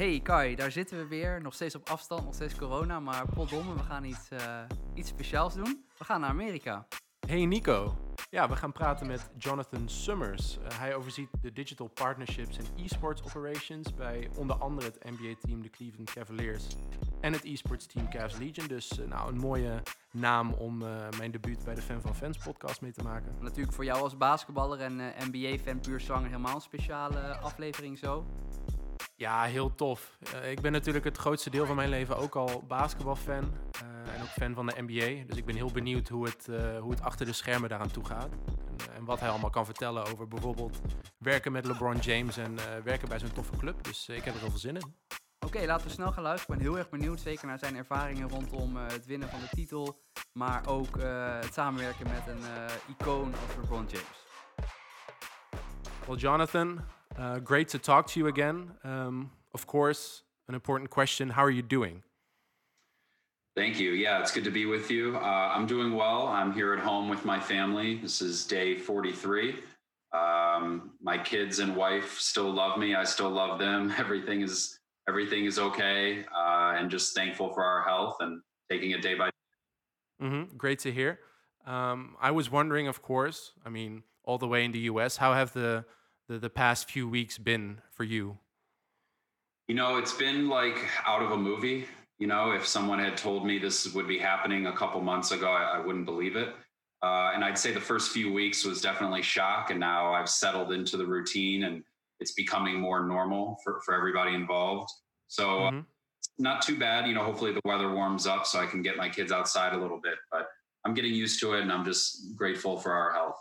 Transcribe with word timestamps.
Hey 0.00 0.20
Kai, 0.20 0.54
daar 0.54 0.70
zitten 0.70 0.98
we 0.98 1.06
weer. 1.06 1.42
Nog 1.42 1.54
steeds 1.54 1.74
op 1.74 1.88
afstand, 1.88 2.24
nog 2.24 2.34
steeds 2.34 2.54
corona. 2.54 3.00
Maar 3.00 3.26
potdomme, 3.34 3.74
we 3.74 3.82
gaan 3.82 4.04
iets, 4.04 4.30
uh, 4.32 4.62
iets 4.94 5.08
speciaals 5.08 5.54
doen. 5.54 5.84
We 5.98 6.04
gaan 6.04 6.20
naar 6.20 6.30
Amerika. 6.30 6.86
Hey 7.26 7.44
Nico. 7.44 7.96
Ja, 8.30 8.48
we 8.48 8.56
gaan 8.56 8.72
praten 8.72 9.06
met 9.06 9.30
Jonathan 9.38 9.88
Summers. 9.88 10.58
Uh, 10.58 10.78
hij 10.78 10.94
overziet 10.94 11.28
de 11.42 11.52
digital 11.52 11.86
partnerships 11.86 12.58
en 12.58 12.64
esports 12.84 13.22
operations 13.22 13.94
bij 13.94 14.30
onder 14.36 14.56
andere 14.56 14.86
het 14.86 15.04
NBA-team 15.04 15.62
de 15.62 15.70
Cleveland 15.70 16.12
Cavaliers 16.12 16.66
en 17.20 17.32
het 17.32 17.44
esports 17.44 17.86
team 17.86 18.10
Cavs 18.10 18.38
Legion. 18.38 18.66
Dus 18.66 18.98
uh, 18.98 19.06
nou, 19.06 19.28
een 19.28 19.38
mooie 19.38 19.82
naam 20.12 20.52
om 20.52 20.82
uh, 20.82 20.88
mijn 21.18 21.30
debuut 21.30 21.64
bij 21.64 21.74
de 21.74 21.82
Fan 21.82 22.00
van 22.00 22.16
Fans 22.16 22.38
podcast 22.38 22.80
mee 22.80 22.92
te 22.92 23.02
maken. 23.02 23.34
Natuurlijk 23.40 23.74
voor 23.74 23.84
jou 23.84 24.02
als 24.02 24.16
basketballer 24.16 24.80
en 24.80 24.96
NBA-fan 25.30 25.80
puur 25.80 26.00
zang 26.00 26.26
helemaal 26.26 26.54
een 26.54 26.60
speciale 26.60 27.36
aflevering 27.36 27.98
zo. 27.98 28.26
Ja, 29.20 29.42
heel 29.42 29.74
tof. 29.74 30.16
Uh, 30.34 30.50
ik 30.50 30.60
ben 30.60 30.72
natuurlijk 30.72 31.04
het 31.04 31.16
grootste 31.16 31.50
deel 31.50 31.66
van 31.66 31.76
mijn 31.76 31.88
leven 31.88 32.16
ook 32.16 32.34
al 32.34 32.64
basketbalfan. 32.68 33.44
Uh, 33.82 34.14
en 34.14 34.22
ook 34.22 34.28
fan 34.28 34.54
van 34.54 34.66
de 34.66 34.74
NBA. 34.76 35.24
Dus 35.26 35.36
ik 35.36 35.44
ben 35.44 35.54
heel 35.54 35.70
benieuwd 35.70 36.08
hoe 36.08 36.24
het, 36.24 36.46
uh, 36.50 36.78
hoe 36.78 36.90
het 36.90 37.02
achter 37.02 37.26
de 37.26 37.32
schermen 37.32 37.68
daaraan 37.68 37.90
toe 37.90 38.04
gaat. 38.04 38.32
En, 38.32 38.94
en, 38.94 39.04
wat 39.04 39.20
hij 39.20 39.28
allemaal 39.28 39.50
kan 39.50 39.64
vertellen 39.64 40.06
over 40.06 40.28
bijvoorbeeld 40.28 40.80
werken 41.18 41.52
met 41.52 41.66
LeBron 41.66 41.96
James 41.96 42.36
en 42.36 42.56
werken 42.84 43.08
bij 43.08 43.18
zo'n 43.18 43.32
toffe 43.32 43.56
club. 43.56 43.84
Dus 43.84 44.08
ik 44.08 44.24
heb 44.24 44.34
er 44.34 44.40
heel 44.40 44.50
veel 44.50 44.58
zin 44.58 44.76
in. 44.76 44.94
Oké, 45.38 45.46
okay, 45.46 45.66
laten 45.66 45.86
we 45.86 45.92
snel 45.92 46.12
gaan 46.12 46.22
luisteren. 46.22 46.54
Ik 46.54 46.62
ben 46.62 46.70
heel 46.70 46.78
erg 46.78 46.90
benieuwd, 46.90 47.20
zeker 47.20 47.46
naar 47.46 47.58
zijn 47.58 47.76
ervaringen 47.76 48.28
rondom 48.28 48.76
het 48.76 49.06
winnen 49.06 49.28
van 49.28 49.40
de 49.40 49.48
titel. 49.48 50.02
Maar 50.32 50.66
ook 50.66 50.96
het 51.42 51.54
samenwerken 51.54 52.06
met 52.06 52.26
een 52.26 52.44
icoon 52.88 53.34
als 53.34 53.56
LeBron 53.56 53.86
James. 53.86 54.26
Well, 56.06 56.16
Jonathan, 56.16 56.80
Uh, 57.18 57.38
great 57.38 57.68
to 57.68 57.78
talk 57.78 58.06
to 58.08 58.20
you 58.20 58.26
again. 58.26 58.72
Um, 58.84 59.30
of 59.52 59.66
course, 59.66 60.22
an 60.48 60.54
important 60.54 60.90
question 60.90 61.30
How 61.30 61.44
are 61.44 61.50
you 61.50 61.62
doing? 61.62 62.02
Thank 63.56 63.80
you. 63.80 63.90
Yeah, 63.92 64.20
it's 64.20 64.30
good 64.30 64.44
to 64.44 64.50
be 64.50 64.66
with 64.66 64.90
you. 64.90 65.16
Uh, 65.16 65.52
I'm 65.54 65.66
doing 65.66 65.94
well. 65.94 66.28
I'm 66.28 66.52
here 66.52 66.72
at 66.72 66.78
home 66.78 67.08
with 67.08 67.24
my 67.24 67.40
family. 67.40 67.96
This 67.96 68.22
is 68.22 68.46
day 68.46 68.78
43. 68.78 69.56
Um, 70.12 70.92
my 71.02 71.18
kids 71.18 71.58
and 71.58 71.74
wife 71.76 72.18
still 72.18 72.50
love 72.50 72.78
me. 72.78 72.94
I 72.94 73.04
still 73.04 73.30
love 73.30 73.58
them. 73.58 73.92
Everything 73.98 74.42
is 74.42 74.78
everything 75.08 75.44
is 75.44 75.58
okay, 75.58 76.24
uh, 76.36 76.74
and 76.76 76.88
just 76.88 77.16
thankful 77.16 77.52
for 77.52 77.64
our 77.64 77.82
health 77.82 78.16
and 78.20 78.40
taking 78.70 78.92
it 78.92 79.02
day 79.02 79.14
by 79.14 79.26
day. 79.26 80.26
Mm-hmm. 80.26 80.56
Great 80.56 80.78
to 80.80 80.92
hear. 80.92 81.18
Um, 81.66 82.16
I 82.20 82.30
was 82.30 82.50
wondering, 82.50 82.86
of 82.86 83.02
course, 83.02 83.52
I 83.66 83.70
mean, 83.70 84.04
all 84.24 84.38
the 84.38 84.46
way 84.46 84.64
in 84.64 84.72
the 84.72 84.78
U.S., 84.80 85.16
how 85.16 85.34
have 85.34 85.52
the 85.52 85.84
the, 86.30 86.38
the 86.38 86.48
past 86.48 86.88
few 86.88 87.08
weeks 87.08 87.38
been 87.38 87.78
for 87.90 88.04
you? 88.04 88.38
You 89.66 89.74
know, 89.74 89.96
it's 89.96 90.12
been 90.12 90.48
like 90.48 90.78
out 91.04 91.22
of 91.22 91.32
a 91.32 91.36
movie. 91.36 91.86
You 92.18 92.28
know, 92.28 92.52
if 92.52 92.66
someone 92.66 93.00
had 93.00 93.16
told 93.16 93.44
me 93.44 93.58
this 93.58 93.92
would 93.94 94.06
be 94.06 94.18
happening 94.18 94.66
a 94.66 94.72
couple 94.72 95.00
months 95.00 95.32
ago, 95.32 95.50
I, 95.50 95.78
I 95.78 95.78
wouldn't 95.84 96.04
believe 96.04 96.36
it. 96.36 96.54
Uh, 97.02 97.32
and 97.34 97.44
I'd 97.44 97.58
say 97.58 97.72
the 97.72 97.80
first 97.80 98.12
few 98.12 98.32
weeks 98.32 98.64
was 98.64 98.80
definitely 98.80 99.22
shock. 99.22 99.70
And 99.70 99.80
now 99.80 100.12
I've 100.12 100.28
settled 100.28 100.72
into 100.72 100.96
the 100.96 101.06
routine 101.06 101.64
and 101.64 101.82
it's 102.20 102.32
becoming 102.32 102.78
more 102.78 103.04
normal 103.04 103.58
for, 103.64 103.80
for 103.84 103.94
everybody 103.94 104.34
involved. 104.34 104.90
So, 105.26 105.48
mm-hmm. 105.48 105.78
uh, 105.78 105.82
not 106.38 106.62
too 106.62 106.78
bad. 106.78 107.08
You 107.08 107.14
know, 107.14 107.24
hopefully 107.24 107.52
the 107.52 107.60
weather 107.64 107.92
warms 107.92 108.26
up 108.26 108.46
so 108.46 108.60
I 108.60 108.66
can 108.66 108.82
get 108.82 108.96
my 108.96 109.08
kids 109.08 109.32
outside 109.32 109.72
a 109.72 109.78
little 109.78 110.00
bit. 110.00 110.14
But 110.30 110.46
I'm 110.84 110.94
getting 110.94 111.14
used 111.14 111.40
to 111.40 111.54
it 111.54 111.62
and 111.62 111.72
I'm 111.72 111.84
just 111.84 112.36
grateful 112.36 112.78
for 112.78 112.92
our 112.92 113.12
health. 113.12 113.36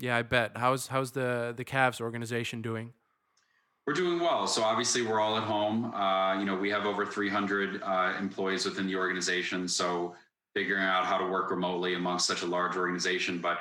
Yeah, 0.00 0.16
I 0.16 0.22
bet. 0.22 0.52
How's 0.56 0.86
how's 0.88 1.12
the 1.12 1.52
the 1.56 1.64
Cavs 1.64 2.00
organization 2.00 2.62
doing? 2.62 2.92
We're 3.86 3.94
doing 3.94 4.20
well. 4.20 4.46
So 4.46 4.62
obviously, 4.62 5.02
we're 5.02 5.20
all 5.20 5.36
at 5.36 5.42
home. 5.42 5.92
Uh, 5.94 6.38
you 6.38 6.44
know, 6.44 6.56
we 6.56 6.70
have 6.70 6.86
over 6.86 7.04
300 7.04 7.82
uh, 7.82 8.14
employees 8.18 8.64
within 8.64 8.86
the 8.86 8.96
organization. 8.96 9.66
So 9.66 10.14
figuring 10.54 10.84
out 10.84 11.06
how 11.06 11.18
to 11.18 11.26
work 11.26 11.50
remotely 11.50 11.94
amongst 11.94 12.26
such 12.26 12.42
a 12.42 12.46
large 12.46 12.76
organization, 12.76 13.38
but 13.38 13.58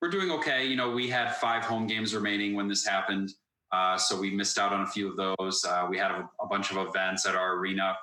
we're 0.00 0.10
doing 0.10 0.30
okay. 0.32 0.66
You 0.66 0.76
know, 0.76 0.90
we 0.90 1.08
had 1.08 1.36
five 1.36 1.64
home 1.64 1.86
games 1.86 2.14
remaining 2.14 2.54
when 2.54 2.68
this 2.68 2.86
happened, 2.86 3.32
uh, 3.70 3.96
so 3.96 4.18
we 4.18 4.30
missed 4.30 4.58
out 4.58 4.72
on 4.72 4.82
a 4.82 4.86
few 4.86 5.08
of 5.08 5.16
those. 5.16 5.64
Uh, 5.64 5.86
we 5.88 5.96
had 5.96 6.10
a, 6.10 6.28
a 6.40 6.46
bunch 6.46 6.70
of 6.70 6.76
events 6.76 7.26
at 7.26 7.34
our 7.36 7.56
arena, 7.56 7.96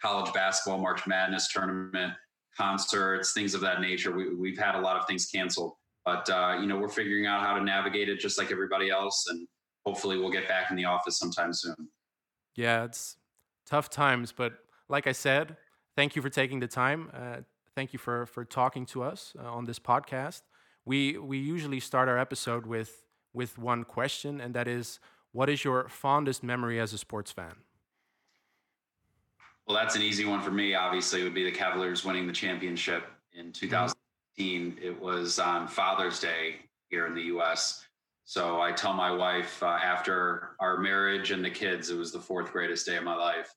college 0.00 0.32
basketball, 0.34 0.78
March 0.78 1.06
Madness 1.06 1.48
tournament, 1.48 2.12
concerts, 2.56 3.32
things 3.32 3.54
of 3.54 3.60
that 3.62 3.80
nature. 3.80 4.12
We, 4.12 4.34
we've 4.34 4.58
had 4.58 4.74
a 4.74 4.80
lot 4.80 4.96
of 4.96 5.06
things 5.06 5.26
canceled. 5.26 5.74
But 6.04 6.28
uh, 6.28 6.58
you 6.60 6.66
know, 6.66 6.78
we're 6.78 6.88
figuring 6.88 7.26
out 7.26 7.44
how 7.44 7.56
to 7.58 7.64
navigate 7.64 8.08
it 8.08 8.20
just 8.20 8.38
like 8.38 8.50
everybody 8.50 8.90
else, 8.90 9.26
and 9.28 9.46
hopefully, 9.86 10.18
we'll 10.18 10.30
get 10.30 10.46
back 10.48 10.70
in 10.70 10.76
the 10.76 10.84
office 10.84 11.18
sometime 11.18 11.52
soon. 11.52 11.88
Yeah, 12.54 12.84
it's 12.84 13.16
tough 13.66 13.90
times, 13.90 14.32
but 14.32 14.54
like 14.88 15.06
I 15.06 15.12
said, 15.12 15.56
thank 15.96 16.14
you 16.14 16.22
for 16.22 16.28
taking 16.28 16.60
the 16.60 16.68
time. 16.68 17.10
Uh, 17.12 17.36
thank 17.74 17.92
you 17.92 17.98
for 17.98 18.26
for 18.26 18.44
talking 18.44 18.86
to 18.86 19.02
us 19.02 19.34
uh, 19.38 19.50
on 19.50 19.64
this 19.64 19.78
podcast. 19.78 20.42
We 20.84 21.16
we 21.16 21.38
usually 21.38 21.80
start 21.80 22.08
our 22.08 22.18
episode 22.18 22.66
with 22.66 23.04
with 23.32 23.58
one 23.58 23.84
question, 23.84 24.40
and 24.40 24.54
that 24.54 24.68
is, 24.68 25.00
what 25.32 25.50
is 25.50 25.64
your 25.64 25.88
fondest 25.88 26.42
memory 26.42 26.78
as 26.78 26.92
a 26.92 26.98
sports 26.98 27.32
fan? 27.32 27.54
Well, 29.66 29.76
that's 29.76 29.96
an 29.96 30.02
easy 30.02 30.24
one 30.24 30.40
for 30.40 30.50
me. 30.50 30.74
Obviously, 30.74 31.20
it 31.20 31.24
would 31.24 31.34
be 31.34 31.44
the 31.44 31.50
Cavaliers 31.50 32.04
winning 32.04 32.26
the 32.26 32.32
championship 32.32 33.04
in 33.32 33.52
2000. 33.52 33.96
It 34.36 35.00
was 35.00 35.38
on 35.38 35.68
Father's 35.68 36.20
Day 36.20 36.56
here 36.88 37.06
in 37.06 37.14
the 37.14 37.22
US. 37.22 37.86
So 38.24 38.60
I 38.60 38.72
tell 38.72 38.92
my 38.92 39.10
wife 39.10 39.62
uh, 39.62 39.66
after 39.66 40.56
our 40.60 40.78
marriage 40.78 41.30
and 41.30 41.44
the 41.44 41.50
kids, 41.50 41.90
it 41.90 41.96
was 41.98 42.10
the 42.10 42.20
fourth 42.20 42.52
greatest 42.52 42.86
day 42.86 42.96
of 42.96 43.04
my 43.04 43.14
life. 43.14 43.52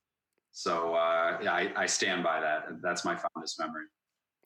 So 0.52 0.96
uh, 0.96 1.38
yeah, 1.42 1.54
I, 1.54 1.72
I, 1.76 1.86
stand 1.86 2.24
by 2.24 2.40
that. 2.42 2.82
That's 2.82 3.06
my 3.06 3.16
fondest 3.16 3.60
memory. 3.60 3.86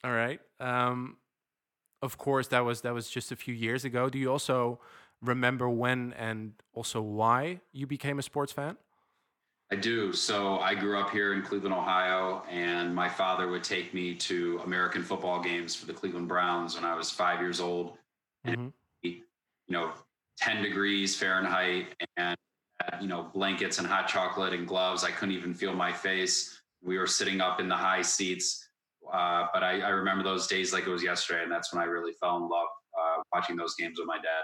All 0.03 0.12
right. 0.12 0.40
Um, 0.59 1.18
of 2.02 2.18
course, 2.18 2.47
that 2.47 2.66
was 2.66 2.81
that 2.81 2.94
was 2.94 3.09
just 3.09 3.31
a 3.31 3.36
few 3.36 3.53
years 3.53 3.86
ago. 3.86 4.09
Do 4.09 4.20
you 4.20 4.30
also 4.31 4.80
remember 5.22 5.70
when 5.70 6.14
and 6.14 6.53
also 6.74 7.02
why 7.02 7.62
you 7.72 7.88
became 7.88 8.20
a 8.20 8.24
sports 8.24 8.52
fan? 8.52 8.78
I 9.72 9.78
do. 9.78 10.12
So 10.12 10.59
I 10.59 10.76
grew 10.76 11.00
up 11.00 11.12
here 11.12 11.34
in 11.34 11.42
Cleveland, 11.42 11.74
Ohio, 11.74 12.44
and 12.50 12.94
my 12.94 13.08
father 13.08 13.48
would 13.48 13.64
take 13.64 13.94
me 13.94 14.14
to 14.16 14.59
American 14.66 15.02
football 15.02 15.42
games 15.42 15.74
for 15.74 15.86
the 15.86 15.94
Cleveland 15.94 16.28
Browns 16.28 16.76
when 16.76 16.84
I 16.84 16.94
was 16.94 17.09
five 17.09 17.40
years 17.40 17.62
old. 17.62 17.98
Mm-hmm. 18.46 18.64
And, 18.64 18.74
you 19.04 19.22
know, 19.70 19.92
10 20.40 20.62
degrees 20.62 21.16
Fahrenheit 21.16 21.96
and, 22.18 22.36
you 23.00 23.08
know, 23.08 23.30
blankets 23.34 23.80
and 23.80 23.88
hot 23.88 24.09
chocolate 24.09 24.52
and 24.52 24.68
gloves. 24.68 25.06
I 25.06 25.12
couldn't 25.12 25.36
even 25.36 25.54
feel 25.54 25.74
my 25.74 25.94
face. 25.94 26.62
We 26.84 26.98
were 26.98 27.08
sitting 27.08 27.40
up 27.40 27.62
in 27.62 27.70
the 27.70 27.76
high 27.76 28.02
seats. 28.02 28.68
Uh, 29.12 29.48
but 29.53 29.64
I, 29.64 29.80
I, 29.82 29.90
remember 29.90 30.24
those 30.24 30.48
days 30.48 30.72
like 30.72 30.86
it 30.86 30.90
was 30.90 31.02
yesterday. 31.02 31.44
And 31.44 31.52
that's 31.52 31.74
when 31.74 31.82
I 31.82 31.86
really 31.86 32.14
fell 32.14 32.38
in 32.38 32.44
love 32.44 32.68
uh, 33.00 33.22
watching 33.34 33.56
those 33.56 33.76
games 33.76 33.98
with 33.98 34.08
my 34.08 34.18
dad 34.18 34.44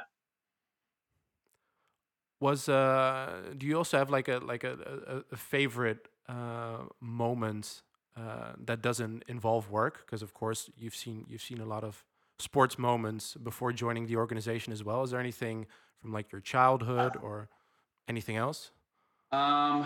was 2.40 2.70
uh 2.70 3.54
do 3.58 3.66
you 3.66 3.78
also 3.78 3.98
have 3.98 4.10
like 4.10 4.28
a 4.28 4.38
like 4.38 4.64
a, 4.64 4.74
a, 5.08 5.34
a 5.34 5.38
favorite 5.38 6.08
uh 6.30 6.84
moment 7.00 7.82
uh 8.16 8.54
that 8.66 8.82
doesn't 8.82 9.24
involve 9.28 9.70
work? 9.70 10.06
Because 10.06 10.22
of 10.22 10.34
course 10.34 10.70
you've 10.78 10.96
seen 10.96 11.26
you've 11.28 11.42
seen 11.42 11.60
a 11.60 11.66
lot 11.66 11.84
of 11.84 12.04
sports 12.40 12.78
moments 12.78 13.34
before 13.36 13.72
joining 13.74 14.06
the 14.06 14.16
organization 14.16 14.72
as 14.72 14.84
well. 14.84 15.04
Is 15.04 15.12
there 15.12 15.20
anything 15.20 15.66
from 16.00 16.12
like 16.14 16.32
your 16.32 16.42
childhood 16.42 17.18
or 17.22 17.50
anything 18.08 18.38
else? 18.38 18.72
Um 19.32 19.86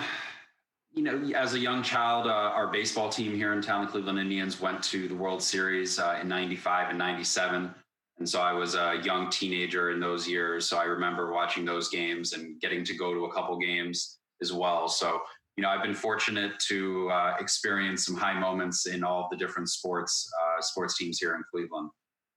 you 0.94 1.04
know 1.04 1.32
as 1.38 1.54
a 1.54 1.60
young 1.60 1.82
child 1.84 2.28
uh, 2.28 2.30
our 2.30 2.68
baseball 2.68 3.10
team 3.10 3.34
here 3.34 3.54
in 3.54 3.62
town 3.62 3.86
the 3.86 3.92
cleveland 3.92 4.20
indians 4.20 4.60
went 4.60 4.84
to 4.84 5.08
the 5.08 5.16
world 5.16 5.42
series 5.42 6.00
uh, 6.00 6.20
in 6.22 6.28
95 6.28 6.90
and 6.90 6.98
97 6.98 7.74
and 8.22 8.30
so 8.30 8.40
I 8.40 8.54
was 8.54 8.76
a 8.76 9.02
young 9.04 9.32
teenager 9.32 9.90
in 9.90 10.00
those 10.00 10.28
years. 10.28 10.68
So 10.68 10.78
I 10.78 10.84
remember 10.84 11.34
watching 11.34 11.66
those 11.66 11.90
games 11.90 12.34
and 12.34 12.62
getting 12.62 12.84
to 12.84 12.94
go 12.96 13.16
to 13.16 13.26
a 13.26 13.34
couple 13.34 13.58
games 13.58 14.20
as 14.44 14.54
well. 14.54 14.88
So, 14.88 15.22
you 15.58 15.64
know, 15.64 15.70
I've 15.70 15.82
been 15.82 15.96
fortunate 15.96 16.52
to 16.68 17.10
uh, 17.10 17.34
experience 17.40 18.06
some 18.06 18.16
high 18.16 18.40
moments 18.40 18.86
in 18.86 19.04
all 19.04 19.28
the 19.32 19.38
different 19.38 19.70
sports 19.70 20.30
uh, 20.40 20.62
sports 20.62 21.00
teams 21.00 21.18
here 21.18 21.34
in 21.34 21.42
Cleveland. 21.50 21.90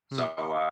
Hmm. 0.09 0.17
So 0.17 0.25
uh, 0.25 0.71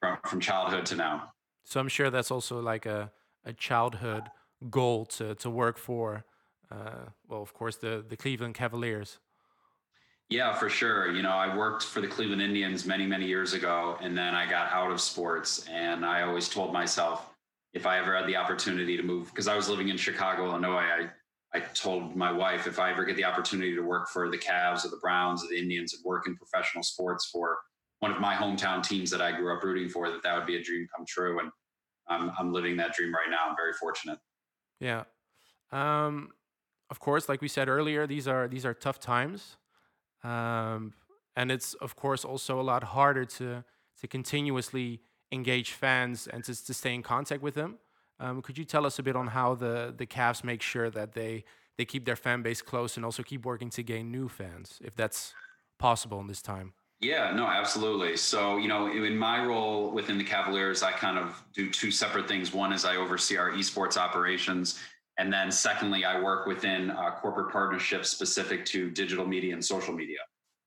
from, 0.00 0.18
from 0.26 0.40
childhood 0.40 0.86
to 0.86 0.96
now. 0.96 1.30
So 1.64 1.78
I'm 1.78 1.86
sure 1.86 2.10
that's 2.10 2.32
also 2.32 2.60
like 2.60 2.84
a, 2.84 3.12
a 3.44 3.52
childhood 3.52 4.24
goal 4.68 5.06
to, 5.06 5.36
to 5.36 5.50
work 5.50 5.78
for. 5.78 6.24
Uh, 6.68 7.10
well, 7.28 7.42
of 7.42 7.54
course, 7.54 7.76
the, 7.76 8.04
the 8.08 8.16
Cleveland 8.16 8.54
Cavaliers. 8.54 9.20
Yeah, 10.32 10.54
for 10.54 10.70
sure. 10.70 11.12
You 11.12 11.20
know, 11.20 11.32
I 11.32 11.54
worked 11.54 11.84
for 11.84 12.00
the 12.00 12.08
Cleveland 12.08 12.40
Indians 12.40 12.86
many, 12.86 13.04
many 13.04 13.26
years 13.26 13.52
ago, 13.52 13.98
and 14.00 14.16
then 14.16 14.34
I 14.34 14.48
got 14.48 14.72
out 14.72 14.90
of 14.90 14.98
sports. 14.98 15.66
And 15.70 16.06
I 16.06 16.22
always 16.22 16.48
told 16.48 16.72
myself 16.72 17.28
if 17.74 17.84
I 17.84 17.98
ever 17.98 18.16
had 18.16 18.26
the 18.26 18.36
opportunity 18.36 18.96
to 18.96 19.02
move, 19.02 19.26
because 19.26 19.46
I 19.46 19.54
was 19.54 19.68
living 19.68 19.90
in 19.90 19.98
Chicago, 19.98 20.46
Illinois, 20.46 20.86
I, 20.86 21.10
I 21.52 21.60
told 21.60 22.16
my 22.16 22.32
wife 22.32 22.66
if 22.66 22.78
I 22.78 22.90
ever 22.90 23.04
get 23.04 23.16
the 23.16 23.26
opportunity 23.26 23.74
to 23.74 23.82
work 23.82 24.08
for 24.08 24.30
the 24.30 24.38
Cavs 24.38 24.86
or 24.86 24.88
the 24.88 24.96
Browns 25.02 25.44
or 25.44 25.48
the 25.48 25.58
Indians 25.58 25.92
and 25.92 26.02
work 26.02 26.26
in 26.26 26.34
professional 26.34 26.82
sports 26.82 27.28
for 27.30 27.58
one 27.98 28.10
of 28.10 28.18
my 28.18 28.34
hometown 28.34 28.82
teams 28.82 29.10
that 29.10 29.20
I 29.20 29.32
grew 29.32 29.54
up 29.54 29.62
rooting 29.62 29.90
for, 29.90 30.10
that 30.10 30.22
that 30.22 30.34
would 30.34 30.46
be 30.46 30.56
a 30.56 30.62
dream 30.62 30.88
come 30.96 31.04
true. 31.06 31.40
And 31.40 31.50
I'm, 32.08 32.32
I'm 32.38 32.54
living 32.54 32.78
that 32.78 32.94
dream 32.94 33.12
right 33.12 33.28
now. 33.28 33.50
I'm 33.50 33.56
very 33.56 33.74
fortunate. 33.74 34.18
Yeah. 34.80 35.04
Um, 35.72 36.30
of 36.88 37.00
course, 37.00 37.28
like 37.28 37.42
we 37.42 37.48
said 37.48 37.68
earlier, 37.68 38.06
these 38.06 38.26
are 38.26 38.48
these 38.48 38.64
are 38.64 38.74
tough 38.74 38.98
times, 38.98 39.56
um, 40.24 40.92
and 41.36 41.50
it's 41.50 41.74
of 41.74 41.96
course 41.96 42.24
also 42.24 42.60
a 42.60 42.62
lot 42.62 42.82
harder 42.82 43.24
to 43.24 43.64
to 44.00 44.08
continuously 44.08 45.00
engage 45.30 45.72
fans 45.72 46.26
and 46.26 46.44
to, 46.44 46.64
to 46.64 46.74
stay 46.74 46.94
in 46.94 47.02
contact 47.02 47.42
with 47.42 47.54
them. 47.54 47.78
Um, 48.20 48.42
could 48.42 48.58
you 48.58 48.64
tell 48.64 48.84
us 48.86 48.98
a 48.98 49.02
bit 49.02 49.16
on 49.16 49.28
how 49.28 49.54
the 49.54 49.94
the 49.96 50.06
Cavs 50.06 50.44
make 50.44 50.62
sure 50.62 50.90
that 50.90 51.12
they 51.12 51.44
they 51.78 51.84
keep 51.84 52.04
their 52.04 52.16
fan 52.16 52.42
base 52.42 52.62
close 52.62 52.96
and 52.96 53.04
also 53.04 53.22
keep 53.22 53.44
working 53.44 53.70
to 53.70 53.82
gain 53.82 54.10
new 54.10 54.28
fans, 54.28 54.78
if 54.84 54.94
that's 54.94 55.34
possible 55.78 56.20
in 56.20 56.26
this 56.26 56.42
time? 56.42 56.74
Yeah, 57.00 57.32
no, 57.32 57.46
absolutely. 57.46 58.16
So, 58.16 58.58
you 58.58 58.68
know, 58.68 58.86
in 58.86 59.18
my 59.18 59.44
role 59.44 59.90
within 59.90 60.18
the 60.18 60.24
Cavaliers, 60.24 60.84
I 60.84 60.92
kind 60.92 61.18
of 61.18 61.42
do 61.52 61.68
two 61.68 61.90
separate 61.90 62.28
things. 62.28 62.54
One 62.54 62.72
is 62.72 62.84
I 62.84 62.94
oversee 62.94 63.36
our 63.36 63.50
esports 63.50 63.96
operations. 63.96 64.78
And 65.22 65.32
then 65.32 65.52
secondly, 65.52 66.04
I 66.04 66.20
work 66.20 66.46
within 66.46 66.90
uh, 66.90 67.12
corporate 67.12 67.52
partnerships 67.52 68.08
specific 68.08 68.64
to 68.66 68.90
digital 68.90 69.24
media 69.24 69.54
and 69.54 69.64
social 69.64 69.94
media. 69.94 70.18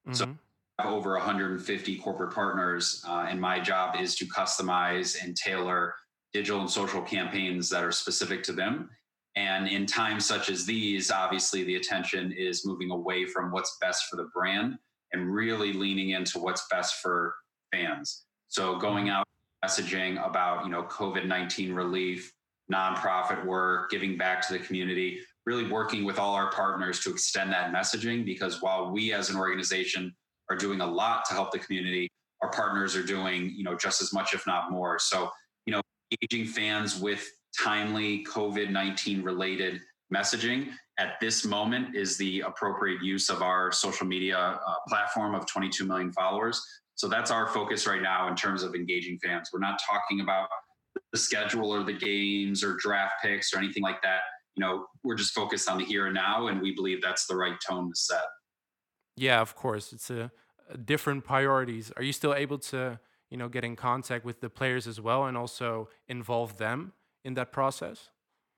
Mm-hmm. 0.08 0.14
So 0.14 0.34
I 0.80 0.84
have 0.84 0.94
over 0.94 1.12
150 1.18 1.98
corporate 1.98 2.34
partners, 2.34 3.04
uh, 3.06 3.26
and 3.28 3.40
my 3.40 3.60
job 3.60 3.98
is 4.00 4.16
to 4.16 4.26
customize 4.26 5.22
and 5.22 5.36
tailor 5.36 5.94
digital 6.32 6.62
and 6.62 6.70
social 6.70 7.02
campaigns 7.02 7.70
that 7.70 7.84
are 7.84 7.92
specific 7.92 8.44
to 8.44 8.54
them. 8.54 8.90
And 9.36 9.68
in 9.68 9.86
times 9.86 10.26
such 10.26 10.48
as 10.48 10.66
these, 10.66 11.12
obviously 11.12 11.66
the 11.66 11.76
attention 11.76 12.32
is 12.32 12.66
moving 12.66 12.92
away 12.92 13.26
from 13.26 13.52
what's 13.52 13.78
best 13.82 14.06
for 14.10 14.16
the 14.16 14.30
brand 14.34 14.76
and 15.12 15.34
really 15.34 15.74
leaning 15.74 16.12
into 16.12 16.40
what's 16.40 16.66
best 16.72 17.02
for 17.02 17.36
fans. 17.74 18.24
So 18.48 18.78
going 18.78 19.10
out 19.10 19.28
messaging 19.66 20.26
about, 20.26 20.64
you 20.64 20.72
know, 20.72 20.84
COVID-19 20.84 21.76
relief, 21.76 22.32
nonprofit 22.72 23.46
work, 23.46 23.90
giving 23.90 24.18
back 24.18 24.46
to 24.48 24.54
the 24.54 24.60
community, 24.60 25.20
really 25.46 25.70
working 25.70 26.04
with 26.04 26.18
all 26.18 26.34
our 26.34 26.52
partners 26.52 27.00
to 27.02 27.12
extend 27.12 27.52
that 27.52 27.74
messaging 27.74 28.26
because 28.26 28.62
while 28.62 28.92
we 28.92 29.14
as 29.14 29.30
an 29.30 29.38
organization 29.38 30.14
are 30.50 30.56
doing 30.56 30.82
a 30.82 30.86
lot 30.86 31.26
to 31.26 31.34
help 31.34 31.52
the 31.52 31.60
community, 31.60 32.10
our 32.42 32.50
partners 32.50 32.96
are 32.96 33.04
doing, 33.04 33.52
you 33.56 33.64
know, 33.64 33.76
just 33.76 34.02
as 34.02 34.12
much 34.14 34.34
if 34.34 34.46
not 34.48 34.72
more. 34.72 35.00
So, 35.00 35.30
you 35.66 35.72
know, 35.72 35.82
engaging 36.12 36.52
fans 36.52 37.00
with 37.00 37.28
timely 37.64 38.26
COVID-19 38.26 39.24
related 39.24 39.80
messaging 40.14 40.70
at 40.98 41.20
this 41.20 41.46
moment 41.46 41.96
is 41.96 42.18
the 42.18 42.42
appropriate 42.42 43.02
use 43.02 43.30
of 43.30 43.42
our 43.42 43.72
social 43.72 44.06
media 44.06 44.38
uh, 44.38 44.74
platform 44.88 45.36
of 45.36 45.46
22 45.46 45.86
million 45.86 46.12
followers. 46.12 46.62
So 46.96 47.08
that's 47.08 47.32
our 47.32 47.48
focus 47.48 47.86
right 47.86 48.02
now 48.02 48.28
in 48.30 48.36
terms 48.36 48.64
of 48.64 48.76
engaging 48.76 49.20
fans. 49.20 49.50
We're 49.52 49.60
not 49.60 49.80
talking 49.86 50.22
about 50.22 50.48
the 51.16 51.22
schedule 51.22 51.74
or 51.74 51.82
the 51.82 51.94
games 51.94 52.62
or 52.62 52.76
draft 52.76 53.14
picks 53.24 53.54
or 53.54 53.58
anything 53.58 53.82
like 53.82 54.02
that. 54.02 54.20
You 54.56 54.62
know, 54.62 54.86
we're 55.06 55.16
just 55.16 55.34
focused 55.34 55.70
on 55.70 55.78
the 55.78 55.86
here 55.86 56.08
and 56.08 56.14
now, 56.14 56.48
and 56.48 56.62
we 56.62 56.76
believe 56.76 57.02
that's 57.02 57.26
the 57.26 57.38
right 57.38 57.56
tone 57.66 57.90
to 57.90 57.96
set. 57.96 58.26
Yeah, 59.16 59.40
of 59.40 59.56
course, 59.56 59.94
it's 59.94 60.10
a, 60.10 60.30
a 60.70 60.78
different 60.78 61.24
priorities. 61.24 61.90
Are 61.96 62.04
you 62.04 62.12
still 62.12 62.34
able 62.34 62.58
to, 62.72 63.00
you 63.30 63.38
know, 63.38 63.48
get 63.48 63.64
in 63.64 63.78
contact 63.78 64.26
with 64.26 64.42
the 64.42 64.50
players 64.50 64.88
as 64.88 65.00
well, 65.00 65.24
and 65.24 65.38
also 65.38 65.88
involve 66.10 66.58
them 66.58 66.92
in 67.24 67.36
that 67.36 67.54
process? 67.54 68.10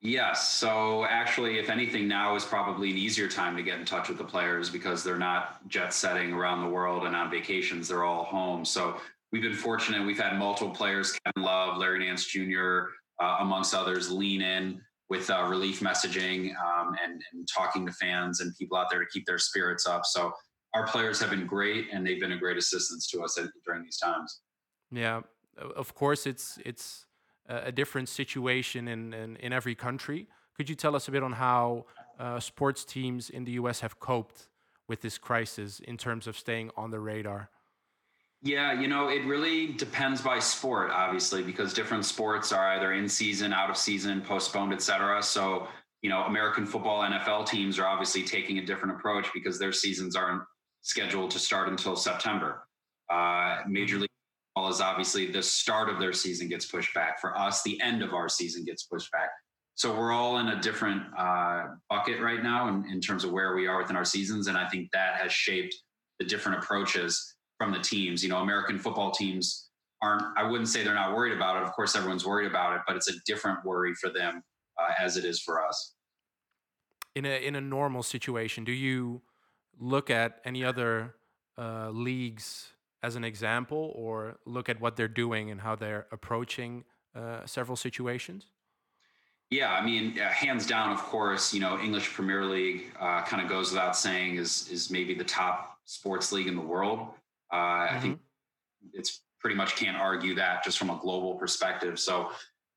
Yes. 0.02 0.50
So 0.50 1.06
actually, 1.06 1.60
if 1.60 1.70
anything, 1.70 2.08
now 2.08 2.36
is 2.36 2.44
probably 2.44 2.90
an 2.90 2.98
easier 2.98 3.28
time 3.28 3.56
to 3.56 3.62
get 3.62 3.80
in 3.80 3.86
touch 3.86 4.10
with 4.10 4.18
the 4.18 4.24
players 4.24 4.70
because 4.70 5.04
they're 5.04 5.18
not 5.18 5.68
jet 5.68 5.94
setting 5.94 6.34
around 6.34 6.62
the 6.62 6.70
world 6.70 7.06
and 7.06 7.16
on 7.16 7.30
vacations. 7.30 7.88
They're 7.88 8.04
all 8.04 8.24
home. 8.24 8.66
So 8.66 8.98
we've 9.32 9.42
been 9.42 9.54
fortunate. 9.54 10.06
We've 10.06 10.20
had 10.20 10.38
multiple 10.38 10.74
players, 10.74 11.18
Kevin 11.26 11.44
Love, 11.44 11.78
Larry 11.78 12.00
Nance 12.00 12.26
Jr., 12.26 12.86
uh, 13.22 13.38
amongst 13.40 13.74
others, 13.74 14.12
lean 14.12 14.42
in 14.42 14.82
with 15.10 15.30
uh, 15.30 15.46
relief 15.48 15.80
messaging 15.80 16.50
um, 16.58 16.96
and, 17.04 17.22
and 17.34 17.48
talking 17.48 17.86
to 17.86 17.92
fans 17.94 18.42
and 18.42 18.56
people 18.58 18.78
out 18.78 18.90
there 18.90 19.00
to 19.00 19.06
keep 19.12 19.26
their 19.26 19.38
spirits 19.38 19.88
up. 19.88 20.06
So 20.06 20.34
our 20.74 20.86
players 20.86 21.20
have 21.22 21.30
been 21.30 21.48
great, 21.48 21.88
and 21.92 22.06
they've 22.06 22.20
been 22.20 22.34
a 22.34 22.38
great 22.38 22.58
assistance 22.58 23.08
to 23.08 23.24
us 23.24 23.40
during 23.66 23.84
these 23.84 23.98
times. 23.98 24.42
Yeah, 24.92 25.22
of 25.58 25.96
course, 25.96 26.28
it's 26.28 26.60
it's 26.66 27.06
a 27.50 27.72
different 27.72 28.10
situation 28.10 28.88
in, 28.90 29.14
in, 29.14 29.38
in, 29.38 29.54
every 29.54 29.74
country. 29.74 30.28
Could 30.56 30.68
you 30.70 30.76
tell 30.76 30.98
us 30.98 31.08
a 31.08 31.12
bit 31.12 31.24
on 31.24 31.32
how 31.32 31.86
uh, 32.20 32.42
sports 32.42 32.84
teams 32.84 33.30
in 33.30 33.46
the 33.46 33.54
US 33.54 33.80
have 33.80 34.00
coped 34.00 34.50
with 34.88 35.02
this 35.02 35.18
crisis 35.18 35.80
in 35.80 35.98
terms 35.98 36.28
of 36.28 36.38
staying 36.38 36.72
on 36.76 36.92
the 36.92 37.00
radar? 37.00 37.50
Yeah, 38.44 38.80
you 38.80 38.88
know, 38.88 39.10
it 39.10 39.26
really 39.26 39.74
depends 39.74 40.22
by 40.22 40.40
sport, 40.40 40.92
obviously, 40.92 41.42
because 41.42 41.74
different 41.74 42.06
sports 42.06 42.52
are 42.52 42.68
either 42.74 42.94
in 42.94 43.10
season, 43.10 43.52
out 43.52 43.70
of 43.70 43.78
season, 43.78 44.22
postponed, 44.22 44.74
etc. 44.74 45.24
So, 45.24 45.68
you 46.04 46.10
know, 46.10 46.24
American 46.24 46.66
football, 46.66 47.02
NFL 47.02 47.48
teams 47.48 47.80
are 47.80 47.88
obviously 47.88 48.24
taking 48.24 48.60
a 48.60 48.66
different 48.66 48.96
approach 48.96 49.28
because 49.34 49.58
their 49.58 49.72
seasons 49.72 50.16
aren't 50.16 50.44
scheduled 50.82 51.32
to 51.32 51.40
start 51.40 51.68
until 51.68 51.96
September. 51.96 52.68
Uh, 53.10 53.62
Major. 53.68 53.98
League 53.98 54.10
is 54.70 54.82
obviously 54.82 55.32
the 55.32 55.42
start 55.42 55.88
of 55.88 56.00
their 56.00 56.14
season 56.14 56.48
gets 56.48 56.66
pushed 56.66 56.94
back. 56.94 57.22
For 57.22 57.38
us, 57.38 57.62
the 57.64 57.80
end 57.82 58.02
of 58.02 58.14
our 58.14 58.28
season 58.28 58.66
gets 58.66 58.84
pushed 58.84 59.12
back. 59.12 59.30
So 59.76 59.96
we're 59.96 60.12
all 60.12 60.40
in 60.40 60.48
a 60.48 60.60
different 60.60 61.04
uh, 61.16 61.66
bucket 61.90 62.20
right 62.20 62.42
now 62.42 62.68
in, 62.68 62.84
in 62.92 63.00
terms 63.00 63.24
of 63.24 63.32
where 63.32 63.56
we 63.56 63.68
are 63.68 63.78
within 63.78 63.96
our 63.96 64.06
seasons. 64.06 64.48
And 64.48 64.58
I 64.58 64.68
think 64.70 64.90
that 64.92 65.18
has 65.18 65.32
shaped 65.32 65.76
the 66.18 66.26
different 66.26 66.64
approaches 66.64 67.36
from 67.58 67.72
the 67.72 67.80
teams. 67.80 68.24
You 68.24 68.30
know, 68.30 68.38
American 68.40 68.78
football 68.78 69.12
teams 69.12 69.70
aren't, 70.02 70.24
I 70.38 70.44
wouldn't 70.44 70.70
say 70.70 70.84
they're 70.84 70.96
not 70.96 71.16
worried 71.16 71.34
about 71.34 71.58
it. 71.58 71.64
Of 71.64 71.74
course, 71.74 71.96
everyone's 71.96 72.26
worried 72.26 72.48
about 72.48 72.76
it, 72.76 72.82
but 72.88 72.96
it's 72.96 73.10
a 73.10 73.16
different 73.26 73.64
worry 73.66 73.94
for 73.96 74.10
them 74.10 74.44
uh, 74.80 74.94
as 75.00 75.18
it 75.18 75.26
is 75.26 75.42
for 75.42 75.66
us. 75.66 75.96
In 77.16 77.26
a, 77.26 77.46
in 77.46 77.56
a 77.56 77.62
normal 77.62 78.04
situation, 78.04 78.64
do 78.64 78.72
you 78.72 79.22
look 79.80 80.10
at 80.10 80.40
any 80.46 80.64
other 80.64 81.16
uh, 81.58 81.90
leagues 81.90 82.70
as 83.02 83.16
an 83.16 83.24
example 83.24 83.92
or 83.96 84.38
look 84.46 84.70
at 84.70 84.80
what 84.80 84.96
they're 84.96 85.08
doing 85.08 85.50
and 85.50 85.62
how 85.62 85.76
they're 85.76 86.08
approaching 86.12 86.84
uh, 87.16 87.46
several 87.46 87.76
situations? 87.76 88.48
Yeah, 89.50 89.72
I 89.72 89.84
mean, 89.84 90.20
uh, 90.20 90.28
hands 90.30 90.68
down, 90.68 90.92
of 90.92 91.02
course, 91.02 91.54
you 91.54 91.62
know, 91.62 91.80
English 91.80 92.14
Premier 92.14 92.44
League 92.44 92.92
uh, 93.00 93.22
kind 93.24 93.42
of 93.42 93.48
goes 93.48 93.72
without 93.72 93.96
saying 93.96 94.36
is 94.36 94.70
is 94.70 94.92
maybe 94.92 95.14
the 95.14 95.24
top 95.24 95.80
sports 95.86 96.32
league 96.34 96.48
in 96.48 96.56
the 96.56 96.62
world. 96.62 97.08
Uh, 97.52 97.56
mm-hmm. 97.56 97.96
I 97.96 98.00
think 98.00 98.16
mm-hmm. 98.16 98.88
it's 98.94 99.22
pretty 99.40 99.56
much 99.56 99.76
can't 99.76 99.98
argue 99.98 100.36
that 100.36 100.64
just 100.64 100.78
from 100.78 100.90
a 100.90 101.00
global 101.02 101.36
perspective. 101.36 102.00
So, 102.00 102.32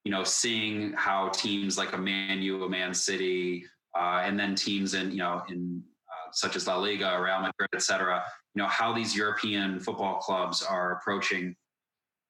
you 0.05 0.13
know, 0.13 0.25
seeing 0.25 0.93
how 0.93 1.29
teams 1.31 1.77
like 1.79 1.93
a 1.93 1.99
Man 1.99 2.43
U, 2.43 2.65
a 2.65 2.69
Man 2.69 2.95
City, 2.95 3.65
uh, 3.99 4.23
and 4.25 4.39
then 4.39 4.55
teams 4.55 4.95
in 4.95 5.11
you 5.11 5.19
know 5.19 5.43
in 5.49 5.83
uh, 6.09 6.31
such 6.33 6.57
as 6.57 6.67
La 6.67 6.77
Liga, 6.77 7.21
Real 7.21 7.41
Madrid, 7.41 7.69
et 7.75 7.83
cetera, 7.83 8.23
you 8.55 8.63
know 8.63 8.69
how 8.69 8.93
these 8.93 9.17
European 9.17 9.81
football 9.81 10.19
clubs 10.19 10.63
are 10.63 10.93
approaching 10.93 11.55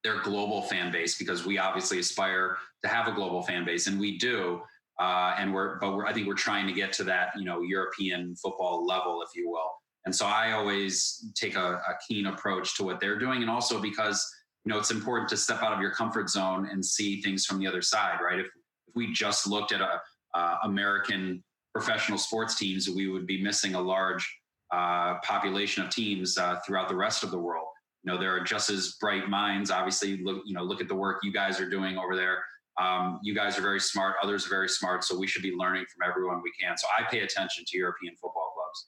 their 0.03 0.19
global 0.21 0.63
fan 0.63 0.91
base 0.91 1.17
because 1.17 1.45
we 1.45 1.57
obviously 1.57 1.99
aspire 1.99 2.57
to 2.83 2.89
have 2.89 3.07
a 3.07 3.11
global 3.11 3.43
fan 3.43 3.63
base 3.63 3.87
and 3.87 3.99
we 3.99 4.17
do 4.17 4.61
uh, 4.99 5.35
and 5.37 5.53
we're 5.53 5.77
but 5.79 5.95
we're, 5.95 6.05
I 6.05 6.13
think 6.13 6.27
we're 6.27 6.33
trying 6.33 6.67
to 6.67 6.73
get 6.73 6.93
to 6.93 7.03
that 7.05 7.31
you 7.37 7.45
know 7.45 7.61
European 7.61 8.35
football 8.35 8.85
level 8.85 9.21
if 9.21 9.35
you 9.35 9.49
will 9.49 9.71
and 10.05 10.15
so 10.15 10.25
I 10.25 10.53
always 10.53 11.31
take 11.35 11.55
a, 11.55 11.73
a 11.73 11.97
keen 12.07 12.27
approach 12.27 12.75
to 12.77 12.83
what 12.83 12.99
they're 12.99 13.19
doing 13.19 13.41
and 13.41 13.49
also 13.49 13.79
because 13.79 14.27
you 14.65 14.71
know 14.71 14.79
it's 14.79 14.91
important 14.91 15.29
to 15.29 15.37
step 15.37 15.61
out 15.63 15.73
of 15.73 15.79
your 15.79 15.91
comfort 15.91 16.29
zone 16.29 16.67
and 16.71 16.83
see 16.83 17.21
things 17.21 17.45
from 17.45 17.59
the 17.59 17.67
other 17.67 17.81
side 17.81 18.19
right 18.23 18.39
if 18.39 18.47
if 18.87 18.95
we 18.95 19.13
just 19.13 19.47
looked 19.47 19.71
at 19.71 19.81
a 19.81 20.01
uh, 20.33 20.57
American 20.63 21.43
professional 21.73 22.17
sports 22.17 22.55
teams 22.55 22.89
we 22.89 23.07
would 23.07 23.25
be 23.25 23.41
missing 23.41 23.75
a 23.75 23.81
large 23.81 24.27
uh, 24.71 25.19
population 25.19 25.83
of 25.83 25.89
teams 25.89 26.37
uh, 26.37 26.57
throughout 26.65 26.87
the 26.87 26.95
rest 26.95 27.23
of 27.23 27.31
the 27.31 27.37
world. 27.37 27.67
You 28.03 28.11
know, 28.11 28.17
there 28.17 28.33
are 28.35 28.39
just 28.39 28.69
as 28.69 28.95
bright 28.99 29.29
minds. 29.29 29.69
Obviously, 29.69 30.23
look, 30.23 30.43
you 30.45 30.53
know, 30.53 30.63
look 30.63 30.81
at 30.81 30.87
the 30.87 30.95
work 30.95 31.19
you 31.23 31.31
guys 31.31 31.59
are 31.59 31.69
doing 31.69 31.97
over 31.97 32.15
there. 32.15 32.43
Um, 32.79 33.19
you 33.21 33.35
guys 33.35 33.57
are 33.57 33.61
very 33.61 33.81
smart. 33.81 34.15
Others 34.23 34.45
are 34.45 34.49
very 34.49 34.69
smart. 34.69 35.03
So 35.03 35.19
we 35.19 35.27
should 35.27 35.43
be 35.43 35.51
learning 35.51 35.85
from 35.93 36.09
everyone 36.09 36.41
we 36.41 36.51
can. 36.59 36.77
So 36.77 36.87
I 36.97 37.03
pay 37.03 37.19
attention 37.19 37.65
to 37.67 37.77
European 37.77 38.15
football 38.15 38.53
clubs. 38.55 38.87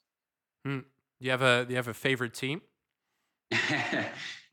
Hmm. 0.64 0.88
Do 1.20 1.26
you 1.26 1.30
have 1.30 1.42
a 1.42 1.64
Do 1.64 1.70
you 1.70 1.76
have 1.76 1.88
a 1.88 1.94
favorite 1.94 2.34
team? 2.34 2.62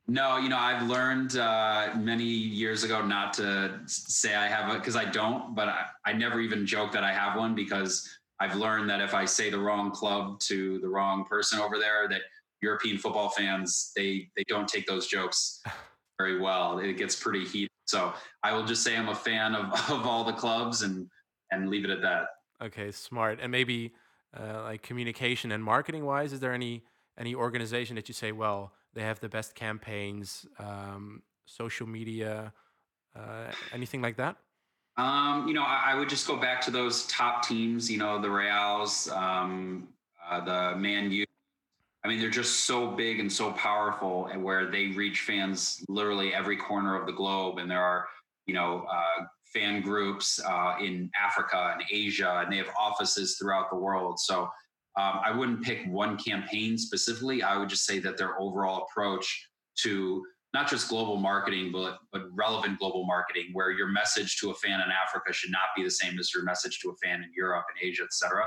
no, 0.07 0.37
you 0.37 0.49
know, 0.49 0.57
I've 0.57 0.87
learned 0.87 1.37
uh, 1.37 1.89
many 1.97 2.23
years 2.23 2.83
ago 2.83 3.05
not 3.05 3.33
to 3.33 3.79
say 3.85 4.35
I 4.35 4.47
have 4.47 4.73
it 4.75 4.79
because 4.79 4.95
I 4.95 5.05
don't. 5.05 5.55
But 5.55 5.69
I, 5.69 5.85
I 6.05 6.13
never 6.13 6.39
even 6.39 6.65
joke 6.65 6.91
that 6.91 7.03
I 7.03 7.13
have 7.13 7.37
one 7.37 7.55
because 7.55 8.07
I've 8.39 8.55
learned 8.55 8.89
that 8.89 9.01
if 9.01 9.13
I 9.13 9.25
say 9.25 9.49
the 9.49 9.59
wrong 9.59 9.91
club 9.91 10.39
to 10.41 10.79
the 10.79 10.87
wrong 10.87 11.25
person 11.25 11.59
over 11.59 11.77
there, 11.77 12.07
that 12.09 12.21
European 12.61 12.97
football 12.97 13.29
fans 13.29 13.91
they 13.95 14.29
they 14.35 14.43
don't 14.47 14.67
take 14.67 14.85
those 14.85 15.07
jokes 15.07 15.61
very 16.17 16.39
well. 16.39 16.79
It 16.79 16.93
gets 16.93 17.15
pretty 17.15 17.45
heated. 17.45 17.69
So 17.85 18.13
I 18.43 18.53
will 18.53 18.65
just 18.65 18.83
say 18.83 18.95
I'm 18.95 19.09
a 19.09 19.15
fan 19.15 19.55
of, 19.55 19.71
of 19.91 20.05
all 20.05 20.23
the 20.23 20.33
clubs 20.33 20.83
and 20.83 21.09
and 21.51 21.69
leave 21.69 21.85
it 21.85 21.91
at 21.91 22.01
that. 22.01 22.27
Okay, 22.61 22.91
smart. 22.91 23.39
And 23.41 23.51
maybe 23.51 23.93
uh, 24.37 24.63
like 24.63 24.81
communication 24.81 25.51
and 25.51 25.63
marketing 25.63 26.05
wise, 26.05 26.33
is 26.33 26.39
there 26.39 26.53
any 26.53 26.83
any 27.17 27.35
organization 27.35 27.95
that 27.95 28.07
you 28.07 28.13
say, 28.13 28.31
well, 28.31 28.71
they 28.93 29.01
have 29.01 29.19
the 29.19 29.29
best 29.29 29.53
campaigns, 29.53 30.45
um, 30.59 31.21
social 31.45 31.87
media, 31.87 32.53
uh, 33.15 33.51
anything 33.73 34.01
like 34.01 34.15
that? 34.17 34.37
Um, 34.97 35.47
you 35.47 35.53
know, 35.53 35.63
I, 35.63 35.91
I, 35.91 35.95
would 35.95 36.09
just 36.09 36.27
go 36.27 36.35
back 36.35 36.61
to 36.61 36.71
those 36.71 37.05
top 37.07 37.47
teams. 37.47 37.89
You 37.89 37.97
know, 37.97 38.21
the 38.21 38.29
Reals, 38.29 39.09
um, 39.09 39.87
uh, 40.29 40.43
the 40.43 40.77
Man 40.77 41.11
U. 41.11 41.25
I 42.03 42.07
mean, 42.07 42.19
they're 42.19 42.29
just 42.29 42.61
so 42.61 42.87
big 42.87 43.19
and 43.19 43.31
so 43.31 43.51
powerful, 43.51 44.27
and 44.27 44.43
where 44.43 44.69
they 44.69 44.87
reach 44.87 45.21
fans 45.21 45.83
literally 45.87 46.33
every 46.33 46.57
corner 46.57 46.99
of 46.99 47.05
the 47.05 47.13
globe. 47.13 47.57
And 47.57 47.69
there 47.69 47.81
are, 47.81 48.07
you 48.47 48.53
know, 48.53 48.85
uh, 48.91 49.25
fan 49.53 49.81
groups 49.81 50.39
uh, 50.45 50.75
in 50.79 51.09
Africa 51.21 51.73
and 51.73 51.83
Asia, 51.91 52.41
and 52.43 52.51
they 52.51 52.57
have 52.57 52.69
offices 52.79 53.37
throughout 53.37 53.69
the 53.69 53.77
world. 53.77 54.19
So 54.19 54.43
um, 54.99 55.19
I 55.23 55.31
wouldn't 55.31 55.63
pick 55.63 55.85
one 55.87 56.17
campaign 56.17 56.77
specifically. 56.77 57.43
I 57.43 57.57
would 57.57 57.69
just 57.69 57.85
say 57.85 57.99
that 57.99 58.17
their 58.17 58.39
overall 58.39 58.87
approach 58.89 59.47
to 59.83 60.23
not 60.53 60.69
just 60.69 60.89
global 60.89 61.17
marketing, 61.17 61.71
but, 61.71 61.99
but 62.11 62.23
relevant 62.33 62.77
global 62.79 63.05
marketing, 63.05 63.45
where 63.53 63.71
your 63.71 63.87
message 63.87 64.37
to 64.37 64.51
a 64.51 64.55
fan 64.55 64.81
in 64.81 64.87
Africa 64.91 65.31
should 65.31 65.51
not 65.51 65.69
be 65.77 65.83
the 65.83 65.91
same 65.91 66.19
as 66.19 66.33
your 66.33 66.43
message 66.43 66.79
to 66.79 66.89
a 66.89 66.95
fan 66.95 67.23
in 67.23 67.29
Europe 67.35 67.65
and 67.69 67.89
Asia, 67.89 68.03
et 68.03 68.13
cetera. 68.13 68.45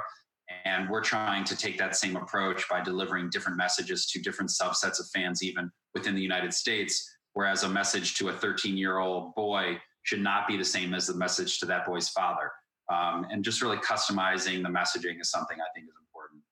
And 0.67 0.91
we're 0.91 1.01
trying 1.01 1.45
to 1.45 1.57
take 1.57 1.79
that 1.79 1.97
same 1.97 2.17
approach 2.17 2.69
by 2.69 2.83
delivering 2.83 3.31
different 3.31 3.57
messages 3.57 4.07
to 4.09 4.21
different 4.21 4.51
subsets 4.51 5.01
of 5.01 5.07
fans, 5.15 5.43
even 5.43 5.71
within 5.95 6.15
the 6.15 6.21
United 6.21 6.53
States. 6.53 7.11
Whereas 7.33 7.63
a 7.63 7.69
message 7.69 8.17
to 8.17 8.29
a 8.29 8.33
13 8.33 8.77
year 8.77 8.99
old 8.99 9.35
boy 9.35 9.79
should 10.05 10.21
not 10.21 10.47
be 10.47 10.57
the 10.57 10.65
same 10.65 10.95
as 10.95 11.07
the 11.09 11.15
message 11.15 11.59
to 11.59 11.67
that 11.67 11.87
boy's 11.87 12.09
father. 12.09 12.53
Um, 12.93 13.27
and 13.31 13.43
just 13.43 13.63
really 13.63 13.79
customizing 13.79 14.63
the 14.63 14.69
messaging 14.69 15.21
is 15.21 15.31
something 15.31 15.59
I 15.59 15.71
think 15.75 15.89
is 15.89 15.95
important. 15.99 16.43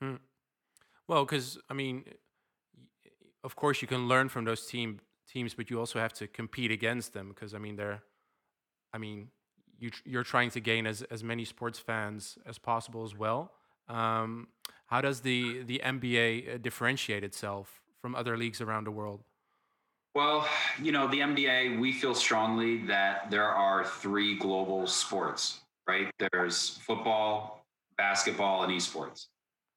Hmm. 0.00 0.24
Well, 1.08 1.24
because 1.24 1.58
I 1.68 1.74
mean, 1.74 2.04
of 3.44 3.56
course 3.56 3.82
you 3.82 3.88
can 3.88 4.08
learn 4.08 4.28
from 4.28 4.44
those 4.44 4.66
team 4.66 5.00
teams, 5.28 5.54
but 5.54 5.70
you 5.70 5.78
also 5.78 5.98
have 5.98 6.12
to 6.14 6.26
compete 6.28 6.70
against 6.70 7.12
them 7.12 7.28
because 7.28 7.52
I 7.54 7.58
mean 7.58 7.76
they're, 7.76 8.02
I 8.92 8.98
mean 8.98 9.28
you 9.78 9.90
you're 10.04 10.22
trying 10.22 10.50
to 10.50 10.60
gain 10.60 10.86
as 10.86 11.02
as 11.02 11.24
many 11.24 11.44
sports 11.44 11.80
fans 11.80 12.38
as 12.46 12.58
possible 12.58 13.02
as 13.02 13.16
well. 13.16 13.52
Um, 13.88 14.48
how 14.86 15.00
does 15.00 15.22
the 15.22 15.64
the 15.64 15.80
NBA 15.84 16.62
differentiate 16.62 17.24
itself 17.24 17.80
from 18.00 18.14
other 18.14 18.36
leagues 18.36 18.60
around 18.60 18.84
the 18.84 18.92
world? 18.92 19.24
Well, 20.14 20.46
you 20.80 20.92
know, 20.92 21.08
the 21.08 21.20
NBA, 21.20 21.80
we 21.80 21.90
feel 21.90 22.14
strongly 22.14 22.84
that 22.86 23.30
there 23.30 23.48
are 23.48 23.82
three 23.84 24.36
global 24.36 24.86
sports, 24.86 25.60
right? 25.88 26.10
There's 26.32 26.76
football, 26.86 27.64
basketball, 27.96 28.62
and 28.64 28.72
esports. 28.72 29.28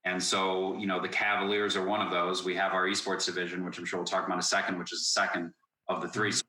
And 0.04 0.22
so, 0.22 0.78
you 0.78 0.88
know, 0.88 1.02
the 1.02 1.08
Cavaliers 1.08 1.78
are 1.78 1.86
one 1.86 2.02
of 2.02 2.12
those. 2.12 2.44
We 2.44 2.54
have 2.56 2.74
our 2.74 2.86
esports 2.86 3.26
division, 3.26 3.64
which 3.64 3.80
I'm 3.80 3.86
sure 3.86 3.98
we'll 4.00 4.06
talk 4.06 4.26
about 4.26 4.34
in 4.34 4.40
a 4.40 4.44
second, 4.44 4.78
which 4.78 4.92
is 4.92 5.00
the 5.00 5.22
second 5.22 5.52
of 5.88 6.02
the 6.02 6.10
three. 6.10 6.34
So 6.34 6.44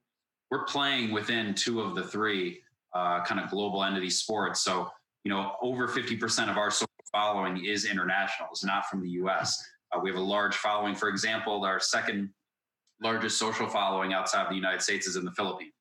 we're 0.51 0.65
playing 0.65 1.13
within 1.13 1.55
two 1.55 1.81
of 1.81 1.95
the 1.95 2.03
three 2.03 2.61
uh, 2.93 3.25
kind 3.25 3.41
of 3.41 3.51
global 3.51 3.85
entity 3.85 4.11
sports. 4.11 4.63
So, 4.63 4.91
you 5.23 5.31
know, 5.31 5.55
over 5.63 5.87
50% 5.87 6.51
of 6.51 6.59
our 6.59 6.73
social 6.73 6.89
following 7.13 7.65
is 7.65 7.85
international, 7.85 8.49
it's 8.51 8.65
not 8.65 8.87
from 8.87 9.01
the 9.01 9.11
US. 9.11 9.65
Uh, 9.93 10.01
we 10.03 10.11
have 10.11 10.19
a 10.19 10.23
large 10.23 10.57
following. 10.57 10.97
For 10.97 11.09
example, 11.09 11.65
our 11.65 11.79
second 11.79 12.31
largest 13.03 13.39
social 13.39 13.69
following 13.69 14.13
outside 14.13 14.43
of 14.43 14.49
the 14.49 14.55
United 14.55 14.83
States 14.83 15.07
is 15.07 15.17
in 15.17 15.25
the 15.25 15.33
Philippines. 15.33 15.73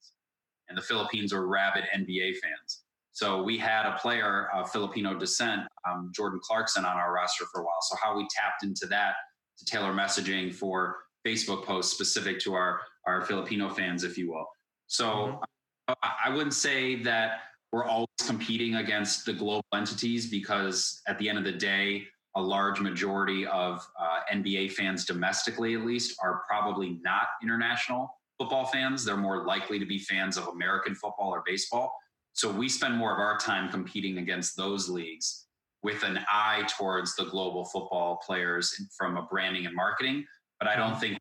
And 0.67 0.77
the 0.77 0.81
Philippines 0.81 1.31
are 1.31 1.48
rabid 1.48 1.84
NBA 1.95 2.38
fans. 2.38 2.81
So 3.12 3.41
we 3.41 3.57
had 3.57 3.86
a 3.86 3.98
player 3.98 4.50
of 4.53 4.69
Filipino 4.72 5.17
descent, 5.17 5.62
um, 5.89 6.12
Jordan 6.13 6.39
Clarkson, 6.43 6.84
on 6.84 6.98
our 6.98 7.13
roster 7.13 7.45
for 7.51 7.62
a 7.62 7.63
while. 7.63 7.81
So 7.81 7.95
how 8.03 8.17
we 8.17 8.27
tapped 8.29 8.63
into 8.63 8.86
that 8.88 9.13
to 9.57 9.65
tailor 9.65 9.93
messaging 9.93 10.53
for 10.53 10.98
Facebook 11.25 11.63
posts 11.63 11.93
specific 11.93 12.39
to 12.41 12.53
our 12.53 12.81
our 13.07 13.22
Filipino 13.22 13.69
fans, 13.69 14.03
if 14.03 14.17
you 14.17 14.31
will. 14.31 14.48
So 14.88 15.05
mm-hmm. 15.07 15.93
I 16.25 16.29
wouldn't 16.29 16.55
say 16.55 17.01
that 17.03 17.41
we're 17.72 17.86
always 17.86 18.07
competing 18.25 18.75
against 18.75 19.25
the 19.25 19.34
global 19.34 19.65
entities 19.74 20.29
because 20.29 21.01
at 21.07 21.17
the 21.19 21.29
end 21.29 21.38
of 21.38 21.43
the 21.43 21.51
day, 21.51 22.07
a 22.36 22.42
large 22.42 22.80
majority 22.80 23.46
of 23.48 23.86
uh, 24.00 24.20
NBA 24.32 24.74
fans 24.74 25.06
domestically, 25.06 25.75
at 25.75 25.86
least, 25.86 26.18
are 26.22 26.44
probably 26.50 27.00
not 27.01 27.27
international 27.42 28.13
football 28.38 28.65
fans. 28.65 29.06
They're 29.06 29.15
more 29.15 29.46
likely 29.46 29.80
to 29.80 29.86
be 29.86 30.00
fans 30.00 30.38
of 30.38 30.48
American 30.48 30.96
football 30.96 31.30
or 31.30 31.44
baseball. 31.46 31.94
So 32.34 32.51
we 32.51 32.68
spend 32.68 32.96
more 32.96 33.13
of 33.13 33.20
our 33.20 33.38
time 33.38 33.72
competing 33.72 34.18
against 34.18 34.58
those 34.58 34.89
leagues 34.89 35.46
with 35.84 36.04
an 36.04 36.20
eye 36.30 36.68
towards 36.77 37.15
the 37.15 37.25
global 37.25 37.63
football 37.63 38.18
players 38.25 38.75
from 38.98 39.15
a 39.15 39.22
branding 39.22 39.65
and 39.65 39.75
marketing. 39.75 40.25
But 40.60 40.68
I 40.68 40.75
don't 40.75 41.00
think 41.00 41.18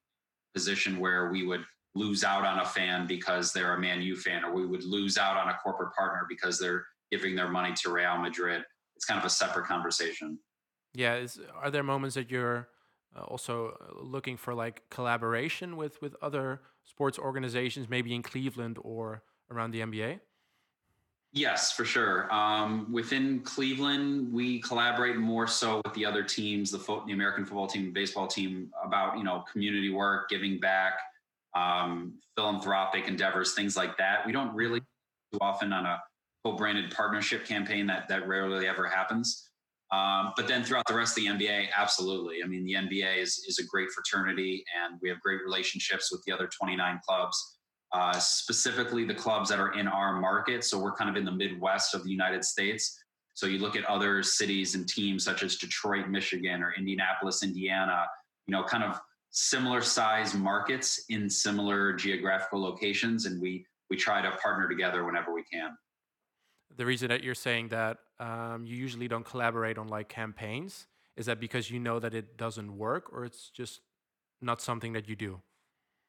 position 0.55 0.99
where 0.99 1.31
we 1.31 1.47
would 1.47 1.65
lose 1.95 2.25
out 2.25 2.45
on 2.45 2.61
a 2.61 2.65
fan 2.65 3.07
because 3.07 3.53
they're 3.53 3.75
a 3.75 3.81
Man 3.81 4.03
U 4.03 4.17
fan, 4.17 4.45
or 4.45 4.53
we 4.53 4.67
would 4.67 4.85
lose 4.85 5.19
out 5.19 5.37
on 5.37 5.49
a 5.49 5.59
corporate 5.63 5.95
partner 5.95 6.27
because 6.29 6.59
they're 6.59 6.85
giving 7.11 7.37
their 7.37 7.49
money 7.49 7.73
to 7.83 7.93
Real 7.93 8.17
Madrid. 8.19 8.63
It's 8.97 9.05
kind 9.05 9.19
of 9.19 9.27
a 9.27 9.31
separate 9.31 9.67
conversation. 9.67 10.39
Yeah, 10.95 11.17
is, 11.17 11.41
are 11.61 11.71
there 11.71 11.83
moments 11.83 12.15
that 12.15 12.31
you're 12.31 12.69
uh, 13.17 13.23
also 13.23 13.77
looking 14.01 14.37
for 14.37 14.55
like 14.55 14.83
collaboration 14.91 15.77
with 15.77 16.01
with 16.01 16.15
other 16.23 16.63
sports 16.85 17.19
organizations, 17.19 17.89
maybe 17.89 18.15
in 18.15 18.23
Cleveland 18.23 18.79
or 18.83 19.23
around 19.51 19.73
the 19.73 19.81
NBA? 19.81 20.21
Yes, 21.33 21.73
for 21.73 21.85
sure. 21.85 22.33
Um, 22.33 22.87
within 22.93 23.41
Cleveland, 23.41 24.33
we 24.33 24.61
collaborate 24.61 25.17
more 25.17 25.49
so 25.49 25.83
with 25.85 25.93
the 25.95 26.07
other 26.07 26.23
teams, 26.23 26.71
the, 26.71 26.79
fo- 26.79 27.05
the 27.05 27.13
American 27.13 27.45
football 27.45 27.67
team, 27.67 27.87
the 27.87 27.91
baseball 27.91 28.29
team, 28.29 28.71
about 28.85 29.19
you 29.19 29.25
know 29.25 29.45
community 29.51 29.91
work, 29.91 30.29
giving 30.29 30.61
back, 30.61 30.95
um, 31.57 32.15
philanthropic 32.37 33.09
endeavors, 33.09 33.55
things 33.55 33.77
like 33.77 33.97
that. 33.99 34.25
We 34.25 34.31
don't 34.31 34.55
really 34.55 34.79
too 35.33 35.39
often 35.41 35.73
on 35.73 35.87
a 35.87 36.01
co-branded 36.45 36.95
partnership 36.95 37.45
campaign 37.45 37.89
that 37.89 38.07
that 38.09 38.29
rarely 38.29 38.69
ever 38.69 38.87
happens. 38.87 39.51
Um, 39.95 40.33
but 40.37 40.49
then 40.49 40.65
throughout 40.65 40.87
the 40.89 40.95
rest 40.95 41.17
of 41.17 41.23
the 41.23 41.31
NBA, 41.31 41.67
absolutely. 41.77 42.43
I 42.43 42.47
mean, 42.47 42.65
the 42.65 42.75
NBA 42.75 43.19
is 43.19 43.45
is 43.47 43.59
a 43.59 43.65
great 43.65 43.91
fraternity, 43.91 44.65
and 44.83 44.99
we 45.03 45.09
have 45.09 45.21
great 45.21 45.41
relationships 45.45 46.11
with 46.11 46.23
the 46.25 46.33
other 46.33 46.49
29 46.49 47.01
clubs 47.07 47.55
uh, 47.95 48.19
specifically 48.19 49.05
the 49.05 49.15
clubs 49.15 49.49
that 49.49 49.61
are 49.61 49.73
in 49.79 49.87
our 49.87 50.21
market. 50.21 50.65
So 50.65 50.79
we're 50.79 50.95
kind 50.97 51.09
of 51.09 51.17
in 51.17 51.25
the 51.25 51.31
Midwest 51.31 51.95
of 51.95 52.03
the 52.03 52.11
United 52.11 52.45
States. 52.45 53.01
So 53.35 53.47
you 53.47 53.59
look 53.59 53.77
at 53.77 53.85
other 53.85 54.21
cities 54.23 54.75
and 54.75 54.89
teams 54.89 55.25
such 55.25 55.45
as 55.45 55.57
Detroit, 55.57 56.09
Michigan, 56.09 56.63
or 56.63 56.75
Indianapolis, 56.77 57.45
Indiana, 57.45 58.07
you 58.49 58.53
know, 58.53 58.65
kind 58.65 58.83
of 58.83 59.01
similar 59.31 59.81
size 59.81 60.35
markets 60.35 61.05
in 61.09 61.31
similar 61.31 61.93
geographical 61.93 62.61
locations. 62.61 63.27
And 63.27 63.41
we, 63.41 63.65
we 63.91 63.97
try 63.97 64.21
to 64.21 64.31
partner 64.39 64.69
together 64.69 65.05
whenever 65.05 65.33
we 65.33 65.45
can. 65.45 65.71
The 66.77 66.87
reason 66.87 67.09
that 67.09 67.23
you're 67.23 67.37
saying 67.37 67.69
that 67.69 67.99
um, 68.21 68.65
you 68.67 68.77
usually 68.77 69.09
don't 69.09 69.25
collaborate 69.25 69.79
on 69.79 69.89
like 69.89 70.09
campaigns 70.09 70.87
is 71.17 71.27
that 71.27 71.39
because 71.39 71.71
you 71.71 71.79
know 71.79 72.01
that 72.01 72.13
it 72.13 72.37
doesn't 72.37 72.77
work 72.77 73.13
or 73.13 73.25
it's 73.25 73.49
just 73.51 73.81
not 74.43 74.61
something 74.61 74.93
that 74.93 75.09
you 75.09 75.15
do? 75.15 75.41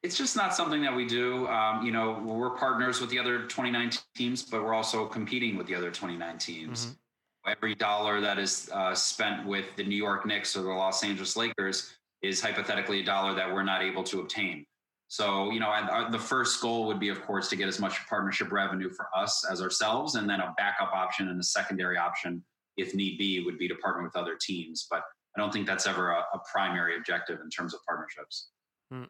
it's 0.06 0.16
just 0.16 0.36
not 0.36 0.54
something 0.54 0.82
that 0.82 0.94
we 0.94 1.04
do. 1.04 1.48
Um, 1.48 1.84
you 1.84 1.90
know, 1.90 2.22
we're 2.24 2.50
partners 2.50 3.00
with 3.00 3.10
the 3.10 3.18
other 3.18 3.46
29 3.46 3.90
teams, 4.14 4.42
but 4.44 4.62
we're 4.62 4.72
also 4.72 5.06
competing 5.06 5.56
with 5.56 5.66
the 5.66 5.74
other 5.74 5.90
29 5.90 6.38
teams. 6.38 6.86
Mm-hmm. 6.86 7.50
Every 7.50 7.74
dollar 7.74 8.20
that 8.20 8.38
is 8.38 8.70
uh, 8.72 8.94
spent 8.94 9.46
with 9.46 9.66
the 9.76 9.84
New 9.84 9.96
York 9.96 10.24
Knicks 10.24 10.56
or 10.56 10.62
the 10.62 10.68
Los 10.68 11.02
Angeles 11.02 11.36
Lakers 11.36 11.92
is 12.22 12.40
hypothetically 12.40 13.00
a 13.00 13.04
dollar 13.04 13.34
that 13.34 13.52
we're 13.52 13.64
not 13.64 13.82
able 13.82 14.04
to 14.04 14.20
obtain. 14.20 14.64
So, 15.08 15.50
you 15.50 15.60
know, 15.60 15.68
our, 15.68 16.10
the 16.10 16.18
first 16.18 16.60
goal 16.60 16.86
would 16.86 16.98
be, 16.98 17.10
of 17.10 17.22
course, 17.22 17.48
to 17.50 17.56
get 17.56 17.68
as 17.68 17.78
much 17.78 18.06
partnership 18.08 18.50
revenue 18.50 18.90
for 18.90 19.06
us 19.16 19.44
as 19.50 19.62
ourselves, 19.62 20.16
and 20.16 20.28
then 20.28 20.40
a 20.40 20.52
backup 20.56 20.92
option 20.92 21.28
and 21.28 21.40
a 21.40 21.44
secondary 21.44 21.96
option, 21.96 22.42
if 22.76 22.94
need 22.94 23.16
be, 23.18 23.44
would 23.44 23.58
be 23.58 23.68
to 23.68 23.76
partner 23.76 24.02
with 24.02 24.16
other 24.16 24.36
teams. 24.40 24.86
But 24.90 25.02
I 25.36 25.40
don't 25.40 25.52
think 25.52 25.66
that's 25.66 25.86
ever 25.86 26.10
a, 26.10 26.24
a 26.34 26.40
primary 26.50 26.96
objective 26.96 27.40
in 27.40 27.50
terms 27.50 27.72
of 27.72 27.80
partnerships. 27.86 28.48
Mm. 28.92 29.08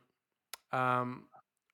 Um, 0.72 1.24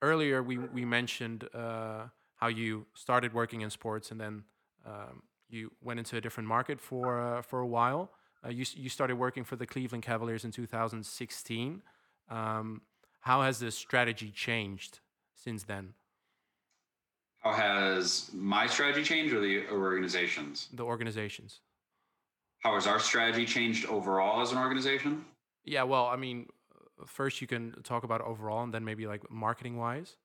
earlier, 0.03 0.43
we 0.43 0.59
we 0.59 0.85
mentioned 0.85 1.49
uh, 1.55 2.05
how 2.37 2.49
you 2.49 2.87
started 2.95 3.33
working 3.33 3.63
in 3.63 3.71
sports 3.71 4.11
and 4.11 4.21
then 4.21 4.45
um, 4.87 5.23
you 5.49 5.71
went 5.81 5.99
into 5.99 6.17
a 6.17 6.21
different 6.21 6.49
market 6.49 6.81
for 6.81 7.21
uh, 7.21 7.43
for 7.43 7.61
a 7.61 7.67
while. 7.67 8.11
Uh, 8.45 8.51
you 8.51 8.65
you 8.75 8.89
started 8.89 9.17
working 9.17 9.45
for 9.45 9.57
the 9.57 9.67
Cleveland 9.67 10.03
Cavaliers 10.03 10.45
in 10.45 10.51
2016. 10.51 11.83
Um, 12.31 12.83
how 13.23 13.43
has 13.43 13.59
this 13.59 13.77
strategy 13.77 14.31
changed 14.31 14.99
since 15.35 15.65
then? 15.65 15.95
How 17.39 17.53
has 17.53 18.31
my 18.33 18.67
strategy 18.67 19.03
changed, 19.03 19.35
or 19.35 19.41
the 19.41 19.67
organizations? 19.69 20.69
The 20.73 20.85
organizations. 20.85 21.61
How 22.61 22.75
has 22.75 22.87
our 22.87 23.01
strategy 23.01 23.47
changed 23.47 23.87
overall 23.87 24.43
as 24.43 24.53
an 24.53 24.59
organization? 24.59 25.25
Yeah, 25.65 25.85
well, 25.85 26.07
I 26.07 26.17
mean, 26.17 26.47
first 27.07 27.41
you 27.41 27.47
can 27.47 27.75
talk 27.83 28.05
about 28.05 28.21
overall 28.21 28.63
and 28.63 28.75
then 28.75 28.85
maybe 28.85 29.07
like 29.07 29.29
marketing 29.31 29.77
wise? 29.77 30.17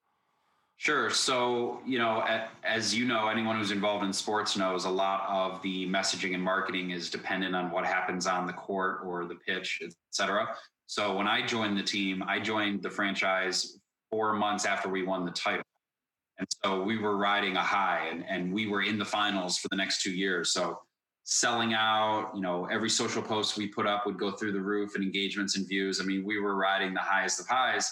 Sure. 0.80 1.10
So, 1.10 1.82
you 1.86 1.98
know, 1.98 2.24
as 2.64 2.94
you 2.94 3.06
know, 3.06 3.30
anyone 3.30 3.58
who's 3.58 3.72
involved 3.72 4.06
in 4.06 4.14
sports 4.14 4.56
knows 4.56 4.86
a 4.86 4.90
lot 4.90 5.26
of 5.28 5.60
the 5.64 5.88
messaging 5.88 6.36
and 6.36 6.44
marketing 6.44 6.92
is 6.92 7.10
dependent 7.10 7.56
on 7.56 7.72
what 7.72 7.84
happens 7.84 8.28
on 8.28 8.46
the 8.46 8.54
court 8.54 9.00
or 9.04 9.26
the 9.26 9.36
pitch, 9.36 9.82
et 9.84 9.94
cetera. 10.12 10.56
So 10.88 11.16
when 11.16 11.28
I 11.28 11.46
joined 11.46 11.78
the 11.78 11.84
team, 11.84 12.24
I 12.26 12.40
joined 12.40 12.82
the 12.82 12.90
franchise 12.90 13.78
four 14.10 14.34
months 14.34 14.66
after 14.66 14.88
we 14.90 15.04
won 15.04 15.26
the 15.26 15.32
title. 15.32 15.64
And 16.40 16.48
so 16.64 16.82
we 16.82 16.98
were 16.98 17.18
riding 17.18 17.58
a 17.58 17.64
high 17.64 18.08
and, 18.10 18.24
and 18.28 18.54
we 18.54 18.68
were 18.68 18.82
in 18.82 18.98
the 18.98 19.06
finals 19.06 19.58
for 19.58 19.68
the 19.70 19.76
next 19.76 20.02
two 20.02 20.12
years. 20.12 20.54
So 20.54 20.80
selling 21.24 21.74
out, 21.74 22.32
you 22.34 22.42
know, 22.42 22.66
every 22.72 22.90
social 22.90 23.22
post 23.22 23.58
we 23.58 23.68
put 23.68 23.86
up 23.86 24.06
would 24.06 24.18
go 24.18 24.32
through 24.32 24.54
the 24.54 24.62
roof 24.62 24.96
and 24.96 25.04
engagements 25.04 25.58
and 25.58 25.68
views. 25.68 26.00
I 26.00 26.06
mean, 26.06 26.24
we 26.24 26.40
were 26.40 26.56
riding 26.56 26.94
the 26.94 27.02
highest 27.02 27.42
of 27.42 27.48
highs. 27.48 27.92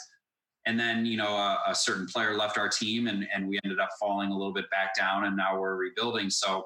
And 0.65 0.79
then, 0.79 1.05
you 1.05 1.17
know, 1.17 1.35
a, 1.35 1.59
a 1.67 1.75
certain 1.75 2.07
player 2.07 2.37
left 2.37 2.57
our 2.57 2.69
team 2.69 3.07
and, 3.07 3.27
and 3.35 3.47
we 3.47 3.59
ended 3.65 3.79
up 3.79 3.89
falling 3.99 4.31
a 4.31 4.37
little 4.37 4.53
bit 4.53 4.69
back 4.71 4.95
down 4.95 5.25
and 5.25 5.35
now 5.35 5.59
we're 5.59 5.75
rebuilding. 5.75 6.29
So 6.29 6.65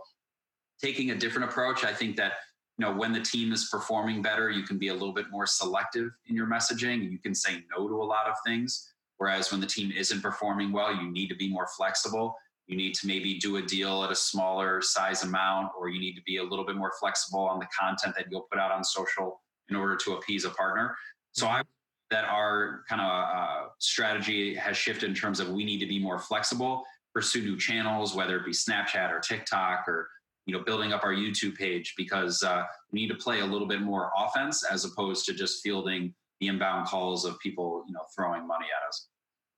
taking 0.81 1.09
a 1.11 1.15
different 1.15 1.49
approach, 1.49 1.83
I 1.83 1.91
think 1.91 2.15
that, 2.17 2.33
you 2.79 2.85
know, 2.85 2.93
when 2.95 3.11
the 3.11 3.19
team 3.19 3.51
is 3.51 3.67
performing 3.69 4.21
better, 4.21 4.49
you 4.49 4.63
can 4.63 4.77
be 4.77 4.87
a 4.87 4.93
little 4.93 5.13
bit 5.13 5.25
more 5.29 5.45
selective 5.45 6.11
in 6.27 6.35
your 6.35 6.47
messaging. 6.47 7.11
You 7.11 7.19
can 7.19 7.35
say 7.35 7.63
no 7.75 7.87
to 7.89 7.95
a 8.01 8.05
lot 8.05 8.27
of 8.27 8.35
things 8.45 8.93
Whereas 9.19 9.51
when 9.51 9.59
the 9.59 9.67
team 9.67 9.91
isn't 9.91 10.21
performing 10.21 10.71
well, 10.71 10.95
you 10.95 11.11
need 11.11 11.27
to 11.27 11.35
be 11.35 11.49
more 11.49 11.67
flexible. 11.75 12.35
You 12.67 12.77
need 12.77 12.95
to 12.95 13.07
maybe 13.07 13.37
do 13.37 13.57
a 13.57 13.61
deal 13.61 14.03
at 14.05 14.11
a 14.11 14.15
smaller 14.15 14.81
size 14.81 15.23
amount, 15.23 15.71
or 15.77 15.89
you 15.89 15.99
need 15.99 16.15
to 16.15 16.21
be 16.23 16.37
a 16.37 16.43
little 16.43 16.65
bit 16.65 16.77
more 16.77 16.93
flexible 16.99 17.41
on 17.41 17.59
the 17.59 17.67
content 17.77 18.15
that 18.15 18.27
you'll 18.31 18.47
put 18.49 18.59
out 18.59 18.71
on 18.71 18.81
social 18.81 19.41
in 19.67 19.75
order 19.75 19.97
to 19.97 20.13
appease 20.13 20.45
a 20.45 20.49
partner. 20.51 20.95
So 21.33 21.47
I 21.47 21.63
that 22.11 22.25
our 22.25 22.85
kind 22.89 23.01
of 23.01 23.07
uh, 23.07 23.67
strategy 23.77 24.55
has 24.55 24.75
shifted 24.75 25.09
in 25.09 25.15
terms 25.15 25.39
of 25.39 25.49
we 25.49 25.63
need 25.63 25.79
to 25.79 25.85
be 25.85 25.99
more 25.99 26.17
flexible, 26.17 26.83
pursue 27.13 27.41
new 27.41 27.57
channels, 27.57 28.15
whether 28.15 28.37
it 28.37 28.45
be 28.45 28.51
Snapchat 28.51 29.11
or 29.11 29.19
TikTok 29.19 29.87
or 29.87 30.09
you 30.49 30.57
know 30.57 30.63
building 30.63 30.93
up 30.93 31.03
our 31.03 31.13
YouTube 31.13 31.55
page 31.55 31.93
because 31.95 32.41
uh, 32.41 32.63
we 32.91 33.01
need 33.01 33.07
to 33.09 33.15
play 33.15 33.41
a 33.41 33.45
little 33.45 33.67
bit 33.67 33.81
more 33.81 34.11
offense 34.17 34.63
as 34.63 34.83
opposed 34.83 35.25
to 35.25 35.33
just 35.33 35.61
fielding 35.61 36.13
the 36.39 36.47
inbound 36.47 36.87
calls 36.87 37.23
of 37.23 37.39
people, 37.39 37.83
you 37.87 37.93
know, 37.93 38.01
throwing 38.15 38.47
money 38.47 38.65
at 38.65 38.87
us. 38.87 39.09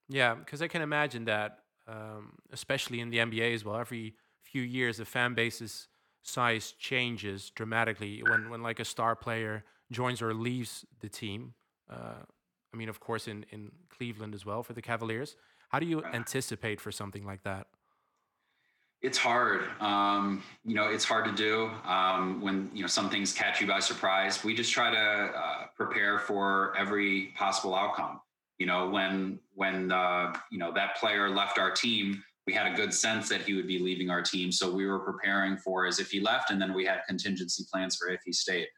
Yeah, 0.08 0.34
because 0.34 0.60
I 0.60 0.68
can 0.68 0.82
imagine 0.82 1.24
that, 1.24 1.60
um, 1.88 2.34
especially 2.52 3.00
in 3.00 3.08
the 3.08 3.18
NBA 3.18 3.54
as 3.54 3.64
well. 3.64 3.76
Every 3.76 4.16
few 4.42 4.60
years, 4.60 4.98
the 4.98 5.06
fan 5.06 5.32
base's 5.32 5.88
size 6.22 6.74
changes 6.78 7.48
dramatically 7.50 8.22
when, 8.28 8.50
when 8.50 8.62
like 8.62 8.80
a 8.80 8.84
star 8.84 9.16
player 9.16 9.64
joins 9.90 10.20
or 10.20 10.34
leaves 10.34 10.84
the 11.00 11.08
team. 11.08 11.54
Uh, 11.90 12.24
I 12.74 12.76
mean, 12.76 12.90
of 12.90 13.00
course, 13.00 13.28
in 13.28 13.46
in 13.50 13.70
Cleveland 13.88 14.34
as 14.34 14.44
well 14.44 14.62
for 14.62 14.74
the 14.74 14.82
Cavaliers. 14.82 15.36
How 15.70 15.78
do 15.78 15.86
you 15.86 16.04
anticipate 16.04 16.82
for 16.82 16.92
something 16.92 17.24
like 17.24 17.44
that? 17.44 17.66
It's 19.02 19.18
hard. 19.18 19.62
Um, 19.80 20.44
you 20.64 20.76
know, 20.76 20.88
it's 20.88 21.04
hard 21.04 21.24
to 21.24 21.32
do 21.32 21.70
um, 21.84 22.40
when 22.40 22.70
you 22.72 22.82
know 22.82 22.86
some 22.86 23.10
things 23.10 23.32
catch 23.32 23.60
you 23.60 23.66
by 23.66 23.80
surprise. 23.80 24.44
We 24.44 24.54
just 24.54 24.72
try 24.72 24.92
to 24.92 24.98
uh, 25.36 25.66
prepare 25.76 26.20
for 26.20 26.72
every 26.78 27.32
possible 27.36 27.74
outcome. 27.74 28.20
You 28.58 28.66
know, 28.66 28.88
when 28.90 29.40
when 29.54 29.90
uh, 29.90 30.32
you 30.52 30.58
know 30.58 30.72
that 30.74 30.96
player 30.98 31.28
left 31.28 31.58
our 31.58 31.72
team, 31.72 32.22
we 32.46 32.52
had 32.52 32.72
a 32.72 32.76
good 32.76 32.94
sense 32.94 33.28
that 33.28 33.42
he 33.42 33.54
would 33.54 33.66
be 33.66 33.80
leaving 33.80 34.08
our 34.08 34.22
team, 34.22 34.52
so 34.52 34.72
we 34.72 34.86
were 34.86 35.00
preparing 35.00 35.56
for 35.56 35.84
as 35.84 35.98
if 35.98 36.12
he 36.12 36.20
left, 36.20 36.52
and 36.52 36.62
then 36.62 36.72
we 36.72 36.84
had 36.84 37.00
contingency 37.08 37.64
plans 37.72 37.96
for 37.96 38.08
if 38.08 38.20
he 38.24 38.32
stayed. 38.32 38.68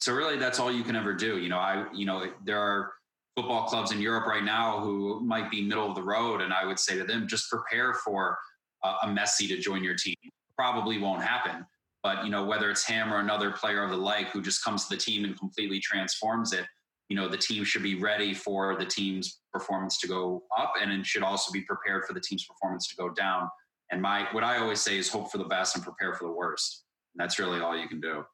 So 0.00 0.12
really, 0.12 0.36
that's 0.36 0.60
all 0.60 0.70
you 0.70 0.84
can 0.84 0.94
ever 0.94 1.12
do. 1.12 1.38
You 1.38 1.48
know, 1.48 1.58
I 1.58 1.86
you 1.92 2.06
know 2.06 2.30
there 2.44 2.60
are 2.60 2.92
football 3.34 3.64
clubs 3.64 3.90
in 3.90 4.00
Europe 4.00 4.26
right 4.26 4.44
now 4.44 4.78
who 4.78 5.18
might 5.18 5.50
be 5.50 5.62
middle 5.62 5.88
of 5.88 5.96
the 5.96 6.02
road, 6.02 6.42
and 6.42 6.52
I 6.52 6.64
would 6.64 6.78
say 6.78 6.96
to 6.96 7.02
them, 7.02 7.26
just 7.26 7.50
prepare 7.50 7.94
for 7.94 8.38
a 8.84 9.06
Messi 9.06 9.48
to 9.48 9.58
join 9.58 9.82
your 9.82 9.96
team. 9.96 10.14
Probably 10.56 10.98
won't 10.98 11.22
happen. 11.22 11.66
But 12.02 12.24
you 12.24 12.30
know, 12.30 12.44
whether 12.44 12.70
it's 12.70 12.86
him 12.86 13.12
or 13.12 13.18
another 13.18 13.50
player 13.50 13.82
of 13.82 13.90
the 13.90 13.96
like 13.96 14.28
who 14.28 14.42
just 14.42 14.62
comes 14.62 14.86
to 14.86 14.94
the 14.94 15.00
team 15.00 15.24
and 15.24 15.38
completely 15.38 15.80
transforms 15.80 16.52
it, 16.52 16.66
you 17.08 17.16
know, 17.16 17.28
the 17.28 17.36
team 17.36 17.64
should 17.64 17.82
be 17.82 17.94
ready 17.96 18.34
for 18.34 18.76
the 18.78 18.84
team's 18.84 19.40
performance 19.52 19.98
to 20.00 20.08
go 20.08 20.42
up, 20.56 20.74
and 20.80 20.90
it 20.92 21.06
should 21.06 21.22
also 21.22 21.52
be 21.52 21.62
prepared 21.62 22.04
for 22.04 22.12
the 22.12 22.20
team's 22.20 22.44
performance 22.44 22.88
to 22.88 22.96
go 22.96 23.08
down. 23.10 23.48
And 23.90 24.00
my 24.00 24.26
what 24.32 24.44
I 24.44 24.58
always 24.58 24.80
say 24.80 24.98
is 24.98 25.08
hope 25.08 25.30
for 25.30 25.38
the 25.38 25.44
best 25.44 25.76
and 25.76 25.84
prepare 25.84 26.14
for 26.14 26.24
the 26.24 26.32
worst. 26.32 26.84
And 27.14 27.22
that's 27.22 27.38
really 27.38 27.60
all 27.60 27.76
you 27.76 27.88
can 27.88 28.00
do. 28.00 28.24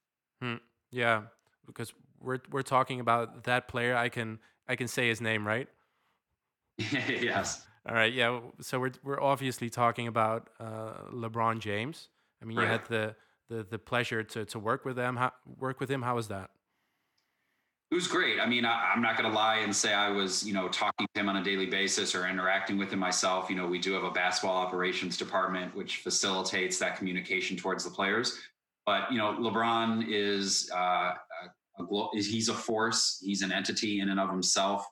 Hmm. 0.40 0.57
Yeah, 0.90 1.23
because 1.66 1.92
we're 2.21 2.41
we're 2.50 2.63
talking 2.63 3.00
about 3.00 3.45
that 3.45 3.69
player. 3.69 3.97
I 3.97 4.08
can 4.08 4.39
I 4.69 4.76
can 4.76 4.89
say 4.89 5.08
his 5.08 5.21
name, 5.21 5.47
right? 5.47 5.69
yes. 6.78 7.67
All 7.88 7.95
right, 7.95 8.12
yeah. 8.12 8.40
So 8.60 8.78
we're 8.78 8.93
we're 9.02 9.21
obviously 9.21 9.71
talking 9.71 10.06
about 10.06 10.50
uh, 10.58 10.93
LeBron 11.12 11.60
James. 11.60 12.08
I 12.43 12.45
mean, 12.45 12.58
right. 12.58 12.64
you 12.64 12.69
had 12.69 12.84
the, 12.86 13.16
the 13.49 13.66
the 13.69 13.78
pleasure 13.78 14.23
to 14.23 14.45
to 14.45 14.58
work 14.58 14.84
with 14.84 14.97
them. 14.97 15.16
How, 15.16 15.32
work 15.58 15.80
with 15.80 15.90
him. 15.90 16.02
How 16.02 16.16
was 16.16 16.28
that? 16.28 16.50
It 17.90 17.97
was 17.97 18.06
great. 18.06 18.38
I 18.38 18.47
mean, 18.47 18.64
I, 18.64 18.93
am 18.95 19.02
not 19.02 19.16
going 19.19 19.28
to 19.28 19.34
lie 19.34 19.56
and 19.56 19.75
say 19.75 19.93
I 19.93 20.10
was, 20.10 20.47
you 20.47 20.54
know, 20.54 20.69
talking 20.69 21.08
to 21.12 21.21
him 21.21 21.28
on 21.28 21.38
a 21.38 21.43
daily 21.43 21.66
basis 21.66 22.14
or 22.14 22.28
interacting 22.28 22.78
with 22.78 22.93
him 22.93 23.00
myself. 23.00 23.50
You 23.50 23.56
know, 23.56 23.66
we 23.66 23.80
do 23.80 23.93
have 23.95 24.04
a 24.04 24.12
basketball 24.12 24.56
operations 24.56 25.16
department 25.16 25.75
which 25.75 25.97
facilitates 25.97 26.78
that 26.78 26.97
communication 26.97 27.56
towards 27.56 27.82
the 27.82 27.90
players. 27.90 28.38
But 28.86 29.10
you 29.10 29.19
know, 29.19 29.32
LeBron 29.32 30.04
is 30.08 30.71
uh, 30.73 31.14
a, 31.80 31.82
a, 31.82 32.08
he's 32.14 32.49
a 32.49 32.54
force. 32.54 33.21
He's 33.25 33.43
an 33.43 33.50
entity 33.50 33.99
in 33.99 34.10
and 34.10 34.21
of 34.21 34.30
himself. 34.30 34.86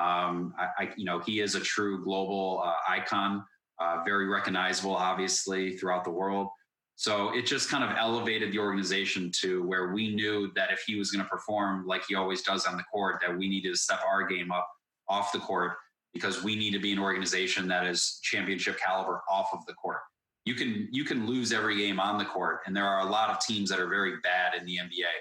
Um, 0.00 0.54
I, 0.58 0.84
I, 0.84 0.92
you 0.96 1.04
know, 1.04 1.18
he 1.18 1.40
is 1.40 1.54
a 1.54 1.60
true 1.60 2.02
global 2.02 2.62
uh, 2.64 2.72
icon, 2.88 3.44
uh, 3.78 4.02
very 4.04 4.26
recognizable, 4.26 4.96
obviously, 4.96 5.76
throughout 5.76 6.04
the 6.04 6.10
world. 6.10 6.48
So 6.96 7.34
it 7.36 7.46
just 7.46 7.70
kind 7.70 7.84
of 7.84 7.96
elevated 7.96 8.52
the 8.52 8.58
organization 8.58 9.30
to 9.40 9.62
where 9.62 9.92
we 9.92 10.14
knew 10.14 10.52
that 10.54 10.70
if 10.70 10.82
he 10.86 10.96
was 10.96 11.10
going 11.10 11.24
to 11.24 11.28
perform 11.30 11.86
like 11.86 12.02
he 12.08 12.14
always 12.14 12.42
does 12.42 12.66
on 12.66 12.76
the 12.76 12.82
court, 12.84 13.20
that 13.20 13.36
we 13.36 13.48
needed 13.48 13.72
to 13.72 13.78
step 13.78 14.00
our 14.06 14.26
game 14.26 14.50
up 14.52 14.68
off 15.08 15.32
the 15.32 15.38
court 15.38 15.72
because 16.12 16.42
we 16.42 16.56
need 16.56 16.72
to 16.72 16.78
be 16.78 16.92
an 16.92 16.98
organization 16.98 17.68
that 17.68 17.86
is 17.86 18.20
championship 18.22 18.78
caliber 18.78 19.22
off 19.30 19.48
of 19.52 19.64
the 19.66 19.74
court. 19.74 20.00
You 20.44 20.54
can 20.54 20.88
you 20.90 21.04
can 21.04 21.26
lose 21.26 21.52
every 21.52 21.76
game 21.76 22.00
on 22.00 22.18
the 22.18 22.24
court, 22.24 22.60
and 22.66 22.74
there 22.76 22.86
are 22.86 23.06
a 23.06 23.10
lot 23.10 23.30
of 23.30 23.40
teams 23.40 23.68
that 23.70 23.78
are 23.78 23.88
very 23.88 24.18
bad 24.22 24.54
in 24.58 24.64
the 24.64 24.76
NBA. 24.76 25.12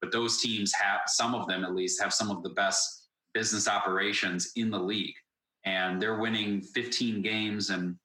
But 0.00 0.12
those 0.12 0.40
teams 0.40 0.72
have 0.74 1.00
some 1.06 1.34
of 1.34 1.46
them 1.46 1.64
at 1.64 1.74
least 1.74 2.00
have 2.00 2.14
some 2.14 2.30
of 2.30 2.42
the 2.42 2.50
best 2.50 2.97
business 3.34 3.68
operations 3.68 4.52
in 4.56 4.70
the 4.70 4.78
league. 4.78 5.14
And 5.64 6.00
they're 6.00 6.18
winning 6.18 6.62
15 6.62 7.22
games 7.22 7.70
and 7.70 7.96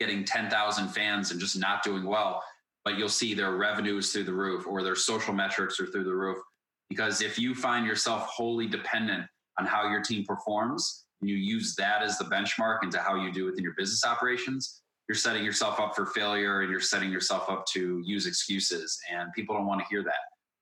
getting 0.00 0.24
10,000 0.24 0.88
fans 0.88 1.30
and 1.30 1.40
just 1.40 1.58
not 1.58 1.82
doing 1.82 2.04
well. 2.04 2.42
But 2.84 2.98
you'll 2.98 3.08
see 3.08 3.34
their 3.34 3.56
revenues 3.56 4.12
through 4.12 4.24
the 4.24 4.32
roof 4.32 4.66
or 4.66 4.82
their 4.82 4.96
social 4.96 5.32
metrics 5.32 5.80
are 5.80 5.86
through 5.86 6.04
the 6.04 6.14
roof. 6.14 6.38
Because 6.90 7.22
if 7.22 7.38
you 7.38 7.54
find 7.54 7.86
yourself 7.86 8.26
wholly 8.26 8.66
dependent 8.66 9.24
on 9.58 9.66
how 9.66 9.88
your 9.88 10.02
team 10.02 10.24
performs 10.24 11.04
and 11.20 11.30
you 11.30 11.36
use 11.36 11.74
that 11.76 12.02
as 12.02 12.18
the 12.18 12.24
benchmark 12.24 12.82
into 12.82 12.98
how 12.98 13.14
you 13.14 13.32
do 13.32 13.46
within 13.46 13.64
your 13.64 13.74
business 13.74 14.04
operations, 14.04 14.82
you're 15.08 15.16
setting 15.16 15.44
yourself 15.44 15.80
up 15.80 15.94
for 15.94 16.06
failure 16.06 16.60
and 16.60 16.70
you're 16.70 16.80
setting 16.80 17.10
yourself 17.10 17.48
up 17.48 17.64
to 17.72 18.02
use 18.04 18.26
excuses. 18.26 18.98
And 19.10 19.32
people 19.32 19.54
don't 19.54 19.66
want 19.66 19.80
to 19.80 19.86
hear 19.88 20.02
that. 20.02 20.14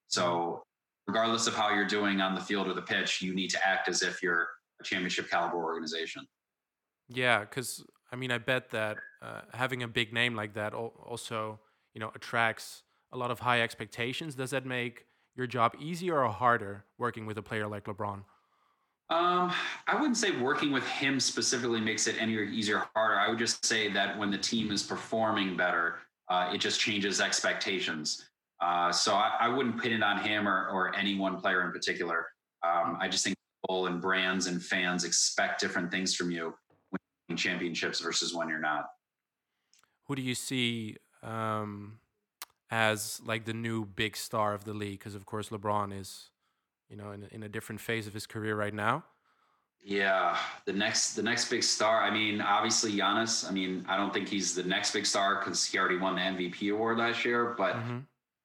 So 0.08 0.62
regardless 1.06 1.46
of 1.46 1.54
how 1.54 1.70
you're 1.74 1.86
doing 1.86 2.20
on 2.20 2.34
the 2.34 2.40
field 2.40 2.68
or 2.68 2.74
the 2.74 2.82
pitch, 2.82 3.20
you 3.22 3.34
need 3.34 3.48
to 3.48 3.66
act 3.66 3.88
as 3.88 4.02
if 4.02 4.22
you're 4.22 4.48
a 4.80 4.84
championship 4.84 5.30
caliber 5.30 5.56
organization. 5.56 6.26
Yeah, 7.08 7.40
because 7.40 7.84
I 8.12 8.16
mean, 8.16 8.30
I 8.30 8.38
bet 8.38 8.70
that 8.70 8.98
uh, 9.20 9.42
having 9.52 9.82
a 9.82 9.88
big 9.88 10.12
name 10.12 10.34
like 10.34 10.54
that 10.54 10.74
also, 10.74 11.60
you 11.94 12.00
know, 12.00 12.12
attracts 12.14 12.82
a 13.12 13.16
lot 13.16 13.30
of 13.30 13.40
high 13.40 13.62
expectations. 13.62 14.34
Does 14.34 14.50
that 14.50 14.66
make 14.66 15.06
your 15.34 15.46
job 15.46 15.74
easier 15.80 16.22
or 16.22 16.30
harder 16.30 16.84
working 16.98 17.26
with 17.26 17.38
a 17.38 17.42
player 17.42 17.66
like 17.66 17.84
LeBron? 17.84 18.24
Um, 19.10 19.52
I 19.86 19.94
wouldn't 19.94 20.16
say 20.16 20.30
working 20.38 20.72
with 20.72 20.86
him 20.86 21.20
specifically 21.20 21.80
makes 21.80 22.06
it 22.06 22.16
any 22.18 22.34
easier 22.34 22.78
or 22.78 22.88
harder. 22.94 23.18
I 23.18 23.28
would 23.28 23.38
just 23.38 23.64
say 23.64 23.90
that 23.92 24.18
when 24.18 24.30
the 24.30 24.38
team 24.38 24.72
is 24.72 24.82
performing 24.82 25.56
better, 25.56 25.96
uh, 26.28 26.50
it 26.52 26.58
just 26.58 26.80
changes 26.80 27.20
expectations. 27.20 28.30
Uh, 28.62 28.92
so 28.92 29.14
I, 29.14 29.32
I, 29.40 29.48
wouldn't 29.48 29.82
pin 29.82 29.92
it 29.92 30.04
on 30.04 30.18
him 30.18 30.46
or, 30.46 30.68
or 30.68 30.94
any 30.94 31.18
one 31.18 31.40
player 31.40 31.64
in 31.64 31.72
particular. 31.72 32.26
Um, 32.64 32.96
I 33.00 33.08
just 33.08 33.24
think 33.24 33.34
people 33.64 33.86
and 33.86 34.00
brands 34.00 34.46
and 34.46 34.62
fans 34.62 35.02
expect 35.02 35.60
different 35.60 35.90
things 35.90 36.14
from 36.14 36.30
you 36.30 36.54
when 36.90 37.00
you're 37.28 37.36
championships 37.36 37.98
versus 37.98 38.32
when 38.32 38.48
you're 38.48 38.60
not. 38.60 38.86
Who 40.06 40.14
do 40.14 40.22
you 40.22 40.36
see 40.36 40.96
um, 41.24 41.98
as 42.70 43.20
like 43.24 43.46
the 43.46 43.52
new 43.52 43.84
big 43.84 44.16
star 44.16 44.54
of 44.54 44.64
the 44.64 44.74
league? 44.74 45.00
Because 45.00 45.16
of 45.16 45.26
course 45.26 45.48
LeBron 45.48 45.98
is, 45.98 46.30
you 46.88 46.96
know, 46.96 47.10
in, 47.10 47.26
in 47.32 47.42
a 47.42 47.48
different 47.48 47.80
phase 47.80 48.06
of 48.06 48.14
his 48.14 48.28
career 48.28 48.54
right 48.54 48.74
now. 48.74 49.02
Yeah, 49.84 50.38
the 50.66 50.72
next 50.72 51.14
the 51.14 51.22
next 51.24 51.50
big 51.50 51.64
star. 51.64 52.02
I 52.02 52.10
mean, 52.12 52.40
obviously 52.40 52.92
Giannis. 52.92 53.48
I 53.48 53.52
mean, 53.52 53.84
I 53.88 53.96
don't 53.96 54.14
think 54.14 54.28
he's 54.28 54.54
the 54.54 54.62
next 54.62 54.92
big 54.92 55.04
star 55.04 55.40
because 55.40 55.64
he 55.64 55.76
already 55.78 55.98
won 55.98 56.14
the 56.14 56.20
MVP 56.20 56.72
award 56.72 56.98
last 56.98 57.24
year. 57.24 57.56
But 57.58 57.74
mm-hmm. 57.74 57.98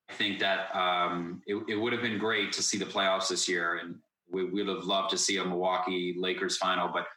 I 0.10 0.14
think 0.14 0.40
that 0.40 0.74
um, 0.76 1.42
it, 1.48 1.56
it, 1.68 1.76
would 1.76 1.92
have 1.92 2.02
been 2.02 2.18
great 2.18 2.52
to 2.54 2.64
see 2.64 2.78
the 2.78 2.86
playoffs 2.86 3.28
this 3.28 3.48
year, 3.50 3.76
and 3.78 3.96
we 4.32 4.46
would 4.46 4.68
have 4.68 4.86
loved 4.86 5.10
to 5.10 5.18
see 5.18 5.38
a 5.38 5.44
Milwaukee 5.44 6.16
Lakers 6.18 6.58
final. 6.58 6.88
But 6.88 7.08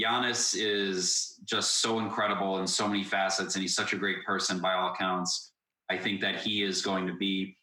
Giannis 0.00 0.56
is 0.58 1.38
just 1.44 1.80
so 1.80 2.00
incredible 2.00 2.58
in 2.58 2.66
so 2.66 2.88
many 2.88 3.04
facets, 3.04 3.54
and 3.54 3.62
he's 3.62 3.74
such 3.74 3.92
a 3.92 3.96
great 3.96 4.24
person 4.24 4.58
by 4.58 4.74
all 4.74 4.92
accounts. 4.92 5.52
I 5.88 5.96
think 5.96 6.20
that 6.22 6.40
he 6.40 6.62
is 6.62 6.82
going 6.82 7.06
to 7.06 7.14
be 7.14 7.56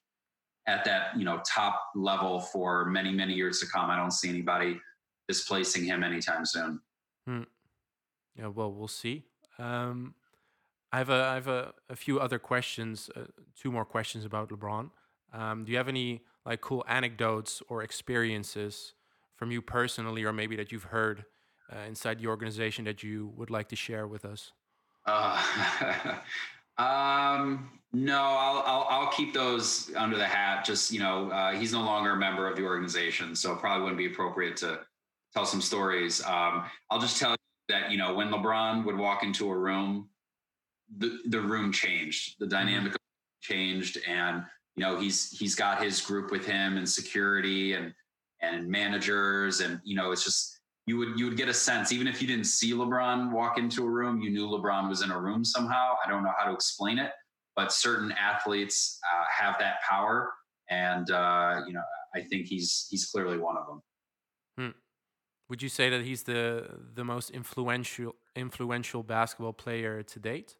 at 0.67 0.83
that 0.83 1.17
you 1.17 1.23
know 1.23 1.41
top 1.47 1.81
level 1.95 2.39
for 2.39 2.85
many 2.85 3.11
many 3.11 3.33
years 3.33 3.59
to 3.59 3.67
come. 3.67 3.89
I 3.89 3.95
don't 3.97 4.11
see 4.11 4.29
anybody 4.29 4.79
displacing 5.27 5.83
him 5.83 6.03
anytime 6.03 6.45
soon. 6.45 6.79
Hmm. 7.25 7.43
Yeah, 8.37 8.47
well, 8.47 8.71
we'll 8.71 8.87
see. 8.87 9.25
Um, 9.59 10.13
I 10.91 10.97
have 10.99 11.09
a 11.09 11.23
I 11.23 11.33
have 11.35 11.47
a, 11.47 11.73
a 11.89 11.95
few 11.95 12.19
other 12.19 12.39
questions, 12.39 13.09
uh, 13.15 13.21
two 13.59 13.71
more 13.71 13.85
questions 13.85 14.25
about 14.25 14.49
LeBron. 14.49 14.89
Um, 15.33 15.65
do 15.65 15.71
you 15.71 15.77
have 15.77 15.89
any 15.89 16.21
like 16.45 16.61
cool 16.61 16.85
anecdotes 16.87 17.61
or 17.67 17.83
experiences 17.83 18.93
from 19.35 19.51
you 19.51 19.61
personally, 19.61 20.23
or 20.23 20.31
maybe 20.31 20.55
that 20.55 20.71
you've 20.71 20.85
heard 20.85 21.25
uh, 21.71 21.79
inside 21.87 22.19
the 22.19 22.27
organization 22.27 22.85
that 22.85 23.03
you 23.03 23.33
would 23.35 23.49
like 23.49 23.67
to 23.69 23.75
share 23.75 24.07
with 24.07 24.23
us? 24.23 24.51
Uh, 25.05 26.15
um, 26.77 27.69
no, 27.91 28.21
I'll, 28.21 28.63
I'll, 28.65 28.87
I'll 28.89 29.11
keep 29.11 29.33
those 29.33 29.91
under 29.95 30.17
the 30.17 30.25
hat. 30.25 30.63
Just 30.65 30.91
you 30.91 30.99
know, 30.99 31.29
uh, 31.31 31.51
he's 31.51 31.73
no 31.73 31.81
longer 31.81 32.11
a 32.11 32.17
member 32.17 32.49
of 32.49 32.55
the 32.55 32.63
organization, 32.63 33.35
so 33.35 33.55
probably 33.55 33.83
wouldn't 33.83 33.97
be 33.97 34.07
appropriate 34.07 34.55
to 34.57 34.79
tell 35.33 35.45
some 35.45 35.61
stories. 35.61 36.23
Um, 36.23 36.65
I'll 36.89 36.99
just 36.99 37.19
tell 37.19 37.31
you 37.31 37.37
that 37.69 37.91
you 37.91 37.97
know 37.97 38.13
when 38.13 38.29
LeBron 38.29 38.85
would 38.85 38.97
walk 38.97 39.23
into 39.23 39.49
a 39.49 39.57
room, 39.57 40.07
the 40.95 41.19
the 41.27 41.39
room 41.39 41.71
changed, 41.71 42.35
the 42.39 42.45
mm-hmm. 42.45 42.51
dynamic 42.51 42.91
mm-hmm. 42.93 43.53
changed, 43.53 43.99
and 44.07 44.43
you 44.75 44.83
know 44.83 44.99
he's 44.99 45.37
he's 45.37 45.55
got 45.55 45.81
his 45.81 46.01
group 46.01 46.31
with 46.31 46.45
him 46.45 46.77
and 46.77 46.87
security 46.87 47.73
and 47.73 47.93
and 48.41 48.67
managers, 48.67 49.61
and 49.61 49.79
you 49.83 49.95
know 49.95 50.11
it's 50.11 50.23
just 50.23 50.59
you 50.85 50.97
would 50.97 51.19
you 51.19 51.25
would 51.25 51.37
get 51.37 51.49
a 51.49 51.53
sense 51.53 51.91
even 51.91 52.07
if 52.07 52.21
you 52.21 52.27
didn't 52.27 52.45
see 52.45 52.73
LeBron 52.73 53.31
walk 53.31 53.57
into 53.57 53.83
a 53.83 53.89
room, 53.89 54.21
you 54.21 54.29
knew 54.29 54.47
LeBron 54.47 54.87
was 54.87 55.01
in 55.01 55.11
a 55.11 55.19
room 55.19 55.43
somehow. 55.43 55.95
I 56.05 56.09
don't 56.09 56.23
know 56.23 56.33
how 56.37 56.45
to 56.45 56.53
explain 56.53 56.97
it, 56.99 57.11
but 57.55 57.71
certain 57.71 58.11
athletes 58.13 58.99
uh, 59.13 59.25
have 59.29 59.57
that 59.59 59.81
power, 59.87 60.31
and 60.69 61.11
uh, 61.11 61.61
you 61.67 61.73
know 61.73 61.83
I 62.15 62.21
think 62.21 62.47
he's 62.47 62.87
he's 62.89 63.05
clearly 63.05 63.37
one 63.37 63.57
of 63.57 63.67
them. 63.67 63.81
Hmm. 64.57 64.77
Would 65.49 65.61
you 65.61 65.69
say 65.69 65.89
that 65.89 66.03
he's 66.03 66.23
the 66.23 66.69
the 66.93 67.03
most 67.03 67.31
influential 67.31 68.15
influential 68.35 69.03
basketball 69.03 69.53
player 69.53 70.03
to 70.03 70.19
date? 70.19 70.55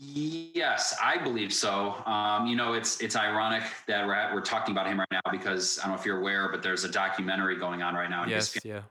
Yes, 0.00 0.96
I 1.02 1.18
believe 1.18 1.52
so. 1.52 1.96
Um, 2.06 2.46
you 2.46 2.54
know, 2.54 2.74
it's 2.74 3.00
it's 3.00 3.16
ironic 3.16 3.64
that 3.88 4.06
we're 4.06 4.14
at, 4.14 4.32
we're 4.32 4.40
talking 4.40 4.70
about 4.70 4.86
him 4.86 5.00
right 5.00 5.08
now 5.10 5.32
because 5.32 5.80
I 5.80 5.82
don't 5.82 5.92
know 5.92 5.98
if 5.98 6.06
you're 6.06 6.20
aware, 6.20 6.48
but 6.48 6.62
there's 6.62 6.84
a 6.84 6.88
documentary 6.88 7.56
going 7.58 7.82
on 7.82 7.94
right 7.94 8.08
now. 8.08 8.24
yes, 8.24 8.56
yeah. 8.64 8.82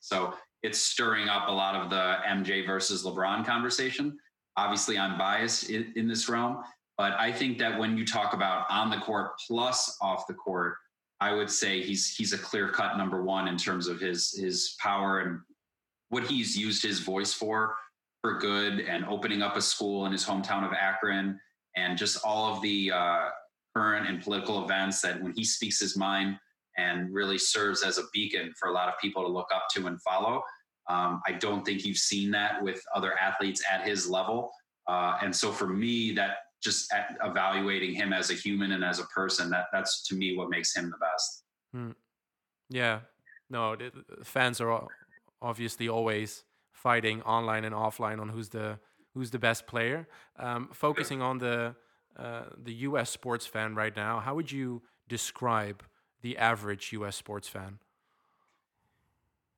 So 0.00 0.34
it's 0.64 0.80
stirring 0.80 1.28
up 1.28 1.48
a 1.48 1.52
lot 1.52 1.76
of 1.76 1.90
the 1.90 2.16
MJ 2.26 2.66
versus 2.66 3.04
LeBron 3.04 3.46
conversation. 3.46 4.18
Obviously, 4.56 4.98
I'm 4.98 5.16
biased 5.16 5.70
in, 5.70 5.92
in 5.94 6.08
this 6.08 6.28
realm, 6.28 6.64
but 6.96 7.12
I 7.12 7.30
think 7.30 7.58
that 7.58 7.78
when 7.78 7.96
you 7.96 8.04
talk 8.04 8.32
about 8.32 8.66
on 8.68 8.90
the 8.90 8.98
court 8.98 9.32
plus 9.46 9.96
off 10.00 10.26
the 10.26 10.34
court, 10.34 10.74
I 11.20 11.34
would 11.34 11.50
say 11.50 11.82
he's 11.82 12.12
he's 12.16 12.32
a 12.32 12.38
clear 12.38 12.68
cut 12.68 12.96
number 12.96 13.22
one 13.22 13.46
in 13.46 13.56
terms 13.56 13.86
of 13.86 14.00
his 14.00 14.32
his 14.32 14.74
power 14.80 15.20
and 15.20 15.38
what 16.08 16.24
he's 16.24 16.56
used 16.56 16.82
his 16.82 16.98
voice 16.98 17.32
for 17.32 17.76
for 18.22 18.38
good 18.38 18.80
and 18.80 19.04
opening 19.06 19.42
up 19.42 19.56
a 19.56 19.62
school 19.62 20.06
in 20.06 20.12
his 20.12 20.24
hometown 20.24 20.66
of 20.66 20.72
Akron 20.72 21.38
and 21.76 21.96
just 21.96 22.24
all 22.24 22.52
of 22.52 22.60
the 22.62 22.90
uh, 22.90 23.28
current 23.76 24.08
and 24.08 24.22
political 24.22 24.64
events 24.64 25.00
that 25.02 25.22
when 25.22 25.32
he 25.32 25.44
speaks 25.44 25.78
his 25.80 25.96
mind 25.96 26.36
and 26.76 27.12
really 27.12 27.38
serves 27.38 27.82
as 27.82 27.98
a 27.98 28.02
beacon 28.12 28.52
for 28.58 28.68
a 28.68 28.72
lot 28.72 28.88
of 28.88 28.94
people 29.00 29.22
to 29.22 29.28
look 29.28 29.48
up 29.54 29.64
to 29.74 29.86
and 29.86 30.00
follow. 30.02 30.42
Um, 30.88 31.20
I 31.26 31.32
don't 31.32 31.64
think 31.64 31.84
you've 31.84 31.98
seen 31.98 32.30
that 32.32 32.62
with 32.62 32.82
other 32.94 33.18
athletes 33.18 33.62
at 33.70 33.86
his 33.86 34.08
level. 34.08 34.50
Uh, 34.86 35.18
and 35.22 35.34
so 35.34 35.52
for 35.52 35.66
me, 35.66 36.12
that 36.12 36.36
just 36.62 36.92
evaluating 37.22 37.94
him 37.94 38.12
as 38.12 38.30
a 38.30 38.34
human 38.34 38.72
and 38.72 38.84
as 38.84 38.98
a 38.98 39.04
person, 39.04 39.50
that 39.50 39.66
that's 39.72 40.06
to 40.08 40.14
me 40.14 40.36
what 40.36 40.50
makes 40.50 40.74
him 40.74 40.90
the 40.90 40.96
best. 40.96 41.44
Hmm. 41.72 41.90
Yeah, 42.70 43.00
no, 43.50 43.76
fans 44.24 44.60
are 44.60 44.86
obviously 45.40 45.88
always 45.88 46.44
fighting 46.82 47.22
online 47.22 47.64
and 47.64 47.74
offline 47.74 48.20
on 48.20 48.28
who's 48.28 48.50
the 48.50 48.78
who's 49.14 49.30
the 49.30 49.38
best 49.38 49.66
player. 49.66 50.06
Um, 50.38 50.68
focusing 50.72 51.20
on 51.20 51.38
the 51.38 51.74
uh, 52.16 52.44
the 52.56 52.72
U.S. 52.74 53.10
sports 53.10 53.46
fan 53.46 53.74
right 53.74 53.94
now, 53.94 54.20
how 54.20 54.34
would 54.34 54.50
you 54.50 54.82
describe 55.08 55.82
the 56.22 56.36
average 56.36 56.92
U.S. 56.92 57.16
sports 57.16 57.48
fan? 57.48 57.78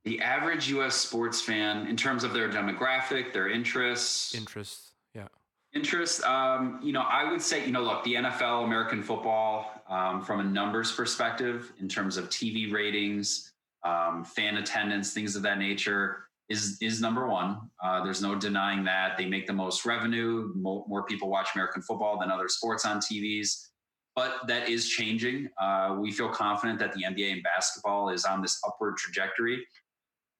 The 0.05 0.21
average 0.21 0.69
U.S. 0.71 0.95
sports 0.95 1.41
fan, 1.43 1.87
in 1.87 1.97
terms 1.97 2.25
of 2.25 2.33
their 2.33 2.49
demographic, 2.49 3.33
their 3.33 3.51
interests, 3.51 4.35
interests, 4.35 4.93
yeah, 5.15 5.29
interests. 5.75 6.23
Um, 6.25 6.81
you 6.83 6.93
know, 6.93 7.03
I 7.03 7.31
would 7.31 7.43
say, 7.43 7.67
you 7.67 7.73
know, 7.73 7.83
look, 7.83 8.03
the 8.05 8.15
NFL, 8.15 8.65
American 8.65 9.03
football, 9.03 9.83
um, 9.89 10.23
from 10.23 10.41
a 10.41 10.45
numbers 10.45 10.93
perspective, 10.93 11.73
in 11.81 11.89
terms 11.89 12.17
of 12.17 12.31
TV 12.31 12.73
ratings, 12.73 13.53
um, 13.85 14.25
fan 14.25 14.57
attendance, 14.57 15.13
things 15.13 15.37
of 15.37 15.43
that 15.43 15.59
nature 15.59 16.30
is 16.51 16.77
is 16.83 17.01
number 17.01 17.29
one. 17.29 17.71
Uh, 17.83 18.03
there's 18.03 18.21
no 18.21 18.35
denying 18.35 18.85
that 18.85 19.17
they 19.17 19.25
make 19.25 19.47
the 19.47 19.53
most 19.53 19.87
revenue. 19.87 20.53
More, 20.57 20.85
more, 20.89 21.05
people 21.05 21.31
watch 21.31 21.51
American 21.55 21.81
football 21.81 22.19
than 22.19 22.31
other 22.31 22.49
sports 22.49 22.85
on 22.85 22.99
TVs, 22.99 23.69
but 24.17 24.47
that 24.49 24.69
is 24.69 24.89
changing. 24.89 25.49
Uh, 25.61 25.97
we 25.99 26.11
feel 26.11 26.29
confident 26.29 26.79
that 26.81 26.93
the 26.93 27.05
NBA 27.05 27.33
and 27.33 27.43
basketball 27.43 28.11
is 28.11 28.25
on 28.25 28.43
this 28.43 28.61
upward 28.67 28.97
trajectory 28.97 29.65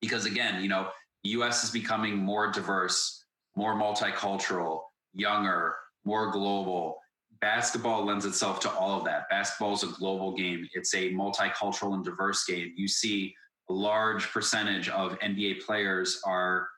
because, 0.01 0.27
again, 0.27 0.61
you 0.61 0.69
know, 0.69 0.89
the 1.23 1.31
U.S. 1.31 1.63
is 1.63 1.71
becoming 1.71 2.17
more 2.17 2.51
diverse, 2.51 3.25
more 3.57 3.75
multicultural, 3.75 4.81
younger, 5.15 5.77
more 6.05 6.33
global. 6.33 6.99
Basketball 7.41 8.05
lends 8.05 8.27
itself 8.27 8.59
to 8.61 8.71
all 8.71 8.99
of 8.99 9.05
that. 9.05 9.29
Basketball 9.31 9.75
is 9.75 9.85
a 9.85 9.87
global 9.87 10.35
game. 10.35 10.67
It's 10.75 10.93
a 10.95 11.13
multicultural 11.13 11.95
and 11.95 12.05
diverse 12.05 12.45
game. 12.45 12.73
You 12.77 12.89
see 12.89 13.35
large 13.71 14.31
percentage 14.31 14.89
of 14.89 15.19
NBA 15.21 15.65
players 15.65 16.21
are 16.25 16.69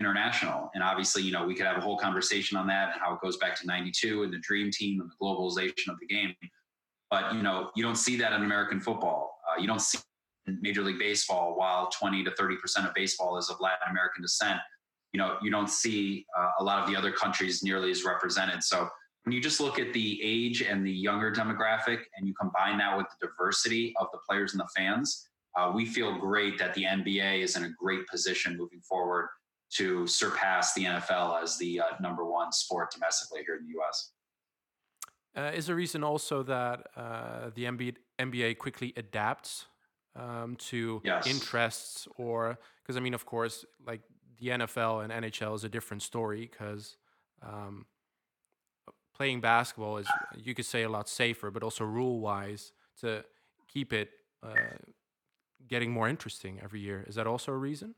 international. 0.00 0.70
And 0.74 0.82
obviously, 0.82 1.22
you 1.22 1.32
know, 1.32 1.44
we 1.44 1.54
could 1.54 1.66
have 1.66 1.76
a 1.76 1.80
whole 1.80 1.98
conversation 1.98 2.56
on 2.56 2.66
that 2.68 2.92
and 2.92 3.00
how 3.00 3.14
it 3.14 3.20
goes 3.20 3.36
back 3.36 3.58
to 3.60 3.66
92 3.66 4.22
and 4.22 4.32
the 4.32 4.38
dream 4.38 4.70
team 4.70 5.00
and 5.00 5.10
the 5.10 5.14
globalization 5.20 5.88
of 5.88 5.98
the 6.00 6.06
game. 6.06 6.34
But, 7.10 7.34
you 7.34 7.42
know, 7.42 7.70
you 7.74 7.82
don't 7.82 7.96
see 7.96 8.16
that 8.18 8.32
in 8.32 8.42
American 8.42 8.80
football. 8.80 9.38
Uh, 9.50 9.60
you 9.60 9.66
don't 9.66 9.80
see 9.80 9.98
Major 10.46 10.82
League 10.82 10.98
Baseball 10.98 11.56
while 11.56 11.88
20 11.88 12.24
to 12.24 12.30
30% 12.30 12.88
of 12.88 12.94
baseball 12.94 13.36
is 13.38 13.50
of 13.50 13.60
Latin 13.60 13.90
American 13.90 14.22
descent. 14.22 14.60
You 15.12 15.18
know, 15.18 15.36
you 15.42 15.50
don't 15.50 15.70
see 15.70 16.26
uh, 16.38 16.50
a 16.60 16.64
lot 16.64 16.82
of 16.82 16.88
the 16.88 16.96
other 16.96 17.10
countries 17.10 17.62
nearly 17.62 17.90
as 17.90 18.04
represented. 18.04 18.62
So 18.62 18.88
when 19.24 19.32
you 19.32 19.40
just 19.40 19.60
look 19.60 19.78
at 19.78 19.92
the 19.92 20.20
age 20.22 20.62
and 20.62 20.86
the 20.86 20.92
younger 20.92 21.32
demographic 21.32 22.00
and 22.16 22.26
you 22.26 22.34
combine 22.40 22.78
that 22.78 22.96
with 22.96 23.06
the 23.20 23.26
diversity 23.26 23.94
of 23.98 24.08
the 24.12 24.18
players 24.28 24.52
and 24.52 24.60
the 24.60 24.68
fans, 24.76 25.27
uh, 25.58 25.72
we 25.74 25.84
feel 25.84 26.16
great 26.18 26.58
that 26.58 26.72
the 26.74 26.84
NBA 26.84 27.42
is 27.42 27.56
in 27.56 27.64
a 27.64 27.70
great 27.70 28.06
position 28.06 28.56
moving 28.56 28.80
forward 28.80 29.28
to 29.70 30.06
surpass 30.06 30.72
the 30.74 30.84
NFL 30.84 31.42
as 31.42 31.58
the 31.58 31.80
uh, 31.80 31.84
number 32.00 32.24
one 32.24 32.52
sport 32.52 32.90
domestically 32.92 33.40
here 33.44 33.56
in 33.56 33.66
the 33.66 33.78
US. 33.80 34.12
Uh, 35.36 35.50
is 35.54 35.68
a 35.68 35.74
reason 35.74 36.04
also 36.04 36.42
that 36.42 36.86
uh, 36.96 37.50
the 37.54 37.64
NBA, 37.64 37.96
NBA 38.18 38.58
quickly 38.58 38.92
adapts 38.96 39.66
um, 40.16 40.56
to 40.56 41.02
yes. 41.04 41.26
interests, 41.26 42.08
or 42.16 42.58
because 42.82 42.96
I 42.96 43.00
mean, 43.00 43.14
of 43.14 43.26
course, 43.26 43.64
like 43.86 44.00
the 44.40 44.48
NFL 44.48 45.04
and 45.04 45.24
NHL 45.24 45.54
is 45.54 45.64
a 45.64 45.68
different 45.68 46.02
story 46.02 46.48
because 46.50 46.96
um, 47.42 47.86
playing 49.14 49.40
basketball 49.40 49.98
is, 49.98 50.06
you 50.36 50.54
could 50.54 50.66
say, 50.66 50.82
a 50.84 50.88
lot 50.88 51.08
safer, 51.08 51.50
but 51.50 51.62
also 51.62 51.84
rule 51.84 52.20
wise 52.20 52.72
to 53.00 53.24
keep 53.68 53.92
it 53.92 54.10
uh, 54.42 54.54
getting 55.66 55.90
more 55.90 56.08
interesting 56.08 56.60
every 56.62 56.80
year. 56.80 57.04
Is 57.06 57.14
that 57.16 57.26
also 57.26 57.52
a 57.52 57.56
reason? 57.56 57.94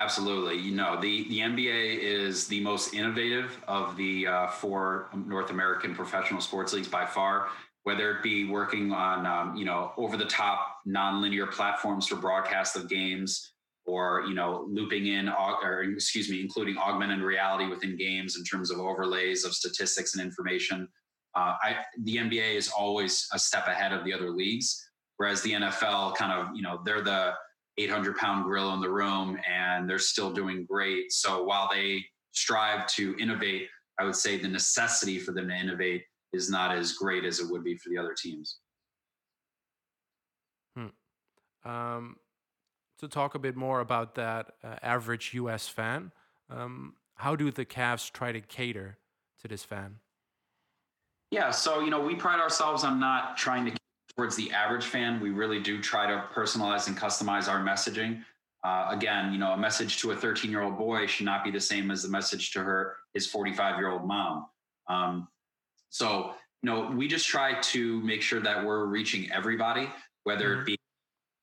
Absolutely. 0.00 0.56
You 0.56 0.76
know, 0.76 1.00
the, 1.00 1.28
the 1.28 1.40
NBA 1.40 1.98
is 1.98 2.46
the 2.46 2.60
most 2.60 2.94
innovative 2.94 3.60
of 3.66 3.96
the 3.96 4.28
uh, 4.28 4.46
four 4.46 5.08
North 5.26 5.50
American 5.50 5.94
professional 5.94 6.40
sports 6.40 6.72
leagues 6.72 6.86
by 6.86 7.04
far, 7.04 7.48
whether 7.82 8.12
it 8.12 8.22
be 8.22 8.44
working 8.44 8.92
on, 8.92 9.26
um, 9.26 9.56
you 9.56 9.64
know, 9.64 9.92
over 9.96 10.16
the 10.16 10.24
top 10.24 10.78
nonlinear 10.86 11.50
platforms 11.50 12.06
for 12.06 12.14
broadcast 12.14 12.76
of 12.76 12.88
games 12.88 13.54
or, 13.86 14.22
you 14.28 14.34
know, 14.34 14.66
looping 14.70 15.06
in, 15.06 15.28
or 15.28 15.82
excuse 15.82 16.30
me, 16.30 16.40
including 16.40 16.76
augmented 16.78 17.20
reality 17.20 17.66
within 17.66 17.96
games 17.96 18.36
in 18.36 18.44
terms 18.44 18.70
of 18.70 18.78
overlays 18.78 19.44
of 19.44 19.52
statistics 19.52 20.14
and 20.14 20.22
information. 20.22 20.86
Uh, 21.34 21.54
I, 21.62 21.76
the 22.02 22.18
NBA 22.18 22.54
is 22.54 22.68
always 22.68 23.26
a 23.32 23.38
step 23.38 23.66
ahead 23.66 23.92
of 23.92 24.04
the 24.04 24.12
other 24.12 24.30
leagues. 24.30 24.87
Whereas 25.18 25.42
the 25.42 25.52
NFL 25.52 26.14
kind 26.16 26.32
of, 26.32 26.56
you 26.56 26.62
know, 26.62 26.80
they're 26.84 27.02
the 27.02 27.34
800 27.76 28.16
pound 28.16 28.44
gorilla 28.44 28.74
in 28.74 28.80
the 28.80 28.90
room 28.90 29.38
and 29.48 29.88
they're 29.88 29.98
still 29.98 30.32
doing 30.32 30.64
great. 30.64 31.12
So 31.12 31.44
while 31.44 31.68
they 31.70 32.04
strive 32.32 32.86
to 32.88 33.16
innovate, 33.18 33.68
I 33.98 34.04
would 34.04 34.16
say 34.16 34.38
the 34.38 34.48
necessity 34.48 35.18
for 35.18 35.32
them 35.32 35.48
to 35.48 35.54
innovate 35.54 36.04
is 36.32 36.50
not 36.50 36.76
as 36.76 36.92
great 36.92 37.24
as 37.24 37.40
it 37.40 37.50
would 37.50 37.64
be 37.64 37.76
for 37.76 37.88
the 37.88 37.98
other 37.98 38.14
teams. 38.14 38.58
Hmm. 40.76 41.68
Um, 41.68 42.16
to 42.98 43.08
talk 43.08 43.34
a 43.34 43.38
bit 43.38 43.56
more 43.56 43.80
about 43.80 44.14
that 44.16 44.52
uh, 44.62 44.76
average 44.82 45.34
US 45.34 45.68
fan, 45.68 46.12
um, 46.50 46.94
how 47.14 47.34
do 47.34 47.50
the 47.50 47.64
Cavs 47.64 48.12
try 48.12 48.32
to 48.32 48.40
cater 48.40 48.98
to 49.40 49.48
this 49.48 49.64
fan? 49.64 49.96
Yeah, 51.30 51.50
so 51.50 51.80
you 51.80 51.90
know 51.90 52.00
we 52.00 52.14
pride 52.14 52.40
ourselves 52.40 52.84
on 52.84 52.98
not 52.98 53.36
trying 53.36 53.66
to 53.66 53.72
towards 54.18 54.34
the 54.34 54.50
average 54.50 54.84
fan, 54.84 55.20
we 55.20 55.30
really 55.30 55.60
do 55.60 55.80
try 55.80 56.04
to 56.04 56.24
personalize 56.34 56.88
and 56.88 56.96
customize 56.96 57.48
our 57.48 57.60
messaging. 57.60 58.20
Uh, 58.64 58.88
again, 58.90 59.32
you 59.32 59.38
know, 59.38 59.52
a 59.52 59.56
message 59.56 60.00
to 60.00 60.10
a 60.10 60.16
13 60.16 60.50
year 60.50 60.62
old 60.62 60.76
boy 60.76 61.06
should 61.06 61.24
not 61.24 61.44
be 61.44 61.52
the 61.52 61.60
same 61.60 61.92
as 61.92 62.02
the 62.02 62.08
message 62.08 62.50
to 62.50 62.58
her 62.58 62.96
his 63.14 63.28
45 63.28 63.78
year 63.78 63.92
old 63.92 64.04
mom. 64.04 64.46
Um, 64.88 65.28
so, 65.90 66.32
you 66.62 66.68
know, 66.68 66.90
we 66.90 67.06
just 67.06 67.28
try 67.28 67.60
to 67.60 68.00
make 68.00 68.20
sure 68.20 68.40
that 68.40 68.64
we're 68.64 68.86
reaching 68.86 69.30
everybody, 69.30 69.88
whether 70.24 70.48
mm-hmm. 70.48 70.62
it 70.62 70.66
be 70.66 70.78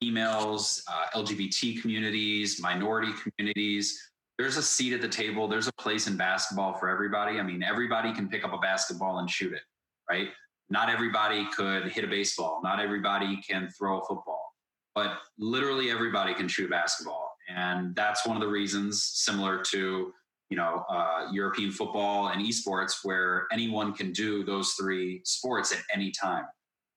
females, 0.01 0.83
uh, 0.91 1.17
LGBT 1.17 1.81
communities, 1.81 2.59
minority 2.61 3.13
communities. 3.23 3.97
There's 4.37 4.57
a 4.57 4.61
seat 4.61 4.91
at 4.91 4.99
the 4.99 5.07
table. 5.07 5.47
There's 5.47 5.69
a 5.69 5.73
place 5.79 6.07
in 6.07 6.17
basketball 6.17 6.73
for 6.73 6.89
everybody. 6.89 7.39
I 7.39 7.43
mean, 7.43 7.63
everybody 7.63 8.11
can 8.11 8.27
pick 8.27 8.43
up 8.43 8.51
a 8.51 8.57
basketball 8.57 9.19
and 9.19 9.29
shoot 9.29 9.53
it, 9.53 9.61
right? 10.09 10.27
Not 10.69 10.89
everybody 10.89 11.47
could 11.55 11.89
hit 11.89 12.03
a 12.03 12.07
baseball. 12.07 12.59
Not 12.63 12.79
everybody 12.79 13.39
can 13.47 13.69
throw 13.77 13.99
a 13.99 14.05
football, 14.05 14.53
but 14.95 15.19
literally 15.37 15.91
everybody 15.91 16.33
can 16.33 16.47
shoot 16.47 16.65
a 16.65 16.69
basketball. 16.69 17.31
And 17.49 17.95
that's 17.95 18.25
one 18.25 18.35
of 18.35 18.41
the 18.41 18.47
reasons, 18.47 19.03
similar 19.03 19.61
to 19.71 20.11
you 20.49 20.57
know 20.57 20.83
uh, 20.89 21.27
European 21.31 21.71
football 21.71 22.29
and 22.29 22.41
esports, 22.41 22.97
where 23.03 23.47
anyone 23.51 23.93
can 23.93 24.11
do 24.11 24.43
those 24.43 24.71
three 24.79 25.21
sports 25.23 25.71
at 25.71 25.79
any 25.93 26.11
time. 26.11 26.45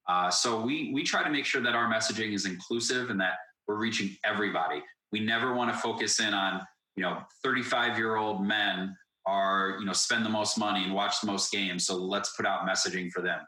Uh, 0.08 0.30
so 0.30 0.60
we 0.60 0.90
we 0.94 1.02
try 1.02 1.22
to 1.22 1.30
make 1.30 1.44
sure 1.44 1.60
that 1.60 1.74
our 1.74 1.92
messaging 1.92 2.32
is 2.32 2.46
inclusive 2.46 3.10
and 3.10 3.20
that 3.20 3.34
we're 3.66 3.76
reaching 3.76 4.16
everybody. 4.24 4.82
We 5.12 5.20
never 5.20 5.54
want 5.54 5.72
to 5.72 5.78
focus 5.78 6.20
in 6.20 6.32
on 6.32 6.62
you 6.96 7.02
know 7.02 7.18
35 7.42 7.98
year 7.98 8.16
old 8.16 8.44
men 8.44 8.96
are 9.26 9.76
you 9.78 9.84
know 9.84 9.92
spend 9.92 10.24
the 10.24 10.30
most 10.30 10.58
money 10.58 10.84
and 10.84 10.94
watch 10.94 11.20
the 11.20 11.26
most 11.26 11.52
games. 11.52 11.86
So 11.86 11.96
let's 11.96 12.34
put 12.34 12.46
out 12.46 12.66
messaging 12.66 13.10
for 13.10 13.20
them. 13.20 13.40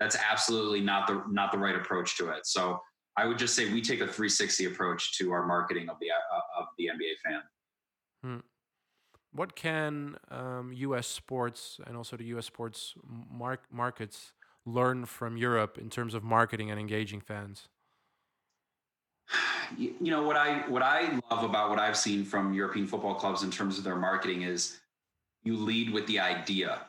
That's 0.00 0.16
absolutely 0.16 0.80
not 0.80 1.06
the 1.06 1.22
not 1.28 1.52
the 1.52 1.58
right 1.58 1.76
approach 1.76 2.16
to 2.18 2.30
it. 2.30 2.46
So 2.46 2.80
I 3.16 3.26
would 3.26 3.38
just 3.38 3.54
say 3.54 3.70
we 3.70 3.82
take 3.82 4.00
a 4.00 4.06
360 4.06 4.64
approach 4.64 5.18
to 5.18 5.30
our 5.32 5.46
marketing 5.46 5.88
of 5.90 5.96
the 6.00 6.10
uh, 6.10 6.60
of 6.60 6.66
the 6.78 6.86
NBA 6.86 7.18
fan. 7.24 7.42
Hmm. 8.24 8.38
What 9.32 9.54
can 9.54 10.16
um, 10.30 10.72
U.S. 10.74 11.06
sports 11.06 11.78
and 11.86 11.96
also 11.96 12.16
the 12.16 12.24
U.S. 12.24 12.46
sports 12.46 12.94
mark 13.30 13.64
markets 13.70 14.32
learn 14.64 15.04
from 15.04 15.36
Europe 15.36 15.78
in 15.78 15.90
terms 15.90 16.14
of 16.14 16.24
marketing 16.24 16.70
and 16.70 16.80
engaging 16.80 17.20
fans? 17.20 17.68
You, 19.76 19.94
you 20.00 20.10
know 20.10 20.22
what 20.22 20.36
I 20.36 20.60
what 20.68 20.82
I 20.82 21.20
love 21.30 21.44
about 21.44 21.70
what 21.70 21.78
I've 21.78 21.96
seen 21.96 22.24
from 22.24 22.54
European 22.54 22.86
football 22.86 23.14
clubs 23.14 23.42
in 23.42 23.50
terms 23.50 23.78
of 23.78 23.84
their 23.84 23.96
marketing 23.96 24.42
is 24.42 24.80
you 25.44 25.56
lead 25.56 25.92
with 25.92 26.06
the 26.06 26.18
idea 26.18 26.86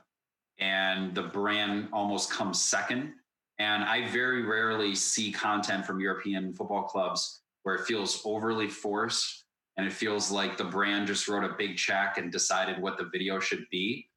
and 0.62 1.14
the 1.14 1.24
brand 1.24 1.90
almost 1.92 2.32
comes 2.32 2.62
second. 2.62 3.14
And 3.60 3.84
I 3.84 4.08
very 4.10 4.44
rarely 4.44 4.96
see 4.96 5.32
content 5.32 5.86
from 5.86 6.00
European 6.00 6.54
football 6.54 6.84
clubs 6.84 7.42
where 7.64 7.76
it 7.76 7.86
feels 7.86 8.22
overly 8.26 8.68
forced 8.68 9.46
and 9.78 9.86
it 9.86 9.94
feels 9.94 10.32
like 10.32 10.58
the 10.58 10.64
brand 10.64 11.08
just 11.08 11.28
wrote 11.28 11.44
a 11.44 11.56
big 11.58 11.78
check 11.78 12.18
and 12.18 12.32
decided 12.32 12.82
what 12.82 12.98
the 12.98 13.10
video 13.12 13.40
should 13.40 13.66
be. 13.72 14.08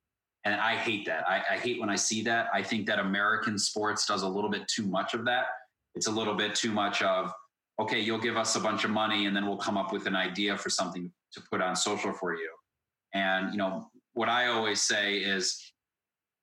And 0.44 0.54
I 0.54 0.76
hate 0.76 1.07
that. 1.07 1.28
I, 1.28 1.42
I, 1.52 1.57
hate 1.57 1.80
when 1.80 1.88
I 1.88 1.96
see 1.96 2.22
that. 2.24 2.48
I 2.52 2.62
think 2.62 2.87
that 2.87 2.98
American 2.98 3.59
sports 3.59 4.07
does 4.07 4.22
a 4.22 4.28
little 4.28 4.50
bit 4.50 4.68
too 4.68 4.87
much 4.87 5.14
of 5.14 5.24
that. 5.24 5.46
It's 5.94 6.07
a 6.07 6.11
little 6.11 6.35
bit 6.35 6.54
too 6.54 6.70
much 6.70 7.00
of, 7.02 7.33
okay, 7.80 8.00
you'll 8.00 8.18
give 8.18 8.37
us 8.37 8.57
a 8.57 8.61
bunch 8.61 8.85
of 8.85 8.90
money 8.90 9.26
and 9.26 9.35
then 9.35 9.46
we'll 9.46 9.57
come 9.57 9.78
up 9.78 9.92
with 9.92 10.07
an 10.07 10.16
idea 10.16 10.57
for 10.59 10.68
something 10.68 11.11
to 11.33 11.42
put 11.50 11.62
on 11.62 11.74
social 11.74 12.12
for 12.12 12.35
you. 12.35 12.50
And, 13.14 13.52
you 13.52 13.59
know, 13.59 13.90
what 14.12 14.28
I 14.28 14.48
always 14.48 14.83
say 14.83 15.16
is 15.18 15.73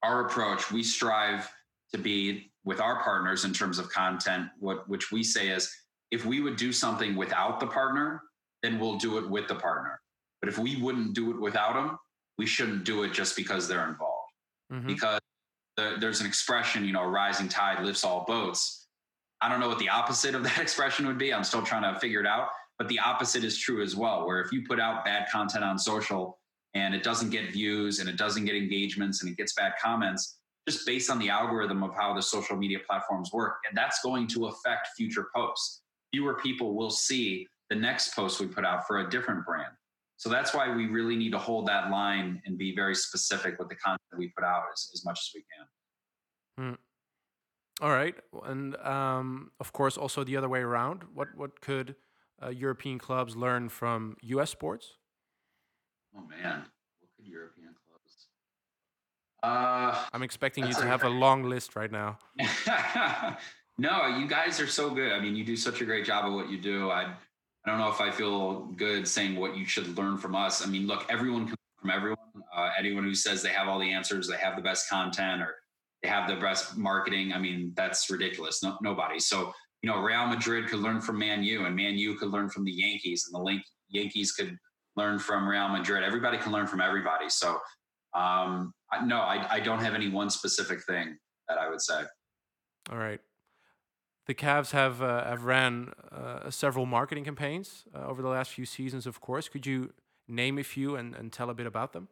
our 0.03 0.25
approach, 0.25 0.71
we 0.71 0.83
strive 0.83 1.49
to 1.91 1.97
be 1.97 2.51
with 2.63 2.79
our 2.79 3.01
partners 3.03 3.45
in 3.45 3.53
terms 3.53 3.79
of 3.79 3.89
content, 3.89 4.47
what 4.59 4.87
which 4.87 5.11
we 5.11 5.23
say 5.23 5.49
is 5.49 5.73
if 6.11 6.25
we 6.25 6.41
would 6.41 6.57
do 6.57 6.71
something 6.71 7.15
without 7.15 7.59
the 7.59 7.67
partner, 7.67 8.21
then 8.61 8.79
we'll 8.79 8.97
do 8.97 9.17
it 9.17 9.29
with 9.29 9.47
the 9.47 9.55
partner. 9.55 9.99
But 10.41 10.49
if 10.49 10.57
we 10.57 10.81
wouldn't 10.81 11.13
do 11.13 11.31
it 11.31 11.39
without 11.39 11.73
them, 11.73 11.97
we 12.37 12.45
shouldn't 12.45 12.83
do 12.83 13.03
it 13.03 13.13
just 13.13 13.35
because 13.35 13.67
they're 13.67 13.87
involved. 13.87 14.31
Mm-hmm. 14.71 14.87
Because 14.87 15.19
the, 15.77 15.95
there's 15.99 16.21
an 16.21 16.27
expression, 16.27 16.85
you 16.85 16.93
know, 16.93 17.03
a 17.03 17.07
rising 17.07 17.47
tide 17.47 17.83
lifts 17.83 18.03
all 18.03 18.25
boats. 18.25 18.87
I 19.41 19.49
don't 19.49 19.59
know 19.59 19.69
what 19.69 19.79
the 19.79 19.89
opposite 19.89 20.35
of 20.35 20.43
that 20.43 20.59
expression 20.61 21.07
would 21.07 21.17
be. 21.17 21.33
I'm 21.33 21.43
still 21.43 21.63
trying 21.63 21.91
to 21.93 21.99
figure 21.99 22.19
it 22.19 22.27
out. 22.27 22.49
But 22.77 22.87
the 22.87 22.99
opposite 22.99 23.43
is 23.43 23.57
true 23.57 23.83
as 23.83 23.95
well, 23.95 24.25
where 24.25 24.41
if 24.41 24.51
you 24.51 24.63
put 24.67 24.79
out 24.79 25.05
bad 25.05 25.27
content 25.31 25.63
on 25.63 25.77
social 25.77 26.39
and 26.73 26.95
it 26.95 27.03
doesn't 27.03 27.29
get 27.29 27.51
views 27.51 27.99
and 27.99 28.07
it 28.07 28.17
doesn't 28.17 28.45
get 28.45 28.55
engagements 28.55 29.21
and 29.21 29.31
it 29.31 29.37
gets 29.37 29.53
bad 29.53 29.73
comments, 29.81 30.39
just 30.67 30.85
based 30.85 31.09
on 31.09 31.19
the 31.19 31.29
algorithm 31.29 31.83
of 31.83 31.93
how 31.95 32.13
the 32.13 32.21
social 32.21 32.55
media 32.55 32.79
platforms 32.87 33.31
work, 33.33 33.57
and 33.67 33.77
that's 33.77 34.01
going 34.01 34.27
to 34.27 34.47
affect 34.47 34.89
future 34.95 35.27
posts. 35.35 35.81
Fewer 36.13 36.35
people 36.35 36.75
will 36.75 36.89
see 36.89 37.47
the 37.69 37.75
next 37.75 38.15
post 38.15 38.39
we 38.39 38.47
put 38.47 38.65
out 38.65 38.85
for 38.85 38.99
a 38.99 39.09
different 39.09 39.45
brand. 39.45 39.71
So 40.17 40.29
that's 40.29 40.53
why 40.53 40.73
we 40.73 40.85
really 40.85 41.15
need 41.15 41.31
to 41.31 41.39
hold 41.39 41.67
that 41.67 41.89
line 41.89 42.41
and 42.45 42.57
be 42.57 42.75
very 42.75 42.93
specific 42.93 43.57
with 43.57 43.69
the 43.69 43.75
content 43.75 44.01
we 44.17 44.27
put 44.37 44.43
out 44.43 44.63
as, 44.71 44.91
as 44.93 45.03
much 45.03 45.19
as 45.19 45.31
we 45.33 45.43
can. 45.51 45.65
Hmm. 46.69 46.75
All 47.83 47.89
right, 47.89 48.15
and 48.43 48.75
um, 48.77 49.51
of 49.59 49.73
course, 49.73 49.97
also 49.97 50.23
the 50.23 50.37
other 50.37 50.47
way 50.47 50.59
around. 50.59 51.03
What 51.15 51.29
what 51.35 51.61
could 51.61 51.95
uh, 52.43 52.49
European 52.49 52.99
clubs 52.99 53.35
learn 53.35 53.69
from 53.69 54.15
U.S. 54.21 54.51
sports? 54.51 54.97
Oh 56.15 56.23
man, 56.27 56.63
what 56.99 57.09
could 57.15 57.27
European 57.27 57.75
clubs? 57.87 58.27
Uh, 59.43 60.03
I'm 60.13 60.23
expecting 60.23 60.65
you 60.65 60.73
to 60.73 60.85
have 60.85 61.03
a 61.03 61.09
long 61.09 61.43
list 61.43 61.75
right 61.75 61.91
now. 61.91 62.19
no, 63.77 64.07
you 64.07 64.27
guys 64.27 64.59
are 64.59 64.67
so 64.67 64.89
good. 64.89 65.11
I 65.13 65.19
mean, 65.19 65.35
you 65.35 65.43
do 65.43 65.55
such 65.55 65.81
a 65.81 65.85
great 65.85 66.05
job 66.05 66.25
of 66.25 66.33
what 66.33 66.49
you 66.49 66.59
do. 66.59 66.91
I 66.91 67.13
I 67.65 67.69
don't 67.69 67.79
know 67.79 67.89
if 67.89 68.01
I 68.01 68.09
feel 68.09 68.61
good 68.75 69.07
saying 69.07 69.35
what 69.35 69.55
you 69.55 69.65
should 69.65 69.97
learn 69.97 70.17
from 70.17 70.35
us. 70.35 70.65
I 70.65 70.69
mean, 70.69 70.87
look, 70.87 71.05
everyone 71.09 71.47
can 71.47 71.55
from 71.81 71.89
everyone. 71.89 72.17
Uh, 72.55 72.69
anyone 72.77 73.03
who 73.03 73.15
says 73.15 73.41
they 73.41 73.49
have 73.49 73.67
all 73.67 73.79
the 73.79 73.91
answers, 73.91 74.27
they 74.27 74.37
have 74.37 74.55
the 74.55 74.61
best 74.61 74.89
content, 74.89 75.41
or 75.41 75.55
they 76.03 76.09
have 76.09 76.29
the 76.29 76.35
best 76.35 76.77
marketing. 76.77 77.33
I 77.33 77.39
mean, 77.39 77.73
that's 77.75 78.09
ridiculous. 78.09 78.63
No, 78.63 78.77
nobody. 78.81 79.19
So, 79.19 79.51
you 79.81 79.89
know, 79.89 79.99
Real 79.99 80.27
Madrid 80.27 80.67
could 80.67 80.79
learn 80.79 81.01
from 81.01 81.17
Man 81.17 81.43
U, 81.43 81.65
and 81.65 81.75
Man 81.75 81.97
U 81.97 82.15
could 82.15 82.29
learn 82.29 82.49
from 82.49 82.63
the 82.65 82.71
Yankees, 82.71 83.25
and 83.25 83.39
the 83.39 83.43
link, 83.43 83.63
Yankees 83.89 84.31
could 84.31 84.57
learn 84.95 85.19
from 85.19 85.47
Real 85.47 85.69
Madrid. 85.69 86.03
Everybody 86.03 86.37
can 86.37 86.51
learn 86.51 86.67
from 86.67 86.81
everybody. 86.81 87.29
So, 87.29 87.59
um, 88.13 88.73
no, 89.05 89.17
I, 89.17 89.45
I 89.49 89.59
don't 89.59 89.79
have 89.79 89.93
any 89.93 90.09
one 90.09 90.29
specific 90.29 90.83
thing 90.83 91.17
that 91.47 91.57
I 91.57 91.69
would 91.69 91.81
say. 91.81 92.01
All 92.91 92.97
right 92.97 93.19
the 94.27 94.35
Cavs 94.35 94.71
have 94.71 95.01
uh, 95.01 95.25
have 95.25 95.43
ran 95.43 95.91
uh, 96.11 96.49
several 96.49 96.85
marketing 96.85 97.25
campaigns 97.25 97.83
uh, 97.93 98.07
over 98.07 98.21
the 98.21 98.29
last 98.29 98.51
few 98.51 98.65
seasons. 98.65 99.05
Of 99.05 99.19
course, 99.19 99.49
could 99.49 99.65
you 99.65 99.91
name 100.27 100.57
a 100.57 100.63
few 100.63 100.95
and, 100.95 101.15
and 101.15 101.33
tell 101.33 101.49
a 101.49 101.53
bit 101.53 101.65
about 101.65 101.93
them? 101.93 102.07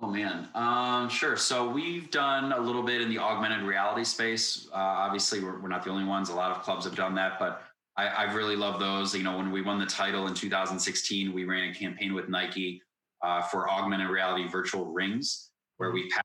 Oh 0.00 0.08
man, 0.08 0.48
um, 0.54 1.08
sure. 1.08 1.36
So 1.36 1.68
we've 1.68 2.10
done 2.10 2.52
a 2.52 2.60
little 2.60 2.82
bit 2.82 3.00
in 3.00 3.08
the 3.08 3.18
augmented 3.18 3.62
reality 3.62 4.04
space. 4.04 4.68
Uh, 4.72 4.76
obviously, 4.76 5.40
we're, 5.40 5.60
we're, 5.60 5.68
not 5.68 5.84
the 5.84 5.90
only 5.90 6.04
ones. 6.04 6.28
A 6.28 6.34
lot 6.34 6.50
of 6.50 6.62
clubs 6.62 6.84
have 6.84 6.96
done 6.96 7.14
that, 7.14 7.38
but 7.38 7.62
I, 7.96 8.24
I've 8.24 8.34
really 8.34 8.56
love 8.56 8.78
those. 8.78 9.14
You 9.14 9.22
know, 9.22 9.36
when 9.36 9.50
we 9.50 9.62
won 9.62 9.78
the 9.78 9.86
title 9.86 10.26
in 10.26 10.34
2016, 10.34 11.32
we 11.32 11.44
ran 11.44 11.70
a 11.70 11.74
campaign 11.74 12.14
with 12.14 12.28
Nike 12.28 12.82
uh, 13.22 13.42
for 13.42 13.68
augmented 13.70 14.08
reality 14.08 14.48
virtual 14.48 14.86
rings, 14.86 15.50
where 15.78 15.92
we 15.92 16.08
passed, 16.10 16.24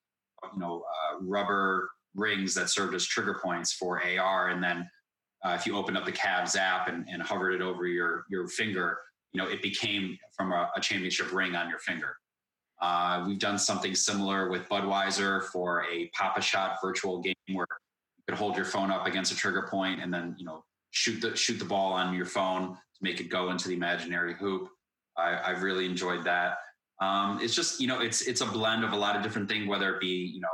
you 0.54 0.60
know, 0.60 0.84
uh, 0.84 1.18
rubber 1.22 1.90
rings 2.16 2.54
that 2.56 2.70
served 2.70 2.94
as 2.94 3.06
trigger 3.06 3.40
points 3.42 3.74
for 3.74 4.02
AR. 4.04 4.50
And 4.50 4.64
then 4.64 4.90
uh, 5.44 5.56
if 5.58 5.66
you 5.66 5.78
opened 5.78 5.98
up 5.98 6.06
the 6.06 6.12
Cavs 6.12 6.58
app 6.58 6.88
and, 6.88 7.08
and, 7.10 7.22
hovered 7.22 7.54
it 7.54 7.62
over 7.62 7.88
your 7.88 8.26
your 8.30 8.48
finger, 8.48 8.98
you 9.34 9.42
know 9.42 9.50
it 9.50 9.62
became 9.62 10.18
from 10.36 10.52
a, 10.52 10.70
a 10.76 10.82
championship 10.82 11.32
ring 11.32 11.56
on 11.56 11.70
your 11.70 11.80
finger. 11.80 12.16
Uh, 12.82 13.24
we've 13.28 13.40
done 13.40 13.58
something 13.58 13.96
similar 13.96 14.50
with 14.50 14.68
Budweiser 14.68 15.44
for 15.46 15.86
a 15.86 16.10
Pop-A-Shot 16.18 16.80
virtual 16.84 17.22
game 17.22 17.36
where 17.54 17.68
you 18.18 18.24
could 18.28 18.38
hold 18.38 18.56
your 18.56 18.66
phone 18.66 18.90
up 18.90 19.06
against 19.06 19.32
a 19.32 19.36
trigger 19.36 19.68
point 19.70 20.02
and 20.02 20.12
then 20.12 20.36
you 20.38 20.46
know 20.46 20.64
shoot 20.92 21.20
the 21.22 21.36
shoot 21.36 21.58
the 21.60 21.66
ball 21.66 21.94
on 21.94 22.14
your 22.14 22.26
phone 22.26 22.70
to 22.74 23.00
make 23.02 23.20
it 23.20 23.30
go 23.30 23.50
into 23.50 23.68
the 23.68 23.74
imaginary 23.74 24.34
hoop. 24.34 24.70
I, 25.18 25.50
have 25.50 25.64
really 25.64 25.86
enjoyed 25.86 26.24
that. 26.24 26.58
Um, 27.02 27.40
it's 27.42 27.56
just 27.56 27.80
you 27.80 27.88
know 27.88 28.00
it's 28.00 28.22
it's 28.22 28.42
a 28.42 28.46
blend 28.46 28.84
of 28.84 28.92
a 28.94 28.96
lot 28.96 29.16
of 29.16 29.24
different 29.24 29.50
things, 29.50 29.68
whether 29.68 29.94
it 29.94 30.00
be 30.00 30.32
you 30.34 30.40
know 30.40 30.48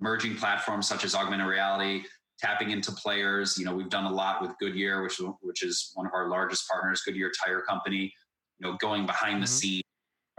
merging 0.00 0.34
platforms 0.34 0.88
such 0.88 1.04
as 1.04 1.14
augmented 1.14 1.46
reality, 1.46 2.04
tapping 2.40 2.70
into 2.70 2.90
players. 2.92 3.56
You 3.58 3.64
know, 3.64 3.74
we've 3.74 3.90
done 3.90 4.04
a 4.04 4.12
lot 4.12 4.42
with 4.42 4.52
Goodyear, 4.58 5.02
which 5.02 5.20
which 5.40 5.62
is 5.62 5.92
one 5.94 6.06
of 6.06 6.12
our 6.14 6.28
largest 6.28 6.68
partners, 6.68 7.02
Goodyear 7.02 7.30
Tire 7.44 7.62
Company. 7.62 8.12
You 8.58 8.70
know, 8.70 8.76
going 8.80 9.06
behind 9.06 9.34
mm-hmm. 9.34 9.42
the 9.42 9.48
scenes 9.48 9.82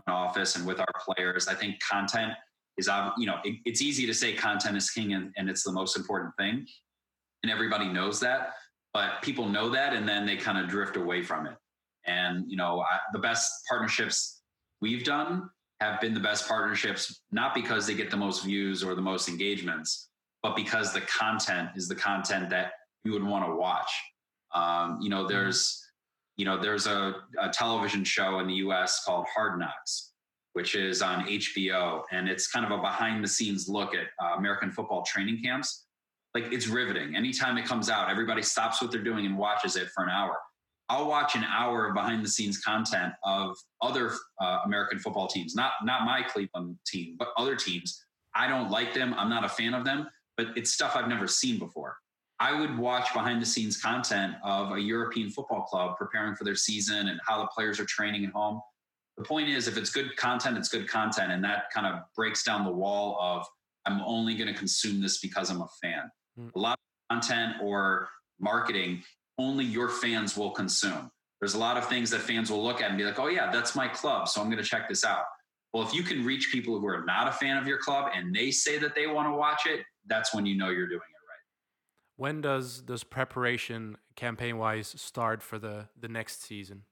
office 0.08 0.56
and 0.56 0.66
with 0.66 0.80
our 0.80 0.88
players. 1.06 1.48
I 1.48 1.56
think 1.56 1.80
content 1.80 2.34
is, 2.78 2.90
you 3.18 3.26
know, 3.26 3.38
it, 3.44 3.56
it's 3.66 3.82
easy 3.82 4.06
to 4.06 4.14
say 4.14 4.34
content 4.34 4.76
is 4.76 4.90
king 4.90 5.14
and, 5.14 5.32
and 5.38 5.50
it's 5.50 5.64
the 5.64 5.72
most 5.72 5.98
important 5.98 6.34
thing, 6.38 6.66
and 7.44 7.52
everybody 7.52 7.88
knows 7.88 8.20
that. 8.22 8.54
But 8.94 9.22
people 9.22 9.48
know 9.48 9.70
that, 9.70 9.94
and 9.94 10.08
then 10.08 10.26
they 10.26 10.38
kind 10.38 10.58
of 10.58 10.70
drift 10.70 10.98
away 10.98 11.24
from 11.24 11.48
it. 11.48 11.56
And 12.06 12.50
you 12.50 12.58
know, 12.58 12.82
I, 12.82 13.00
the 13.12 13.20
best 13.20 13.52
partnerships 13.68 14.42
we've 14.82 15.04
done 15.04 15.50
have 15.80 16.00
been 16.00 16.14
the 16.14 16.20
best 16.20 16.48
partnerships, 16.48 17.22
not 17.32 17.56
because 17.56 17.88
they 17.88 17.94
get 17.94 18.12
the 18.12 18.18
most 18.18 18.44
views 18.44 18.84
or 18.84 18.96
the 18.96 19.02
most 19.02 19.28
engagements, 19.28 20.10
but 20.42 20.56
because 20.56 20.94
the 20.94 21.02
content 21.02 21.70
is 21.76 21.88
the 21.88 21.96
content 21.96 22.50
that 22.50 22.74
you 23.04 23.12
would 23.12 23.24
want 23.24 23.46
to 23.46 23.56
watch. 23.56 23.92
Um, 24.54 25.00
you 25.02 25.10
know, 25.10 25.22
mm-hmm. 25.22 25.34
there's 25.34 25.84
you 26.38 26.46
know, 26.46 26.58
there's 26.58 26.88
a, 26.88 27.16
a 27.40 27.50
television 27.50 28.04
show 28.04 28.40
in 28.40 28.48
the 28.48 28.56
US 28.56 29.04
called 29.06 29.26
Hard 29.34 29.60
Knocks, 29.60 30.12
which 30.54 30.76
is 30.76 31.02
on 31.02 31.26
HBO. 31.26 32.04
And 32.12 32.28
it's 32.28 32.48
kind 32.48 32.66
of 32.66 32.72
a 32.72 32.82
behind 32.82 33.24
the 33.24 33.28
scenes 33.28 33.68
look 33.68 33.94
at 33.94 34.08
uh, 34.24 34.36
American 34.38 34.72
football 34.72 35.04
training 35.04 35.42
camps. 35.44 35.86
Like 36.34 36.52
it's 36.52 36.68
riveting. 36.68 37.16
Anytime 37.16 37.58
it 37.58 37.66
comes 37.66 37.90
out, 37.90 38.10
everybody 38.10 38.42
stops 38.42 38.82
what 38.82 38.92
they're 38.92 39.04
doing 39.04 39.26
and 39.26 39.38
watches 39.38 39.76
it 39.76 39.90
for 39.94 40.04
an 40.04 40.10
hour. 40.10 40.38
I'll 40.90 41.08
watch 41.08 41.36
an 41.36 41.44
hour 41.44 41.88
of 41.88 41.94
behind 41.94 42.24
the 42.24 42.30
scenes 42.30 42.60
content 42.60 43.14
of 43.24 43.56
other 43.82 44.12
uh, 44.42 44.60
American 44.66 45.00
football 45.00 45.28
teams, 45.28 45.56
not 45.56 45.74
not 45.84 46.06
my 46.06 46.22
Cleveland 46.24 46.78
team, 46.86 47.16
but 47.18 47.30
other 47.38 47.56
teams. 47.56 48.04
I 48.36 48.48
don't 48.48 48.70
like 48.70 48.94
them. 48.94 49.14
I'm 49.14 49.30
not 49.30 49.46
a 49.46 49.50
fan 49.50 49.74
of 49.74 49.86
them, 49.86 50.08
but 50.38 50.48
it's 50.56 50.72
stuff 50.72 50.96
I've 50.96 51.08
never 51.08 51.28
seen 51.28 51.60
before. 51.60 51.96
I 52.40 52.60
would 52.60 52.78
watch 52.78 53.14
behind 53.14 53.42
the 53.42 53.46
scenes 53.46 53.78
content 53.78 54.34
of 54.44 54.72
a 54.72 54.80
European 54.80 55.30
football 55.30 55.64
club 55.64 55.98
preparing 55.98 56.36
for 56.36 56.44
their 56.44 56.56
season 56.56 57.08
and 57.08 57.20
how 57.26 57.40
the 57.40 57.48
players 57.48 57.80
are 57.80 57.86
training 57.86 58.26
at 58.26 58.32
home. 58.32 58.60
The 59.18 59.24
point 59.24 59.50
is, 59.50 59.68
if 59.68 59.78
it's 59.78 59.92
good 59.92 60.16
content, 60.18 60.58
it's 60.58 60.70
good 60.70 60.90
content. 60.90 61.32
And 61.32 61.44
that 61.44 61.66
kind 61.74 61.86
of 61.86 62.02
breaks 62.16 62.44
down 62.44 62.66
the 62.66 62.72
wall 62.72 63.18
of 63.22 63.46
I'm 63.86 64.02
only 64.02 64.36
going 64.36 64.52
to 64.52 64.58
consume 64.58 65.02
this 65.02 65.20
because 65.20 65.50
I'm 65.50 65.62
a 65.62 65.68
fan. 65.82 66.10
Mm. 66.40 66.52
A 66.56 66.60
lot 66.60 66.80
of 66.80 67.16
content 67.16 67.56
or 67.62 68.10
marketing, 68.40 69.04
only 69.38 69.66
your 69.66 69.90
fans 69.90 70.38
will 70.38 70.52
consume. 70.52 71.10
There's 71.40 71.56
a 71.56 71.60
lot 71.60 71.78
of 71.78 71.88
things 71.88 72.10
that 72.12 72.22
fans 72.22 72.50
will 72.50 72.64
look 72.64 72.82
at 72.82 72.90
and 72.90 72.98
be 72.98 73.04
like, 73.04 73.20
oh, 73.20 73.28
yeah, 73.28 73.52
that's 73.52 73.76
my 73.76 73.88
club. 73.88 74.28
So 74.30 74.42
I'm 74.42 74.48
going 74.48 74.64
to 74.64 74.68
check 74.68 74.88
this 74.88 75.04
out. 75.04 75.26
Well, 75.74 75.84
if 75.84 75.94
you 75.94 76.04
can 76.04 76.24
reach 76.24 76.52
people 76.52 76.80
who 76.80 76.86
are 76.86 77.04
not 77.04 77.28
a 77.28 77.32
fan 77.32 77.58
of 77.58 77.68
your 77.68 77.80
club 77.80 78.12
and 78.16 78.34
they 78.34 78.52
say 78.52 78.78
that 78.78 78.94
they 78.96 79.08
want 79.08 79.28
to 79.28 79.34
watch 79.34 79.66
it, 79.66 79.82
that's 80.08 80.34
when 80.34 80.46
you 80.46 80.56
know 80.56 80.70
you're 80.70 80.88
doing 80.88 81.00
it 81.00 81.28
right. 81.28 81.40
when 82.18 82.42
does 82.42 82.82
does 82.82 83.04
preparation 83.04 83.98
campaign 84.16 84.58
wise 84.58 84.94
start 84.98 85.42
for 85.42 85.58
the 85.58 85.88
the 86.00 86.08
next 86.08 86.44
season? 86.44 86.84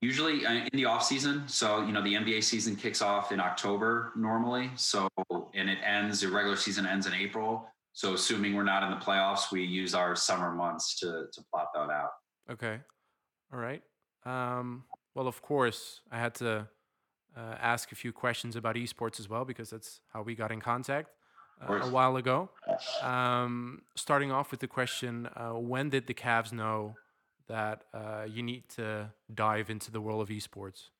Usually 0.00 0.46
uh, 0.46 0.52
in 0.52 0.70
the 0.74 0.84
off 0.84 1.04
season. 1.04 1.48
So 1.48 1.84
you 1.84 1.92
know 1.92 2.02
the 2.02 2.14
NBA 2.14 2.44
season 2.44 2.76
kicks 2.76 3.02
off 3.02 3.32
in 3.32 3.40
October 3.40 4.12
normally. 4.16 4.70
So 4.76 5.08
and 5.54 5.70
it 5.70 5.78
ends. 5.84 6.20
The 6.20 6.28
regular 6.28 6.56
season 6.56 6.86
ends 6.86 7.06
in 7.06 7.14
April. 7.14 7.66
So 7.98 8.14
assuming 8.14 8.54
we're 8.54 8.62
not 8.62 8.84
in 8.84 8.90
the 8.90 9.04
playoffs, 9.04 9.50
we 9.50 9.64
use 9.64 9.92
our 9.92 10.14
summer 10.14 10.52
months 10.54 10.94
to 11.00 11.26
to 11.32 11.42
plot 11.50 11.70
that 11.74 11.90
out. 11.90 12.10
Okay, 12.48 12.78
all 13.52 13.58
right. 13.58 13.82
Um, 14.24 14.84
well, 15.16 15.26
of 15.26 15.42
course, 15.42 16.00
I 16.12 16.20
had 16.20 16.32
to 16.36 16.68
uh, 17.36 17.54
ask 17.60 17.90
a 17.90 17.96
few 17.96 18.12
questions 18.12 18.54
about 18.54 18.76
esports 18.76 19.18
as 19.18 19.28
well 19.28 19.44
because 19.44 19.70
that's 19.70 19.98
how 20.12 20.22
we 20.22 20.36
got 20.36 20.52
in 20.52 20.60
contact 20.60 21.08
uh, 21.60 21.74
a 21.74 21.90
while 21.90 22.14
ago. 22.16 22.50
Um, 23.02 23.82
starting 23.96 24.30
off 24.30 24.52
with 24.52 24.60
the 24.60 24.68
question 24.68 25.26
uh, 25.34 25.54
when 25.54 25.90
did 25.90 26.06
the 26.06 26.14
Cavs 26.14 26.52
know 26.52 26.94
that 27.48 27.82
uh, 27.92 28.26
you 28.30 28.44
need 28.44 28.68
to 28.76 29.10
dive 29.34 29.70
into 29.70 29.90
the 29.90 30.00
world 30.00 30.22
of 30.22 30.28
esports? 30.28 30.90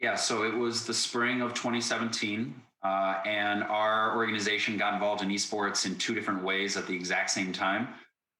Yeah, 0.00 0.14
so 0.14 0.44
it 0.44 0.54
was 0.54 0.86
the 0.86 0.94
spring 0.94 1.42
of 1.42 1.52
2017, 1.52 2.62
uh, 2.84 3.20
and 3.24 3.62
our 3.64 4.16
organization 4.16 4.76
got 4.76 4.94
involved 4.94 5.22
in 5.22 5.28
esports 5.28 5.86
in 5.86 5.96
two 5.96 6.14
different 6.14 6.42
ways 6.42 6.76
at 6.76 6.86
the 6.86 6.94
exact 6.94 7.30
same 7.30 7.52
time. 7.52 7.88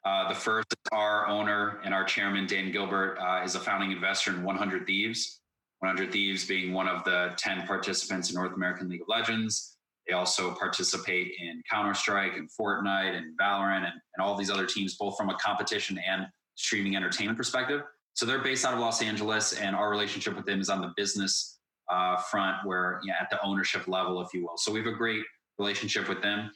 Uh, 0.04 0.28
the 0.28 0.34
first, 0.34 0.66
our 0.90 1.28
owner 1.28 1.80
and 1.84 1.94
our 1.94 2.04
chairman, 2.04 2.46
Dan 2.46 2.72
Gilbert, 2.72 3.18
uh, 3.20 3.42
is 3.44 3.54
a 3.54 3.60
founding 3.60 3.92
investor 3.92 4.32
in 4.32 4.42
100 4.42 4.86
Thieves. 4.86 5.40
100 5.78 6.12
Thieves 6.12 6.44
being 6.44 6.72
one 6.72 6.88
of 6.88 7.04
the 7.04 7.32
10 7.38 7.66
participants 7.66 8.30
in 8.30 8.34
North 8.34 8.54
American 8.54 8.88
League 8.88 9.02
of 9.02 9.08
Legends. 9.08 9.76
They 10.08 10.14
also 10.14 10.54
participate 10.54 11.32
in 11.40 11.62
Counter 11.70 11.94
Strike 11.94 12.36
and 12.36 12.48
Fortnite 12.50 13.16
and 13.16 13.38
Valorant 13.38 13.84
and, 13.84 13.86
and 13.86 14.24
all 14.24 14.36
these 14.36 14.50
other 14.50 14.66
teams, 14.66 14.96
both 14.96 15.16
from 15.16 15.28
a 15.28 15.36
competition 15.36 15.98
and 15.98 16.26
streaming 16.56 16.96
entertainment 16.96 17.38
perspective. 17.38 17.82
So 18.14 18.26
they're 18.26 18.42
based 18.42 18.64
out 18.64 18.74
of 18.74 18.80
Los 18.80 19.02
Angeles, 19.02 19.54
and 19.54 19.74
our 19.74 19.88
relationship 19.88 20.36
with 20.36 20.44
them 20.44 20.60
is 20.60 20.68
on 20.68 20.80
the 20.80 20.92
business 20.96 21.60
uh, 21.92 22.16
front, 22.16 22.56
where 22.64 23.00
at 23.20 23.28
the 23.30 23.40
ownership 23.44 23.86
level, 23.86 24.20
if 24.22 24.32
you 24.32 24.42
will. 24.42 24.56
So 24.56 24.72
we 24.72 24.78
have 24.78 24.88
a 24.88 24.96
great 24.96 25.22
relationship 25.58 26.08
with 26.08 26.22
them. 26.22 26.50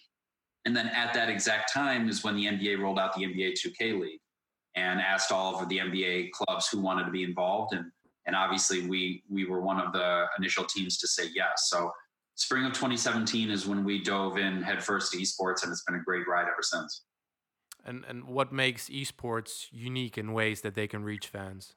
And 0.65 0.75
then 0.75 0.89
at 0.89 1.15
that 1.15 1.29
exact 1.29 1.73
time 1.73 2.09
is 2.09 2.25
when 2.25 2.35
the 2.35 2.47
NBA 2.47 2.81
rolled 2.81 2.99
out 2.99 3.15
the 3.15 3.23
NBA 3.23 3.55
2K 3.55 4.01
League 4.01 4.21
and 4.75 5.01
asked 5.01 5.31
all 5.31 5.61
of 5.61 5.69
the 5.69 5.79
NBA 5.79 6.31
clubs 6.33 6.69
who 6.69 6.81
wanted 6.81 7.05
to 7.05 7.11
be 7.11 7.23
involved. 7.23 7.75
And 7.75 7.87
and 8.27 8.35
obviously 8.35 8.87
we 8.89 9.23
we 9.31 9.45
were 9.45 9.61
one 9.61 9.81
of 9.81 9.93
the 9.93 10.27
initial 10.39 10.65
teams 10.65 10.99
to 10.99 11.07
say 11.07 11.25
yes. 11.35 11.69
So 11.69 11.93
spring 12.35 12.65
of 12.65 12.73
2017 12.73 13.51
is 13.51 13.67
when 13.67 13.85
we 13.85 14.03
dove 14.03 14.39
in 14.39 14.63
headfirst 14.63 15.13
to 15.13 15.19
esports, 15.19 15.63
and 15.63 15.71
it's 15.71 15.85
been 15.85 15.97
a 15.97 16.03
great 16.03 16.27
ride 16.27 16.49
ever 16.49 16.63
since. 16.63 17.03
And 17.85 18.05
and 18.09 18.25
what 18.25 18.53
makes 18.53 18.89
esports 18.89 19.67
unique 19.71 20.19
in 20.19 20.33
ways 20.33 20.63
that 20.63 20.75
they 20.75 20.89
can 20.89 21.05
reach 21.05 21.29
fans? 21.29 21.75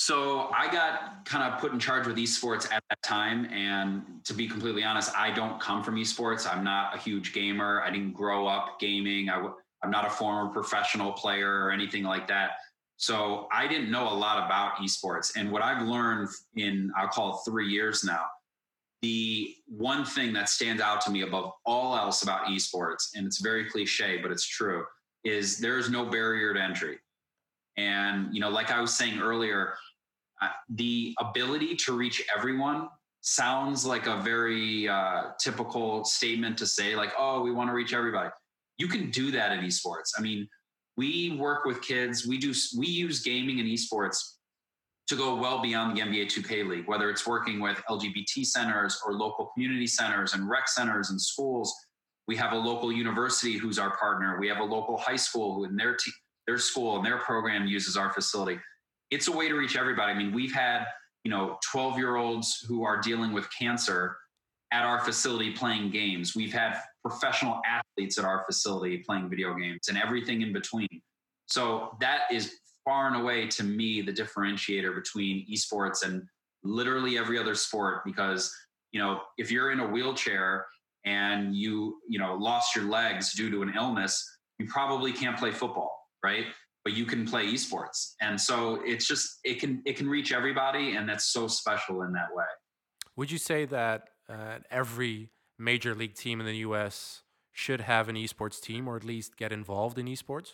So 0.00 0.48
I 0.56 0.70
got 0.70 1.24
kind 1.24 1.52
of 1.52 1.58
put 1.58 1.72
in 1.72 1.80
charge 1.80 2.06
with 2.06 2.16
esports 2.18 2.70
at 2.70 2.84
that 2.88 3.02
time, 3.02 3.46
and 3.46 4.04
to 4.26 4.32
be 4.32 4.46
completely 4.46 4.84
honest, 4.84 5.10
I 5.16 5.32
don't 5.32 5.60
come 5.60 5.82
from 5.82 5.96
esports. 5.96 6.46
I'm 6.48 6.62
not 6.62 6.94
a 6.94 6.98
huge 6.98 7.32
gamer. 7.32 7.82
I 7.82 7.90
didn't 7.90 8.12
grow 8.12 8.46
up 8.46 8.78
gaming. 8.78 9.28
i 9.28 9.44
I'm 9.82 9.90
not 9.90 10.06
a 10.06 10.10
former 10.10 10.52
professional 10.52 11.10
player 11.10 11.64
or 11.64 11.72
anything 11.72 12.04
like 12.04 12.28
that. 12.28 12.52
So 12.96 13.48
I 13.52 13.66
didn't 13.66 13.90
know 13.90 14.08
a 14.08 14.14
lot 14.14 14.46
about 14.46 14.76
esports. 14.76 15.36
And 15.36 15.50
what 15.50 15.62
I've 15.62 15.84
learned 15.84 16.28
in, 16.54 16.92
I'll 16.96 17.08
call 17.08 17.38
three 17.38 17.68
years 17.68 18.04
now, 18.04 18.22
the 19.02 19.52
one 19.66 20.04
thing 20.04 20.32
that 20.34 20.48
stands 20.48 20.80
out 20.80 21.00
to 21.02 21.10
me 21.10 21.22
above 21.22 21.50
all 21.66 21.96
else 21.96 22.22
about 22.22 22.46
esports, 22.46 23.16
and 23.16 23.26
it's 23.26 23.40
very 23.40 23.68
cliche, 23.68 24.18
but 24.22 24.30
it's 24.30 24.46
true, 24.46 24.84
is 25.24 25.58
there 25.58 25.76
is 25.76 25.90
no 25.90 26.04
barrier 26.04 26.54
to 26.54 26.62
entry. 26.62 26.98
And, 27.76 28.34
you 28.34 28.40
know, 28.40 28.50
like 28.50 28.72
I 28.72 28.80
was 28.80 28.92
saying 28.94 29.20
earlier, 29.20 29.74
the 30.68 31.14
ability 31.20 31.76
to 31.76 31.96
reach 31.96 32.22
everyone 32.34 32.88
sounds 33.20 33.84
like 33.84 34.06
a 34.06 34.16
very 34.18 34.88
uh, 34.88 35.30
typical 35.40 36.04
statement 36.04 36.56
to 36.58 36.66
say, 36.66 36.94
like, 36.94 37.12
oh, 37.18 37.42
we 37.42 37.50
want 37.50 37.68
to 37.68 37.74
reach 37.74 37.92
everybody. 37.92 38.30
You 38.78 38.88
can 38.88 39.10
do 39.10 39.30
that 39.32 39.52
in 39.52 39.60
esports. 39.60 40.12
I 40.16 40.22
mean, 40.22 40.48
we 40.96 41.36
work 41.38 41.64
with 41.64 41.82
kids, 41.82 42.26
we 42.26 42.38
do, 42.38 42.52
we 42.76 42.86
use 42.86 43.22
gaming 43.22 43.60
and 43.60 43.68
esports 43.68 44.18
to 45.08 45.16
go 45.16 45.34
well 45.36 45.62
beyond 45.62 45.96
the 45.96 46.02
NBA 46.02 46.26
2K 46.26 46.68
League, 46.68 46.86
whether 46.86 47.08
it's 47.08 47.26
working 47.26 47.60
with 47.60 47.80
LGBT 47.88 48.44
centers 48.44 49.00
or 49.06 49.14
local 49.14 49.46
community 49.54 49.86
centers 49.86 50.34
and 50.34 50.48
rec 50.48 50.68
centers 50.68 51.10
and 51.10 51.20
schools. 51.20 51.74
We 52.26 52.36
have 52.36 52.52
a 52.52 52.56
local 52.56 52.92
university 52.92 53.56
who's 53.56 53.78
our 53.78 53.96
partner. 53.96 54.38
We 54.38 54.48
have 54.48 54.58
a 54.58 54.64
local 54.64 54.98
high 54.98 55.16
school 55.16 55.54
who 55.54 55.64
in 55.64 55.76
their 55.76 55.94
te- 55.94 56.12
their 56.46 56.58
school 56.58 56.96
and 56.96 57.04
their 57.04 57.18
program 57.18 57.66
uses 57.66 57.96
our 57.96 58.12
facility. 58.12 58.58
It's 59.10 59.28
a 59.28 59.32
way 59.32 59.48
to 59.48 59.54
reach 59.54 59.76
everybody. 59.76 60.12
I 60.12 60.14
mean, 60.14 60.32
we've 60.32 60.52
had, 60.52 60.84
you 61.24 61.30
know, 61.30 61.58
12 61.70 61.98
year 61.98 62.16
olds 62.16 62.64
who 62.66 62.84
are 62.84 63.00
dealing 63.00 63.32
with 63.32 63.48
cancer 63.56 64.16
at 64.70 64.84
our 64.84 65.00
facility 65.00 65.52
playing 65.52 65.90
games. 65.90 66.34
We've 66.36 66.52
had 66.52 66.78
professional 67.02 67.60
athletes 67.66 68.18
at 68.18 68.24
our 68.24 68.44
facility 68.44 68.98
playing 68.98 69.30
video 69.30 69.54
games 69.54 69.88
and 69.88 69.96
everything 69.96 70.42
in 70.42 70.52
between. 70.52 70.88
So 71.46 71.96
that 72.00 72.22
is 72.30 72.54
far 72.84 73.06
and 73.06 73.16
away 73.16 73.46
to 73.46 73.64
me 73.64 74.02
the 74.02 74.12
differentiator 74.12 74.94
between 74.94 75.46
esports 75.50 76.04
and 76.04 76.22
literally 76.64 77.18
every 77.18 77.38
other 77.38 77.54
sport 77.54 78.02
because 78.04 78.54
you 78.92 79.00
know 79.00 79.20
if 79.36 79.50
you're 79.50 79.70
in 79.70 79.80
a 79.80 79.86
wheelchair 79.86 80.66
and 81.04 81.54
you 81.54 81.98
you 82.08 82.18
know 82.18 82.34
lost 82.34 82.74
your 82.74 82.86
legs 82.86 83.34
due 83.34 83.50
to 83.50 83.62
an 83.62 83.72
illness 83.76 84.26
you 84.58 84.66
probably 84.66 85.12
can't 85.12 85.38
play 85.38 85.50
football 85.50 86.08
right 86.24 86.46
but 86.84 86.94
you 86.94 87.04
can 87.04 87.26
play 87.26 87.46
esports 87.46 88.14
and 88.20 88.40
so 88.40 88.80
it's 88.84 89.06
just 89.06 89.38
it 89.44 89.60
can 89.60 89.82
it 89.84 89.96
can 89.96 90.08
reach 90.08 90.32
everybody 90.32 90.96
and 90.96 91.08
that's 91.08 91.26
so 91.26 91.46
special 91.46 92.02
in 92.02 92.12
that 92.12 92.28
way 92.34 92.44
would 93.16 93.30
you 93.30 93.38
say 93.38 93.64
that 93.64 94.08
uh, 94.28 94.58
every 94.70 95.30
major 95.58 95.94
league 95.94 96.14
team 96.14 96.40
in 96.40 96.46
the 96.46 96.54
us 96.54 97.22
should 97.52 97.80
have 97.80 98.08
an 98.08 98.16
esports 98.16 98.60
team 98.60 98.88
or 98.88 98.96
at 98.96 99.04
least 99.04 99.36
get 99.36 99.52
involved 99.52 99.98
in 99.98 100.06
esports 100.06 100.52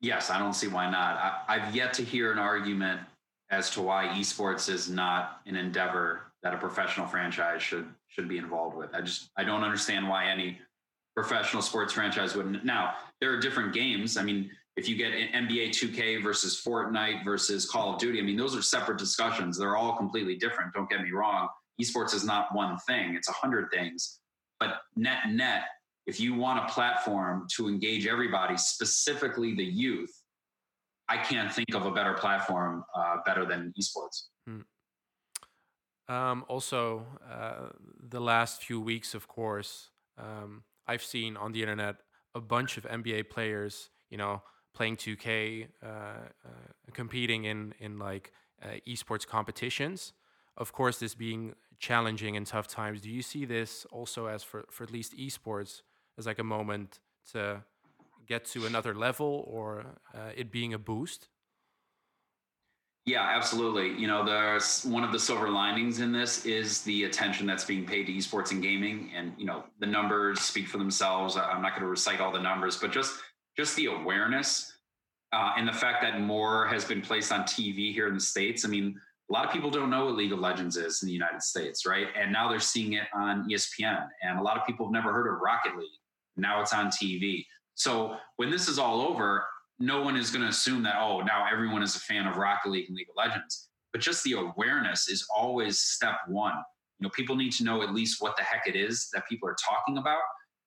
Yes, 0.00 0.30
I 0.30 0.38
don't 0.38 0.54
see 0.54 0.68
why 0.68 0.90
not. 0.90 1.16
I, 1.16 1.42
I've 1.48 1.74
yet 1.74 1.92
to 1.94 2.04
hear 2.04 2.32
an 2.32 2.38
argument 2.38 3.00
as 3.50 3.70
to 3.70 3.82
why 3.82 4.08
esports 4.08 4.68
is 4.68 4.88
not 4.88 5.40
an 5.46 5.56
endeavor 5.56 6.32
that 6.42 6.52
a 6.52 6.58
professional 6.58 7.06
franchise 7.06 7.62
should 7.62 7.88
should 8.08 8.28
be 8.28 8.38
involved 8.38 8.76
with. 8.76 8.94
I 8.94 9.00
just 9.00 9.30
I 9.36 9.44
don't 9.44 9.64
understand 9.64 10.08
why 10.08 10.26
any 10.26 10.58
professional 11.16 11.62
sports 11.62 11.94
franchise 11.94 12.36
wouldn't. 12.36 12.64
Now 12.64 12.94
there 13.20 13.32
are 13.32 13.40
different 13.40 13.72
games. 13.72 14.16
I 14.16 14.22
mean, 14.22 14.50
if 14.76 14.88
you 14.88 14.96
get 14.96 15.12
NBA 15.12 15.70
2K 15.70 16.22
versus 16.22 16.62
Fortnite 16.64 17.24
versus 17.24 17.68
Call 17.68 17.94
of 17.94 17.98
Duty, 17.98 18.20
I 18.20 18.22
mean 18.22 18.36
those 18.36 18.54
are 18.54 18.62
separate 18.62 18.98
discussions. 18.98 19.58
They're 19.58 19.76
all 19.76 19.96
completely 19.96 20.36
different. 20.36 20.74
Don't 20.74 20.88
get 20.88 21.02
me 21.02 21.12
wrong. 21.12 21.48
Esports 21.80 22.14
is 22.14 22.24
not 22.24 22.54
one 22.54 22.78
thing; 22.86 23.14
it's 23.14 23.28
a 23.28 23.32
hundred 23.32 23.70
things. 23.72 24.20
But 24.60 24.80
net 24.94 25.30
net, 25.30 25.62
if 26.06 26.20
you 26.20 26.34
want 26.34 26.64
a 26.64 26.72
platform 26.72 27.46
to 27.56 27.68
engage 27.68 28.06
everybody, 28.06 28.56
specifically 28.58 29.54
the 29.54 29.64
youth, 29.64 30.12
I 31.08 31.16
can't 31.16 31.52
think 31.52 31.74
of 31.74 31.86
a 31.86 31.90
better 31.90 32.12
platform 32.12 32.84
uh, 32.94 33.16
better 33.24 33.46
than 33.46 33.72
esports. 33.80 34.24
Hmm. 34.46 36.12
Um, 36.14 36.44
also, 36.48 37.06
uh, 37.28 37.70
the 38.00 38.20
last 38.20 38.62
few 38.62 38.80
weeks, 38.80 39.14
of 39.14 39.26
course, 39.26 39.90
um, 40.18 40.62
I've 40.86 41.02
seen 41.02 41.36
on 41.36 41.52
the 41.52 41.62
internet 41.62 41.96
a 42.34 42.40
bunch 42.40 42.76
of 42.76 42.84
NBA 42.84 43.30
players, 43.30 43.90
you 44.10 44.18
know, 44.18 44.42
playing 44.74 44.96
2K, 44.96 45.68
uh, 45.82 45.86
uh, 45.86 46.48
competing 46.92 47.44
in 47.44 47.74
in 47.80 47.98
like 47.98 48.32
uh, 48.62 48.78
esports 48.86 49.26
competitions. 49.26 50.12
Of 50.56 50.72
course, 50.72 50.98
this 50.98 51.14
being 51.14 51.54
challenging 51.78 52.36
and 52.36 52.46
tough 52.46 52.68
times. 52.68 53.00
Do 53.00 53.10
you 53.10 53.22
see 53.22 53.44
this 53.44 53.86
also 53.90 54.26
as 54.26 54.42
for 54.42 54.64
for 54.70 54.84
at 54.84 54.90
least 54.90 55.16
esports 55.16 55.82
as 56.18 56.26
like 56.26 56.38
a 56.38 56.44
moment 56.44 57.00
to 57.32 57.62
get 58.26 58.44
to 58.44 58.66
another 58.66 58.94
level 58.94 59.44
or 59.46 59.84
uh, 60.14 60.30
it 60.36 60.50
being 60.50 60.74
a 60.74 60.78
boost? 60.78 61.28
Yeah, 63.06 63.22
absolutely. 63.22 63.96
You 63.96 64.08
know, 64.08 64.24
there's 64.24 64.84
one 64.84 65.04
of 65.04 65.12
the 65.12 65.18
silver 65.18 65.48
linings 65.48 66.00
in 66.00 66.10
this 66.10 66.44
is 66.44 66.82
the 66.82 67.04
attention 67.04 67.46
that's 67.46 67.64
being 67.64 67.86
paid 67.86 68.06
to 68.06 68.12
esports 68.12 68.50
and 68.50 68.60
gaming, 68.60 69.12
and 69.14 69.32
you 69.38 69.46
know, 69.46 69.62
the 69.78 69.86
numbers 69.86 70.40
speak 70.40 70.66
for 70.66 70.78
themselves. 70.78 71.36
I'm 71.36 71.62
not 71.62 71.70
going 71.70 71.82
to 71.82 71.88
recite 71.88 72.20
all 72.20 72.32
the 72.32 72.42
numbers, 72.42 72.76
but 72.76 72.90
just 72.90 73.14
just 73.56 73.76
the 73.76 73.86
awareness 73.86 74.72
uh, 75.32 75.52
and 75.56 75.68
the 75.68 75.72
fact 75.72 76.02
that 76.02 76.20
more 76.20 76.66
has 76.66 76.84
been 76.84 77.00
placed 77.00 77.30
on 77.30 77.42
TV 77.42 77.94
here 77.94 78.08
in 78.08 78.14
the 78.14 78.20
states. 78.20 78.64
I 78.64 78.68
mean, 78.68 79.00
a 79.30 79.32
lot 79.32 79.46
of 79.46 79.52
people 79.52 79.70
don't 79.70 79.88
know 79.88 80.06
what 80.06 80.16
League 80.16 80.32
of 80.32 80.40
Legends 80.40 80.76
is 80.76 81.00
in 81.02 81.06
the 81.06 81.12
United 81.12 81.42
States, 81.42 81.86
right? 81.86 82.08
And 82.20 82.32
now 82.32 82.48
they're 82.48 82.58
seeing 82.58 82.94
it 82.94 83.06
on 83.14 83.48
ESPN, 83.48 84.08
and 84.22 84.40
a 84.40 84.42
lot 84.42 84.58
of 84.58 84.66
people 84.66 84.86
have 84.86 84.92
never 84.92 85.12
heard 85.12 85.32
of 85.32 85.40
Rocket 85.40 85.76
League. 85.76 85.88
Now 86.36 86.60
it's 86.60 86.72
on 86.72 86.88
TV. 86.88 87.46
So 87.76 88.16
when 88.34 88.50
this 88.50 88.68
is 88.68 88.80
all 88.80 89.00
over, 89.00 89.44
no 89.78 90.02
one 90.02 90.16
is 90.16 90.30
going 90.30 90.42
to 90.42 90.48
assume 90.48 90.82
that 90.82 90.96
oh 90.98 91.20
now 91.20 91.46
everyone 91.50 91.82
is 91.82 91.96
a 91.96 92.00
fan 92.00 92.26
of 92.26 92.36
rocket 92.36 92.70
league 92.70 92.86
and 92.88 92.96
league 92.96 93.08
of 93.08 93.16
legends 93.16 93.68
but 93.92 94.00
just 94.00 94.22
the 94.24 94.32
awareness 94.32 95.08
is 95.08 95.26
always 95.34 95.78
step 95.78 96.18
one. 96.28 96.52
You 96.98 97.04
know 97.04 97.10
people 97.10 97.36
need 97.36 97.52
to 97.52 97.64
know 97.64 97.82
at 97.82 97.94
least 97.94 98.20
what 98.20 98.36
the 98.36 98.42
heck 98.42 98.66
it 98.66 98.76
is 98.76 99.08
that 99.14 99.26
people 99.28 99.48
are 99.48 99.56
talking 99.62 99.98
about 99.98 100.20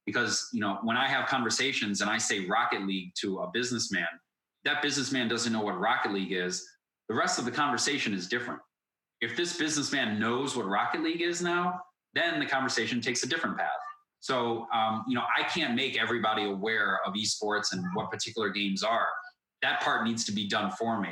because 0.05 0.47
you 0.53 0.61
know 0.61 0.79
when 0.83 0.97
i 0.97 1.07
have 1.07 1.27
conversations 1.27 2.01
and 2.01 2.09
i 2.09 2.17
say 2.17 2.45
rocket 2.45 2.87
league 2.87 3.11
to 3.21 3.39
a 3.39 3.51
businessman 3.51 4.07
that 4.65 4.81
businessman 4.81 5.27
doesn't 5.27 5.53
know 5.53 5.61
what 5.61 5.79
rocket 5.79 6.11
league 6.11 6.33
is. 6.33 6.67
The 7.07 7.15
rest 7.15 7.39
of 7.39 7.45
the 7.45 7.51
conversation 7.51 8.13
is 8.13 8.27
different. 8.27 8.59
If 9.21 9.37
this 9.37 9.57
businessman 9.57 10.19
knows 10.19 10.55
what 10.55 10.67
rocket 10.67 11.01
league 11.01 11.21
is 11.21 11.41
now 11.41 11.81
then 12.13 12.39
the 12.39 12.45
conversation 12.45 13.01
takes 13.01 13.23
a 13.23 13.27
different 13.27 13.57
path 13.57 13.69
so, 14.19 14.67
um, 14.73 15.05
you 15.07 15.15
know, 15.15 15.23
I 15.37 15.43
can't 15.43 15.75
make 15.75 15.97
everybody 15.97 16.45
aware 16.45 16.99
of 17.05 17.13
esports 17.13 17.71
and 17.71 17.83
what 17.93 18.11
particular 18.11 18.49
games 18.49 18.83
are. 18.83 19.07
That 19.61 19.81
part 19.81 20.05
needs 20.05 20.25
to 20.25 20.31
be 20.31 20.47
done 20.47 20.71
for 20.71 20.99
me. 20.99 21.09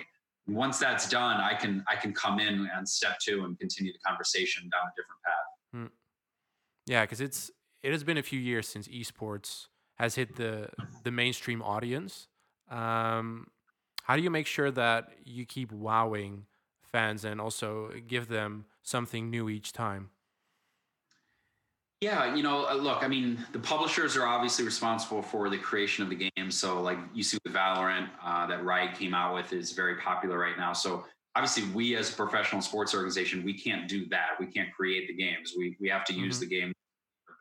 Once 0.47 0.79
that's 0.79 1.09
done, 1.09 1.41
I 1.41 1.53
can 1.53 1.83
I 1.89 1.95
can 1.95 2.13
come 2.13 2.39
in 2.39 2.69
and 2.75 2.87
step 2.87 3.17
two 3.21 3.43
and 3.43 3.59
continue 3.59 3.91
the 3.91 3.99
conversation 3.99 4.69
down 4.69 4.81
a 4.87 4.93
different 4.95 5.21
path. 5.25 5.33
Hmm. 5.73 5.93
Yeah, 6.85 7.01
because 7.03 7.19
it's 7.19 7.51
it 7.83 7.91
has 7.91 8.03
been 8.03 8.17
a 8.17 8.23
few 8.23 8.39
years 8.39 8.67
since 8.67 8.87
esports 8.87 9.67
has 9.95 10.15
hit 10.15 10.37
the 10.37 10.69
the 11.03 11.11
mainstream 11.11 11.61
audience. 11.61 12.27
Um, 12.69 13.47
how 14.03 14.15
do 14.15 14.21
you 14.21 14.29
make 14.29 14.47
sure 14.47 14.71
that 14.71 15.09
you 15.25 15.45
keep 15.45 15.71
wowing 15.71 16.45
fans 16.81 17.25
and 17.25 17.41
also 17.41 17.91
give 18.07 18.29
them 18.29 18.65
something 18.83 19.29
new 19.29 19.49
each 19.49 19.73
time? 19.73 20.11
Yeah, 22.01 22.35
you 22.35 22.43
know, 22.43 22.67
uh, 22.69 22.75
look, 22.75 23.03
I 23.03 23.07
mean, 23.07 23.43
the 23.53 23.59
publishers 23.59 24.15
are 24.15 24.25
obviously 24.27 24.63
responsible 24.63 25.23
for 25.23 25.49
the 25.49 25.57
creation 25.57 26.03
of 26.03 26.11
the 26.11 26.29
game. 26.35 26.51
So, 26.51 26.79
like 26.79 26.99
you 27.11 27.23
see 27.23 27.39
with 27.43 27.53
Valorant 27.53 28.09
uh, 28.23 28.45
that 28.45 28.63
Riot 28.63 28.95
came 28.95 29.15
out 29.15 29.33
with 29.33 29.51
is 29.51 29.71
very 29.71 29.95
popular 29.95 30.37
right 30.37 30.55
now. 30.57 30.73
So, 30.73 31.05
obviously, 31.35 31.63
we 31.73 31.95
as 31.95 32.11
a 32.11 32.13
professional 32.13 32.61
sports 32.61 32.93
organization, 32.93 33.43
we 33.43 33.53
can't 33.55 33.87
do 33.89 34.07
that. 34.09 34.39
We 34.39 34.45
can't 34.45 34.71
create 34.71 35.07
the 35.07 35.15
games. 35.15 35.55
We 35.57 35.75
we 35.79 35.89
have 35.89 36.05
to 36.05 36.13
mm-hmm. 36.13 36.25
use 36.25 36.39
the 36.39 36.45
game 36.45 36.71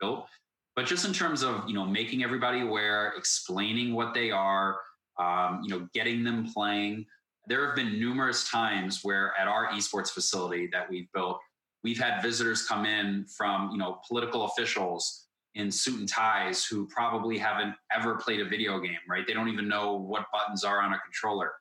built. 0.01 0.27
But 0.75 0.87
just 0.87 1.05
in 1.05 1.13
terms 1.13 1.43
of 1.43 1.63
you 1.67 1.75
know 1.75 1.85
making 1.85 2.23
everybody 2.23 2.61
aware, 2.61 3.13
explaining 3.15 3.93
what 3.93 4.15
they 4.15 4.31
are, 4.31 4.79
um, 5.19 5.61
you 5.63 5.69
know, 5.69 5.87
getting 5.93 6.23
them 6.23 6.51
playing. 6.51 7.05
There 7.49 7.65
have 7.65 7.75
been 7.77 7.97
numerous 7.97 8.49
times 8.49 9.01
where 9.03 9.33
at 9.39 9.47
our 9.47 9.69
esports 9.69 10.09
facility 10.09 10.67
that 10.73 10.89
we've 10.89 11.09
built 11.13 11.39
We've 11.83 11.99
had 11.99 12.21
visitors 12.21 12.67
come 12.67 12.85
in 12.85 13.25
from, 13.25 13.71
you 13.71 13.77
know, 13.77 13.99
political 14.07 14.45
officials 14.45 15.27
in 15.55 15.71
suit 15.71 15.99
and 15.99 16.09
ties 16.09 16.65
who 16.65 16.87
probably 16.87 17.37
haven't 17.37 17.73
ever 17.95 18.15
played 18.15 18.39
a 18.39 18.45
video 18.45 18.79
game, 18.79 18.97
right? 19.09 19.25
They 19.25 19.33
don't 19.33 19.49
even 19.49 19.67
know 19.67 19.95
what 19.95 20.25
buttons 20.31 20.63
are 20.63 20.81
on 20.81 20.93
a 20.93 20.99
controller. 20.99 21.53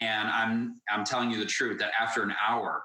And 0.00 0.28
I'm 0.28 0.80
I'm 0.90 1.04
telling 1.04 1.30
you 1.30 1.38
the 1.38 1.46
truth 1.46 1.78
that 1.78 1.90
after 2.00 2.22
an 2.22 2.34
hour 2.46 2.82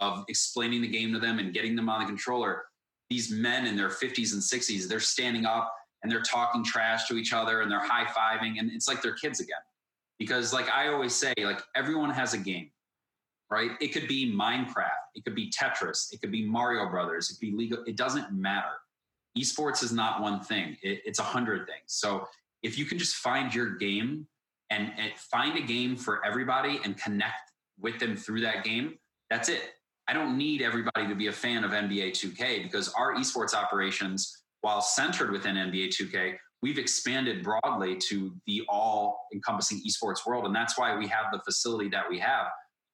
of 0.00 0.24
explaining 0.28 0.82
the 0.82 0.88
game 0.88 1.12
to 1.12 1.18
them 1.18 1.38
and 1.38 1.54
getting 1.54 1.76
them 1.76 1.88
on 1.88 2.00
the 2.00 2.06
controller, 2.06 2.64
these 3.08 3.30
men 3.30 3.66
in 3.66 3.76
their 3.76 3.88
50s 3.88 4.32
and 4.32 4.42
60s, 4.42 4.88
they're 4.88 5.00
standing 5.00 5.46
up 5.46 5.72
and 6.02 6.10
they're 6.10 6.22
talking 6.22 6.64
trash 6.64 7.08
to 7.08 7.16
each 7.16 7.32
other 7.32 7.62
and 7.62 7.70
they're 7.70 7.80
high-fiving 7.80 8.58
and 8.58 8.70
it's 8.70 8.88
like 8.88 9.00
they're 9.00 9.14
kids 9.14 9.40
again. 9.40 9.56
Because 10.18 10.52
like 10.52 10.68
I 10.68 10.88
always 10.88 11.14
say, 11.14 11.32
like 11.38 11.60
everyone 11.74 12.10
has 12.10 12.34
a 12.34 12.38
game 12.38 12.70
right? 13.50 13.70
It 13.80 13.88
could 13.88 14.08
be 14.08 14.32
Minecraft, 14.32 15.05
it 15.16 15.24
could 15.24 15.34
be 15.34 15.50
Tetris, 15.50 16.12
it 16.12 16.20
could 16.20 16.30
be 16.30 16.46
Mario 16.46 16.88
Brothers, 16.88 17.30
it 17.30 17.34
could 17.34 17.50
be 17.50 17.56
legal. 17.56 17.82
It 17.86 17.96
doesn't 17.96 18.32
matter. 18.32 18.68
Esports 19.36 19.82
is 19.82 19.92
not 19.92 20.22
one 20.22 20.40
thing; 20.40 20.76
it, 20.82 21.02
it's 21.04 21.18
a 21.18 21.24
hundred 21.24 21.66
things. 21.66 21.86
So 21.86 22.28
if 22.62 22.78
you 22.78 22.84
can 22.84 22.98
just 22.98 23.16
find 23.16 23.54
your 23.54 23.76
game 23.76 24.26
and, 24.70 24.92
and 24.98 25.12
find 25.16 25.56
a 25.58 25.62
game 25.62 25.96
for 25.96 26.24
everybody 26.24 26.80
and 26.84 26.96
connect 26.96 27.52
with 27.80 27.98
them 27.98 28.16
through 28.16 28.42
that 28.42 28.64
game, 28.64 28.98
that's 29.30 29.48
it. 29.48 29.62
I 30.08 30.12
don't 30.12 30.38
need 30.38 30.62
everybody 30.62 31.08
to 31.08 31.14
be 31.14 31.26
a 31.26 31.32
fan 31.32 31.64
of 31.64 31.72
NBA 31.72 32.12
2K 32.12 32.62
because 32.62 32.92
our 32.94 33.14
esports 33.14 33.54
operations, 33.54 34.44
while 34.60 34.80
centered 34.80 35.32
within 35.32 35.56
NBA 35.56 35.88
2K, 35.88 36.36
we've 36.62 36.78
expanded 36.78 37.42
broadly 37.42 37.96
to 38.08 38.32
the 38.46 38.62
all 38.68 39.26
encompassing 39.34 39.80
esports 39.86 40.26
world. 40.26 40.46
And 40.46 40.54
that's 40.54 40.78
why 40.78 40.96
we 40.96 41.06
have 41.08 41.26
the 41.32 41.40
facility 41.40 41.88
that 41.90 42.08
we 42.08 42.18
have 42.20 42.46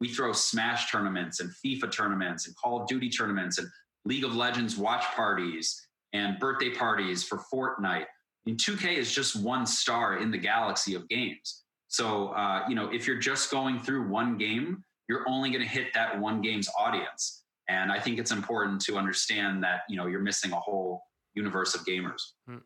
we 0.03 0.09
throw 0.09 0.33
Smash 0.33 0.91
tournaments 0.91 1.39
and 1.39 1.49
FIFA 1.65 1.93
tournaments 1.93 2.49
and 2.49 2.57
Call 2.57 2.83
of 2.83 2.89
Duty 2.89 3.09
tournaments 3.09 3.59
and 3.59 3.69
League 4.05 4.25
of 4.25 4.35
Legends 4.35 4.77
watch 4.77 5.05
parties 5.15 5.81
and 6.13 6.41
birthday 6.41 6.71
parties 6.71 7.23
for 7.23 7.39
Fortnite. 7.55 8.07
And 8.47 8.59
2K 8.59 8.97
is 8.97 9.15
just 9.15 9.37
one 9.37 9.65
star 9.65 10.17
in 10.17 10.33
the 10.33 10.39
galaxy 10.39 10.97
of 10.97 11.09
games. 11.09 11.63
So, 11.87 12.31
uh, 12.31 12.65
you 12.69 12.75
know, 12.75 12.91
if 12.93 13.07
you're 13.07 13.21
just 13.21 13.53
going 13.53 13.79
through 13.79 14.09
one 14.09 14.37
game, 14.39 14.83
you're 15.09 15.23
only 15.29 15.51
going 15.51 15.63
to 15.63 15.69
hit 15.69 15.95
that 15.95 16.19
one 16.19 16.43
game's 16.43 16.69
audience. 16.77 17.45
And 17.69 17.93
I 17.93 18.01
think 18.01 18.19
it's 18.19 18.33
important 18.33 18.81
to 18.87 18.97
understand 18.97 19.63
that, 19.63 19.83
you 19.89 19.97
know, 19.97 20.07
you're 20.09 20.19
missing 20.19 20.51
a 20.51 20.59
whole 20.59 21.05
universe 21.35 21.77
of 21.77 21.87
gamers. 21.87 22.23
Hmm. 22.49 22.57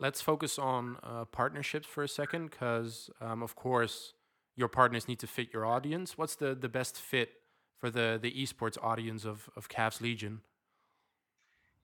Let's 0.00 0.22
focus 0.22 0.58
on 0.58 0.96
uh, 1.02 1.26
partnerships 1.26 1.86
for 1.86 2.02
a 2.02 2.08
second, 2.08 2.52
because, 2.52 3.10
um, 3.20 3.42
of 3.42 3.54
course, 3.54 4.14
your 4.58 4.68
partners 4.68 5.06
need 5.06 5.20
to 5.20 5.26
fit 5.26 5.52
your 5.52 5.64
audience. 5.64 6.18
What's 6.18 6.34
the 6.34 6.54
the 6.54 6.68
best 6.68 6.96
fit 7.00 7.30
for 7.78 7.88
the 7.90 8.18
the 8.20 8.32
esports 8.32 8.76
audience 8.82 9.24
of 9.24 9.48
of 9.56 9.68
Cavs 9.68 10.00
Legion? 10.00 10.40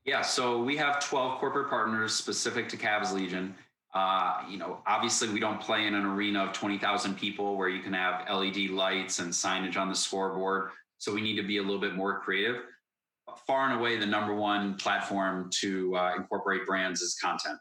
Yeah, 0.05 0.21
so 0.21 0.63
we 0.63 0.77
have 0.77 1.01
12 1.01 1.39
corporate 1.39 1.71
partners 1.71 2.13
specific 2.13 2.69
to 2.69 2.77
Cavs 2.77 3.15
Legion. 3.15 3.55
Uh, 3.95 4.43
you 4.51 4.59
know, 4.59 4.83
obviously 4.87 5.31
we 5.31 5.41
don't 5.41 5.59
play 5.59 5.87
in 5.87 5.95
an 5.95 6.05
arena 6.05 6.45
of 6.45 6.53
20,000 6.53 7.17
people 7.17 7.57
where 7.57 7.71
you 7.71 7.81
can 7.81 7.95
have 7.95 8.29
LED 8.29 8.69
lights 8.71 9.21
and 9.21 9.33
signage 9.33 9.79
on 9.79 9.89
the 9.89 9.95
scoreboard. 9.95 10.73
So 10.99 11.15
we 11.15 11.23
need 11.23 11.37
to 11.37 11.43
be 11.43 11.57
a 11.57 11.63
little 11.63 11.81
bit 11.81 11.95
more 11.95 12.21
creative. 12.21 12.57
Far 13.47 13.71
and 13.71 13.81
away, 13.81 13.97
the 13.97 14.05
number 14.05 14.35
one 14.35 14.75
platform 14.75 15.49
to 15.61 15.97
uh, 15.97 16.13
incorporate 16.17 16.67
brands 16.67 17.01
is 17.01 17.15
content. 17.15 17.59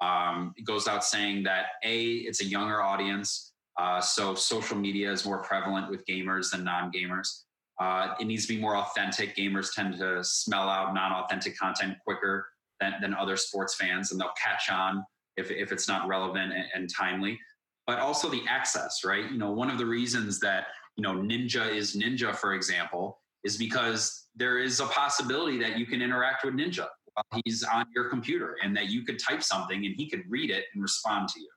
Um, 0.00 0.54
it 0.56 0.64
goes 0.64 0.86
out 0.86 1.04
saying 1.04 1.42
that 1.44 1.66
A, 1.82 2.04
it's 2.08 2.40
a 2.40 2.44
younger 2.44 2.80
audience. 2.82 3.50
Uh, 3.80 3.98
so 3.98 4.34
social 4.34 4.76
media 4.76 5.10
is 5.10 5.24
more 5.24 5.38
prevalent 5.38 5.88
with 5.88 6.04
gamers 6.04 6.50
than 6.50 6.62
non-gamers. 6.62 7.44
Uh, 7.80 8.12
it 8.20 8.26
needs 8.26 8.46
to 8.46 8.54
be 8.54 8.60
more 8.60 8.76
authentic. 8.76 9.34
Gamers 9.34 9.72
tend 9.74 9.96
to 9.98 10.22
smell 10.22 10.68
out 10.68 10.92
non-authentic 10.92 11.56
content 11.56 11.96
quicker 12.04 12.46
than, 12.78 12.92
than 13.00 13.14
other 13.14 13.38
sports 13.38 13.76
fans, 13.76 14.12
and 14.12 14.20
they'll 14.20 14.34
catch 14.42 14.70
on 14.70 15.02
if, 15.38 15.50
if 15.50 15.72
it's 15.72 15.88
not 15.88 16.06
relevant 16.06 16.52
and, 16.52 16.64
and 16.74 16.90
timely. 16.94 17.38
But 17.86 18.00
also 18.00 18.28
the 18.28 18.42
access, 18.46 19.02
right? 19.02 19.30
You 19.32 19.38
know, 19.38 19.50
one 19.50 19.70
of 19.70 19.78
the 19.78 19.86
reasons 19.86 20.38
that 20.40 20.66
you 20.96 21.02
know 21.02 21.14
Ninja 21.14 21.74
is 21.74 21.96
Ninja, 21.96 22.36
for 22.36 22.52
example, 22.52 23.18
is 23.44 23.56
because 23.56 24.26
there 24.34 24.58
is 24.58 24.80
a 24.80 24.86
possibility 24.86 25.56
that 25.56 25.78
you 25.78 25.86
can 25.86 26.02
interact 26.02 26.44
with 26.44 26.52
Ninja 26.52 26.86
while 27.14 27.40
he's 27.46 27.64
on 27.64 27.86
your 27.94 28.10
computer, 28.10 28.56
and 28.62 28.76
that 28.76 28.90
you 28.90 29.04
could 29.04 29.18
type 29.18 29.42
something 29.42 29.86
and 29.86 29.94
he 29.96 30.10
could 30.10 30.24
read 30.28 30.50
it 30.50 30.66
and 30.74 30.82
respond 30.82 31.30
to 31.30 31.40
you. 31.40 31.48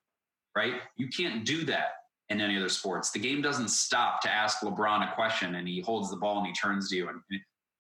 Right? 0.56 0.76
You 0.96 1.10
can't 1.10 1.46
do 1.46 1.66
that 1.66 1.90
in 2.30 2.42
any 2.42 2.58
other 2.58 2.70
sports. 2.70 3.12
The 3.12 3.20
game 3.20 3.42
doesn't 3.42 3.70
stop 3.70 4.22
to 4.22 4.32
ask 4.32 4.60
LeBron 4.60 5.10
a 5.10 5.14
question 5.14 5.56
and 5.56 5.68
he 5.68 5.82
holds 5.82 6.10
the 6.10 6.18
ball 6.18 6.40
and 6.40 6.48
he 6.48 6.54
turns 6.54 6.90
to 6.90 6.96
you 6.96 7.10
and 7.10 7.20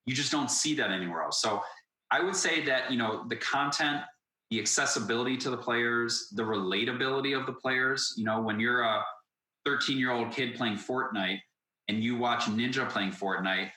you 0.05 0.13
just 0.13 0.31
don't 0.31 0.51
see 0.51 0.75
that 0.75 0.91
anywhere 0.91 1.23
else. 1.23 1.41
So 1.41 1.61
I 2.11 2.21
would 2.21 2.35
say 2.35 2.63
that, 2.65 2.91
you 2.91 2.97
know, 2.97 3.25
the 3.27 3.37
content, 3.37 4.01
the 4.51 4.59
accessibility 4.59 5.37
to 5.37 5.49
the 5.49 5.57
players, 5.57 6.27
the 6.35 6.43
relatability 6.43 7.37
of 7.37 7.45
the 7.45 7.53
players, 7.53 8.13
you 8.17 8.25
know, 8.25 8.41
when 8.41 8.59
you're 8.59 8.81
a 8.81 9.03
13 9.65 9.97
year 9.97 10.11
old 10.11 10.31
kid 10.31 10.55
playing 10.55 10.75
Fortnite 10.75 11.39
and 11.87 12.03
you 12.03 12.17
watch 12.17 12.43
Ninja 12.43 12.87
playing 12.87 13.11
Fortnite, 13.11 13.69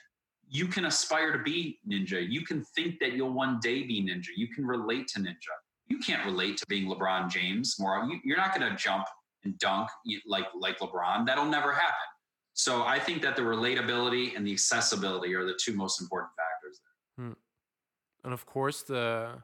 you 0.49 0.67
can 0.67 0.85
aspire 0.85 1.31
to 1.31 1.43
be 1.43 1.79
Ninja. 1.89 2.25
You 2.29 2.45
can 2.45 2.63
think 2.75 2.99
that 2.99 3.13
you'll 3.13 3.33
one 3.33 3.59
day 3.61 3.83
be 3.83 4.01
Ninja. 4.01 4.29
You 4.35 4.47
can 4.47 4.65
relate 4.65 5.07
to 5.09 5.19
Ninja. 5.19 5.55
You 5.87 5.99
can't 5.99 6.25
relate 6.25 6.57
to 6.57 6.65
being 6.67 6.87
LeBron 6.87 7.29
James 7.29 7.77
more. 7.79 8.07
You're 8.23 8.37
not 8.37 8.57
going 8.57 8.69
to 8.69 8.77
jump 8.77 9.05
and 9.43 9.57
dunk 9.59 9.89
like 10.27 10.47
like 10.59 10.79
LeBron. 10.79 11.25
That'll 11.25 11.45
never 11.45 11.71
happen. 11.71 12.07
So 12.53 12.83
I 12.83 12.97
think 12.97 13.21
that 13.21 13.35
the 13.35 13.43
relatability 13.43 14.35
and 14.35 14.45
the 14.45 14.51
accessibility 14.51 15.35
are 15.35 15.45
the 15.45 15.57
two 15.63 15.73
most 15.73 16.01
important 16.01 16.31
factors 16.35 16.79
there. 16.83 17.25
Hmm. 17.25 17.33
And 18.23 18.33
of 18.33 18.45
course, 18.45 18.81
the 18.81 19.43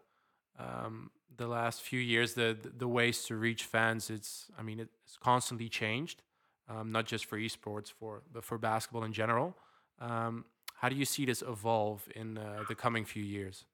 um, 0.58 1.12
the 1.38 1.48
last 1.48 1.82
few 1.82 2.00
years, 2.00 2.34
the 2.34 2.58
the 2.78 2.88
ways 2.88 3.24
to 3.26 3.36
reach 3.36 3.64
fans, 3.66 4.10
it's 4.10 4.48
I 4.58 4.64
mean, 4.64 4.80
it's 4.80 5.18
constantly 5.18 5.70
changed, 5.70 6.24
um, 6.68 6.92
not 6.92 7.06
just 7.06 7.26
for 7.26 7.38
esports, 7.38 7.92
for 7.92 8.24
but 8.32 8.44
for 8.44 8.58
basketball 8.58 9.04
in 9.04 9.14
general. 9.14 9.56
Um, 10.00 10.46
how 10.76 10.90
do 10.90 10.96
you 10.96 11.06
see 11.06 11.26
this 11.26 11.42
evolve 11.42 12.10
in 12.16 12.38
uh, 12.38 12.64
the 12.68 12.76
coming 12.76 13.06
few 13.06 13.24
years? 13.24 13.66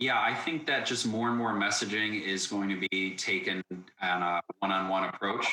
Yeah, 0.00 0.18
I 0.18 0.34
think 0.34 0.64
that 0.64 0.86
just 0.86 1.06
more 1.06 1.28
and 1.28 1.36
more 1.36 1.52
messaging 1.52 2.24
is 2.24 2.46
going 2.46 2.70
to 2.70 2.88
be 2.90 3.14
taken 3.16 3.62
on 4.00 4.22
a 4.22 4.40
one-on-one 4.60 5.04
approach 5.04 5.46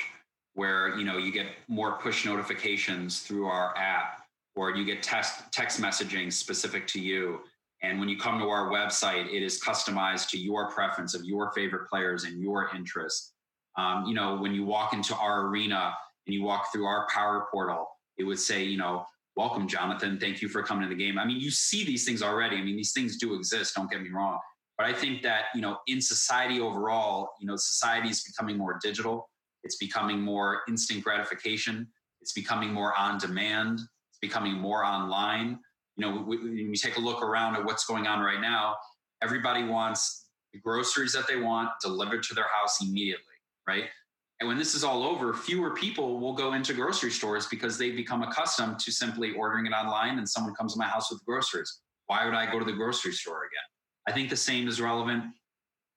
where 0.54 0.98
you 0.98 1.04
know 1.04 1.18
you 1.18 1.34
get 1.34 1.48
more 1.68 1.98
push 2.00 2.26
notifications 2.26 3.20
through 3.20 3.48
our 3.48 3.78
app 3.78 4.24
or 4.56 4.74
you 4.74 4.86
get 4.86 5.04
text 5.04 5.52
text 5.52 5.82
messaging 5.82 6.32
specific 6.32 6.88
to 6.88 7.00
you. 7.02 7.41
And 7.84 8.00
when 8.00 8.08
you 8.08 8.18
come 8.18 8.39
to 8.39 8.45
our 8.45 8.70
website 8.70 9.28
it 9.28 9.43
is 9.43 9.62
customized 9.62 10.30
to 10.30 10.38
your 10.38 10.72
preference 10.72 11.14
of 11.14 11.26
your 11.26 11.52
favorite 11.52 11.89
players 11.89 12.24
and 12.24 12.41
your 12.41 12.72
interests. 12.74 13.34
Um, 13.78 14.06
you 14.06 14.14
know 14.14 14.38
when 14.38 14.56
you 14.56 14.64
walk 14.64 14.93
into 14.93 15.14
our 15.14 15.48
arena 15.48 15.93
and 16.26 16.34
you 16.34 16.41
walk 16.41 16.72
through 16.72 16.86
our 16.86 17.06
power 17.14 17.48
portal 17.52 17.89
it 18.18 18.24
would 18.24 18.39
say 18.39 18.64
you 18.64 18.78
know 18.78 19.06
welcome 19.38 19.68
jonathan 19.68 20.20
thank 20.20 20.42
you 20.42 20.50
for 20.50 20.62
coming 20.62 20.84
to 20.84 20.90
the 20.90 21.02
game 21.02 21.18
i 21.18 21.26
mean 21.26 21.40
you 21.40 21.52
see 21.52 21.86
these 21.86 22.04
things 22.04 22.22
already 22.22 22.58
i 22.58 22.62
mean 22.62 22.76
these 22.76 22.92
things 22.92 23.18
do 23.18 23.36
exist 23.36 23.76
don't 23.76 23.90
get 23.90 24.02
me 24.02 24.10
wrong 24.10 24.40
but 24.78 24.86
i 24.86 24.92
think 24.92 25.22
that 25.22 25.46
you 25.56 25.62
know 25.62 25.78
in 25.88 26.02
society 26.02 26.60
overall 26.60 27.30
you 27.40 27.48
know 27.48 27.56
society 27.56 28.10
is 28.10 28.24
becoming 28.24 28.58
more 28.58 28.78
digital 28.82 29.30
it's 29.68 29.76
becoming 29.76 30.22
more 30.22 30.62
instant 30.70 31.04
gratification. 31.04 31.88
It's 32.22 32.32
becoming 32.32 32.72
more 32.72 32.98
on 32.98 33.18
demand. 33.18 33.80
It's 34.10 34.20
becoming 34.22 34.54
more 34.54 34.86
online. 34.86 35.60
You 35.98 36.06
know, 36.06 36.20
when 36.20 36.56
you 36.56 36.74
take 36.76 36.96
a 36.96 37.02
look 37.02 37.22
around 37.22 37.58
at 37.58 37.66
what's 37.66 37.86
going 37.86 38.08
on 38.08 38.22
right 38.22 38.40
now, 38.40 38.78
everybody 39.22 39.66
wants 39.66 40.28
the 40.54 40.60
groceries 40.60 41.12
that 41.14 41.28
they 41.28 41.36
want 41.36 41.70
delivered 41.82 42.24
to 42.24 42.34
their 42.34 42.48
house 42.48 42.82
immediately, 42.82 43.26
right? 43.68 43.86
And 44.40 44.48
when 44.48 44.58
this 44.58 44.76
is 44.76 44.84
all 44.84 45.04
over, 45.04 45.34
fewer 45.34 45.72
people 45.74 46.20
will 46.20 46.34
go 46.34 46.54
into 46.54 46.74
grocery 46.74 47.12
stores 47.12 47.48
because 47.48 47.78
they've 47.78 47.96
become 47.96 48.22
accustomed 48.22 48.78
to 48.80 48.92
simply 48.92 49.34
ordering 49.34 49.66
it 49.66 49.72
online 49.72 50.20
and 50.20 50.30
someone 50.30 50.54
comes 50.54 50.74
to 50.74 50.80
my 50.80 50.86
house 50.86 51.12
with 51.12 51.26
groceries. 51.26 51.80
Why 52.06 52.26
would 52.26 52.36
I 52.36 52.52
go 52.52 52.60
to 52.60 52.66
the 52.66 52.74
grocery 52.74 53.14
store 53.14 53.46
again? 53.46 53.68
I 54.08 54.12
think 54.12 54.30
the 54.30 54.38
same 54.38 54.68
is 54.68 54.80
relevant 54.80 55.24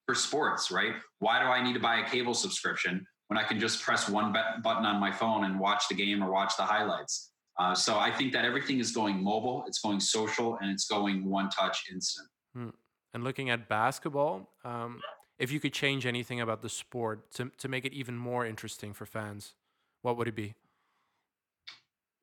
for 0.07 0.15
sports, 0.15 0.71
right? 0.71 0.95
Why 1.19 1.39
do 1.39 1.47
I 1.47 1.63
need 1.63 1.75
to 1.75 1.81
buy 1.81 2.01
a 2.01 2.09
cable 2.09 2.35
subscription 2.35 3.07
when 3.31 3.39
I 3.39 3.45
can 3.45 3.61
just 3.61 3.81
press 3.81 4.09
one 4.09 4.33
button 4.33 4.85
on 4.85 4.99
my 4.99 5.13
phone 5.13 5.45
and 5.45 5.61
watch 5.61 5.85
the 5.89 5.95
game 5.95 6.21
or 6.21 6.33
watch 6.33 6.57
the 6.57 6.65
highlights. 6.65 7.31
Uh, 7.61 7.77
so 7.77 7.97
I 7.97 8.11
think 8.11 8.33
that 8.33 8.45
everything 8.45 8.81
is 8.81 8.91
going 8.91 9.23
mobile, 9.23 9.63
it's 9.69 9.79
going 9.79 10.01
social, 10.01 10.59
and 10.61 10.69
it's 10.69 10.89
going 10.89 11.25
one 11.25 11.49
touch 11.49 11.85
instant. 11.93 12.27
Hmm. 12.57 12.71
And 13.15 13.23
looking 13.23 13.49
at 13.49 13.69
basketball, 13.69 14.51
um, 14.65 15.01
if 15.41 15.51
you 15.51 15.59
could 15.59 15.73
change 15.73 16.05
anything 16.05 16.41
about 16.41 16.61
the 16.61 16.69
sport 16.69 17.31
to, 17.33 17.51
to 17.59 17.67
make 17.67 17.85
it 17.85 17.93
even 17.95 18.17
more 18.17 18.47
interesting 18.47 18.93
for 18.93 19.07
fans, 19.07 19.55
what 20.03 20.17
would 20.19 20.29
it 20.29 20.37
be? 20.37 20.55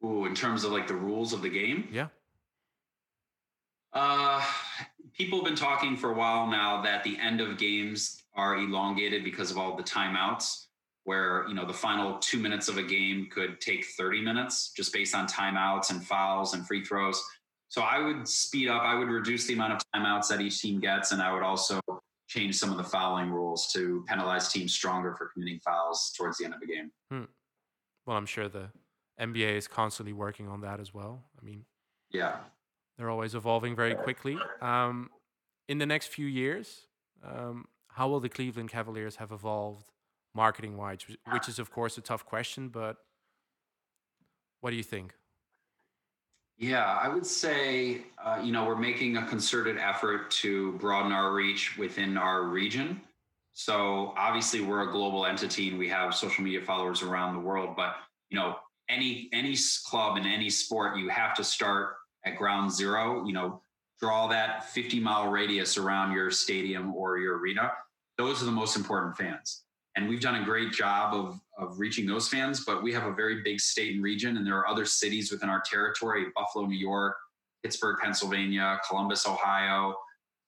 Ooh, 0.06 0.26
in 0.26 0.36
terms 0.36 0.64
of 0.64 0.72
like 0.72 0.88
the 0.88 0.96
rules 0.96 1.34
of 1.34 1.42
the 1.42 1.50
game? 1.50 1.88
Yeah. 1.92 2.08
Uh, 3.92 4.46
people 5.18 5.40
have 5.40 5.46
been 5.46 5.56
talking 5.56 5.98
for 5.98 6.12
a 6.12 6.14
while 6.14 6.46
now 6.46 6.82
that 6.84 7.04
the 7.04 7.18
end 7.18 7.42
of 7.42 7.58
games 7.58 8.22
are 8.36 8.56
elongated 8.56 9.24
because 9.24 9.50
of 9.50 9.58
all 9.58 9.76
the 9.76 9.84
timeouts 9.84 10.66
where 11.06 11.46
you 11.48 11.56
know 11.56 11.66
the 11.66 11.74
final 11.74 12.20
two 12.20 12.38
minutes 12.38 12.68
of 12.68 12.78
a 12.78 12.84
game 12.84 13.28
could 13.32 13.60
take 13.62 13.86
30 13.98 14.22
minutes 14.22 14.74
just 14.76 14.94
based 14.94 15.16
on 15.16 15.26
timeouts 15.26 15.90
and 15.90 16.06
fouls 16.06 16.54
and 16.54 16.68
free 16.68 16.84
throws 16.84 17.24
so 17.70 17.82
i 17.82 17.98
would 17.98 18.28
speed 18.28 18.68
up 18.68 18.82
i 18.84 18.94
would 18.94 19.08
reduce 19.08 19.48
the 19.48 19.54
amount 19.54 19.72
of 19.72 19.82
timeouts 19.96 20.28
that 20.28 20.42
each 20.42 20.62
team 20.62 20.82
gets 20.82 21.14
and 21.14 21.22
i 21.22 21.32
would 21.32 21.44
also 21.44 21.80
change 22.28 22.56
some 22.56 22.72
of 22.72 22.78
the 22.78 22.84
fouling 22.84 23.30
rules 23.30 23.72
to 23.72 24.04
penalize 24.08 24.52
teams 24.52 24.74
stronger 24.74 25.16
for 25.16 25.28
committing 25.28 25.60
fouls 25.60 26.14
towards 26.18 26.38
the 26.38 26.46
end 26.46 26.54
of 26.54 26.60
the 26.60 26.68
game 26.68 26.92
hmm. 27.12 27.24
well 28.06 28.18
i'm 28.18 28.26
sure 28.26 28.50
the 28.50 28.70
nba 29.20 29.56
is 29.56 29.68
constantly 29.68 30.14
working 30.14 30.48
on 30.48 30.62
that 30.62 30.80
as 30.80 30.94
well 30.94 31.24
i 31.42 31.46
mean 31.46 31.66
yeah 32.12 32.38
they're 32.98 33.10
always 33.10 33.36
evolving 33.36 33.76
very 33.76 33.94
quickly 33.94 34.38
um, 34.62 35.10
in 35.68 35.78
the 35.78 35.86
next 35.86 36.08
few 36.08 36.26
years 36.26 36.88
um, 37.24 37.66
how 37.90 38.08
will 38.08 38.20
the 38.20 38.30
cleveland 38.30 38.70
cavaliers 38.70 39.16
have 39.16 39.32
evolved 39.32 39.92
marketing 40.38 40.78
wise, 40.78 41.00
which 41.32 41.50
is 41.50 41.60
of 41.60 41.72
course 41.72 41.98
a 41.98 42.02
tough 42.02 42.24
question, 42.26 42.70
but 42.70 42.98
what 44.62 44.70
do 44.70 44.78
you 44.78 44.84
think? 44.84 45.14
Yeah, 46.58 46.86
I 46.86 47.08
would 47.08 47.26
say, 47.26 48.02
uh, 48.24 48.42
you 48.44 48.52
know, 48.52 48.66
we're 48.66 48.76
making 48.76 49.18
a 49.18 49.28
concerted 49.28 49.78
effort 49.78 50.32
to 50.32 50.72
broaden 50.74 51.12
our 51.12 51.32
reach 51.32 51.78
within 51.78 52.18
our 52.18 52.44
region. 52.44 53.00
So 53.54 54.14
obviously, 54.18 54.62
we're 54.62 54.90
a 54.90 54.92
global 54.92 55.28
entity 55.28 55.70
and 55.70 55.78
we 55.78 55.88
have 55.90 56.16
social 56.16 56.44
media 56.44 56.62
followers 56.62 57.04
around 57.04 57.36
the 57.36 57.40
world. 57.40 57.76
But 57.76 57.96
you 58.30 58.40
know, 58.40 58.56
any 58.90 59.30
any 59.34 59.56
club 59.86 60.18
in 60.18 60.26
any 60.26 60.50
sport, 60.50 60.98
you 60.98 61.10
have 61.10 61.36
to 61.36 61.44
start 61.44 61.96
at 62.26 62.38
ground 62.38 62.72
zero. 62.72 63.24
You 63.26 63.34
know, 63.34 63.62
draw 64.00 64.28
that 64.28 64.68
50 64.72 65.00
mile 65.00 65.30
radius 65.30 65.78
around 65.78 66.12
your 66.14 66.32
stadium 66.32 66.94
or 66.96 67.20
your 67.20 67.38
arena. 67.38 67.72
Those 68.18 68.42
are 68.42 68.46
the 68.46 68.52
most 68.52 68.76
important 68.76 69.16
fans 69.16 69.64
and 69.98 70.08
we've 70.08 70.22
done 70.22 70.36
a 70.36 70.46
great 70.46 70.72
job 70.72 71.14
of, 71.14 71.40
of 71.58 71.80
reaching 71.80 72.06
those 72.06 72.30
fans 72.30 72.64
but 72.64 72.82
we 72.82 72.94
have 72.94 73.04
a 73.04 73.14
very 73.14 73.42
big 73.42 73.60
state 73.60 73.96
and 73.96 74.04
region 74.04 74.38
and 74.38 74.48
there 74.48 74.58
are 74.58 74.68
other 74.68 74.86
cities 74.86 75.32
within 75.32 75.50
our 75.50 75.62
territory 75.70 76.28
buffalo 76.36 76.66
new 76.66 76.78
york 76.78 77.16
pittsburgh 77.64 77.98
pennsylvania 78.02 78.80
columbus 78.88 79.28
ohio 79.28 79.96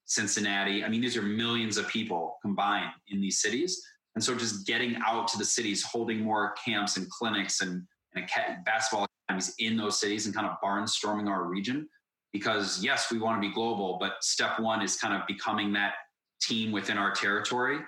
cincinnati. 0.09 0.83
I 0.83 0.89
mean 0.89 1.01
these 1.01 1.15
are 1.15 1.21
millions 1.21 1.77
of 1.77 1.87
people 1.87 2.37
combined 2.41 2.89
in 3.07 3.21
these 3.21 3.39
cities. 3.39 3.81
And 4.15 4.23
so 4.23 4.35
just 4.35 4.65
getting 4.65 4.97
out 5.05 5.27
to 5.29 5.37
the 5.37 5.45
cities 5.45 5.83
holding 5.83 6.19
more 6.19 6.53
camps 6.65 6.97
and 6.97 7.07
clinics 7.09 7.61
and, 7.61 7.83
and 8.15 8.27
basketball 8.65 9.05
academies 9.29 9.53
in 9.59 9.77
those 9.77 9.99
cities 9.99 10.25
and 10.25 10.35
kind 10.35 10.47
of 10.47 10.57
barnstorming 10.63 11.29
our 11.29 11.43
region. 11.43 11.87
Because 12.33 12.83
yes 12.83 13.11
we 13.11 13.19
want 13.19 13.41
to 13.41 13.47
be 13.47 13.53
global 13.53 13.97
but 13.99 14.15
step 14.21 14.59
one 14.59 14.81
is 14.81 14.97
kind 14.97 15.13
of 15.13 15.25
becoming 15.27 15.71
that 15.73 15.93
team 16.41 16.71
within 16.71 16.97
our 16.97 17.11
territory 17.11 17.79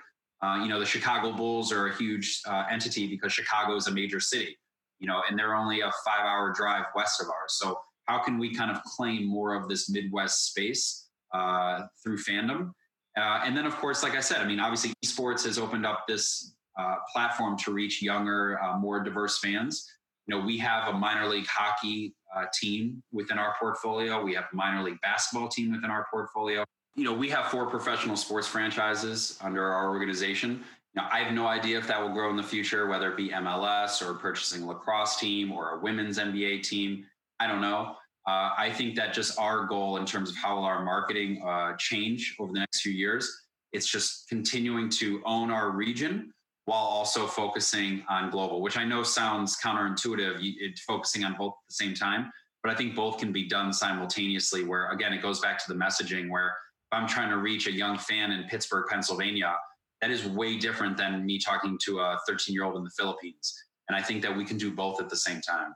uh, 0.42 0.58
you 0.60 0.68
know, 0.68 0.80
the 0.80 0.86
Chicago 0.86 1.32
Bulls 1.32 1.72
are 1.72 1.86
a 1.86 1.96
huge 1.96 2.40
uh, 2.46 2.64
entity 2.70 3.06
because 3.06 3.32
Chicago 3.32 3.76
is 3.76 3.86
a 3.86 3.92
major 3.92 4.18
city, 4.18 4.56
you 4.98 5.06
know, 5.06 5.22
and 5.28 5.38
they're 5.38 5.54
only 5.54 5.80
a 5.80 5.92
five 6.04 6.24
hour 6.24 6.52
drive 6.52 6.86
west 6.96 7.20
of 7.20 7.28
ours. 7.28 7.54
So, 7.54 7.78
how 8.06 8.18
can 8.18 8.36
we 8.38 8.52
kind 8.52 8.70
of 8.70 8.82
claim 8.82 9.24
more 9.24 9.54
of 9.54 9.68
this 9.68 9.88
Midwest 9.88 10.46
space 10.46 11.06
uh, 11.32 11.82
through 12.02 12.18
fandom? 12.18 12.72
Uh, 13.16 13.42
and 13.44 13.56
then, 13.56 13.66
of 13.66 13.76
course, 13.76 14.02
like 14.02 14.16
I 14.16 14.20
said, 14.20 14.38
I 14.38 14.44
mean, 14.44 14.58
obviously, 14.58 14.92
esports 15.04 15.44
has 15.44 15.58
opened 15.58 15.86
up 15.86 16.04
this 16.08 16.54
uh, 16.76 16.96
platform 17.12 17.56
to 17.58 17.72
reach 17.72 18.02
younger, 18.02 18.58
more 18.80 19.00
diverse 19.04 19.38
fans. 19.38 19.88
You 20.26 20.34
know, 20.34 20.44
we 20.44 20.58
have 20.58 20.92
a 20.92 20.98
minor 20.98 21.28
league 21.28 21.46
hockey 21.46 22.14
team 22.52 23.02
within 23.12 23.38
our 23.38 23.54
portfolio. 23.60 24.20
We 24.20 24.34
have 24.34 24.46
a 24.52 24.56
minor 24.56 24.82
league 24.82 25.00
basketball 25.02 25.48
team 25.48 25.70
within 25.70 25.90
our 25.90 26.06
portfolio 26.10 26.64
you 26.94 27.04
know, 27.04 27.12
we 27.12 27.28
have 27.30 27.46
four 27.46 27.66
professional 27.66 28.16
sports 28.16 28.46
franchises 28.46 29.38
under 29.40 29.64
our 29.72 29.88
organization. 29.88 30.62
Now, 30.94 31.08
I 31.10 31.20
have 31.20 31.32
no 31.32 31.46
idea 31.46 31.78
if 31.78 31.86
that 31.86 32.00
will 32.00 32.12
grow 32.12 32.28
in 32.30 32.36
the 32.36 32.42
future, 32.42 32.86
whether 32.86 33.10
it 33.10 33.16
be 33.16 33.30
MLS 33.30 34.06
or 34.06 34.14
purchasing 34.14 34.62
a 34.62 34.66
lacrosse 34.66 35.18
team 35.18 35.52
or 35.52 35.70
a 35.70 35.78
women's 35.80 36.18
NBA 36.18 36.62
team. 36.62 37.06
I 37.40 37.46
don't 37.46 37.62
know. 37.62 37.96
Uh, 38.28 38.50
I 38.56 38.70
think 38.70 38.94
that 38.96 39.14
just 39.14 39.38
our 39.38 39.64
goal 39.66 39.96
in 39.96 40.06
terms 40.06 40.30
of 40.30 40.36
how 40.36 40.56
will 40.56 40.64
our 40.64 40.84
marketing 40.84 41.42
uh, 41.44 41.72
change 41.78 42.36
over 42.38 42.52
the 42.52 42.60
next 42.60 42.82
few 42.82 42.92
years, 42.92 43.42
it's 43.72 43.86
just 43.86 44.28
continuing 44.28 44.90
to 44.90 45.22
own 45.24 45.50
our 45.50 45.70
region 45.70 46.32
while 46.66 46.84
also 46.84 47.26
focusing 47.26 48.04
on 48.08 48.30
global, 48.30 48.60
which 48.60 48.76
I 48.76 48.84
know 48.84 49.02
sounds 49.02 49.56
counterintuitive, 49.64 50.38
it, 50.40 50.78
focusing 50.86 51.24
on 51.24 51.34
both 51.36 51.54
at 51.54 51.68
the 51.68 51.74
same 51.74 51.94
time. 51.94 52.30
But 52.62 52.70
I 52.70 52.76
think 52.76 52.94
both 52.94 53.18
can 53.18 53.32
be 53.32 53.48
done 53.48 53.72
simultaneously, 53.72 54.62
where 54.62 54.90
again, 54.90 55.12
it 55.12 55.20
goes 55.22 55.40
back 55.40 55.58
to 55.64 55.72
the 55.72 55.78
messaging 55.78 56.30
where 56.30 56.54
I'm 56.92 57.08
trying 57.08 57.30
to 57.30 57.38
reach 57.38 57.66
a 57.66 57.72
young 57.72 57.98
fan 57.98 58.32
in 58.32 58.44
Pittsburgh, 58.44 58.86
Pennsylvania, 58.88 59.54
that 60.00 60.10
is 60.10 60.26
way 60.26 60.58
different 60.58 60.96
than 60.96 61.24
me 61.24 61.38
talking 61.38 61.78
to 61.84 62.00
a 62.00 62.18
13 62.28 62.54
year 62.54 62.64
old 62.64 62.76
in 62.76 62.84
the 62.84 62.90
Philippines. 62.90 63.54
And 63.88 63.96
I 63.96 64.02
think 64.02 64.22
that 64.22 64.36
we 64.36 64.44
can 64.44 64.58
do 64.58 64.70
both 64.70 65.00
at 65.00 65.08
the 65.08 65.16
same 65.16 65.40
time. 65.40 65.74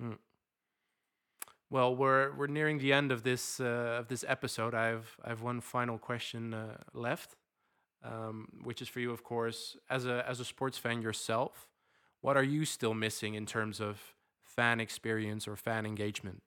Hmm. 0.00 0.12
Well, 1.70 1.94
we're 1.94 2.34
we're 2.34 2.46
nearing 2.46 2.78
the 2.78 2.92
end 2.92 3.12
of 3.12 3.22
this 3.22 3.60
uh, 3.60 3.98
of 4.00 4.08
this 4.08 4.24
episode. 4.26 4.74
I've 4.74 5.16
I've 5.24 5.42
one 5.42 5.60
final 5.60 5.98
question 5.98 6.54
uh, 6.54 6.78
left, 6.94 7.36
um, 8.02 8.48
which 8.62 8.80
is 8.80 8.88
for 8.88 9.00
you, 9.00 9.12
of 9.12 9.22
course, 9.22 9.76
as 9.90 10.06
a 10.06 10.24
as 10.26 10.40
a 10.40 10.44
sports 10.44 10.78
fan 10.78 11.02
yourself. 11.02 11.68
What 12.20 12.36
are 12.36 12.42
you 12.42 12.64
still 12.64 12.94
missing 12.94 13.34
in 13.34 13.46
terms 13.46 13.80
of 13.80 14.14
fan 14.42 14.80
experience 14.80 15.46
or 15.46 15.56
fan 15.56 15.84
engagement? 15.84 16.42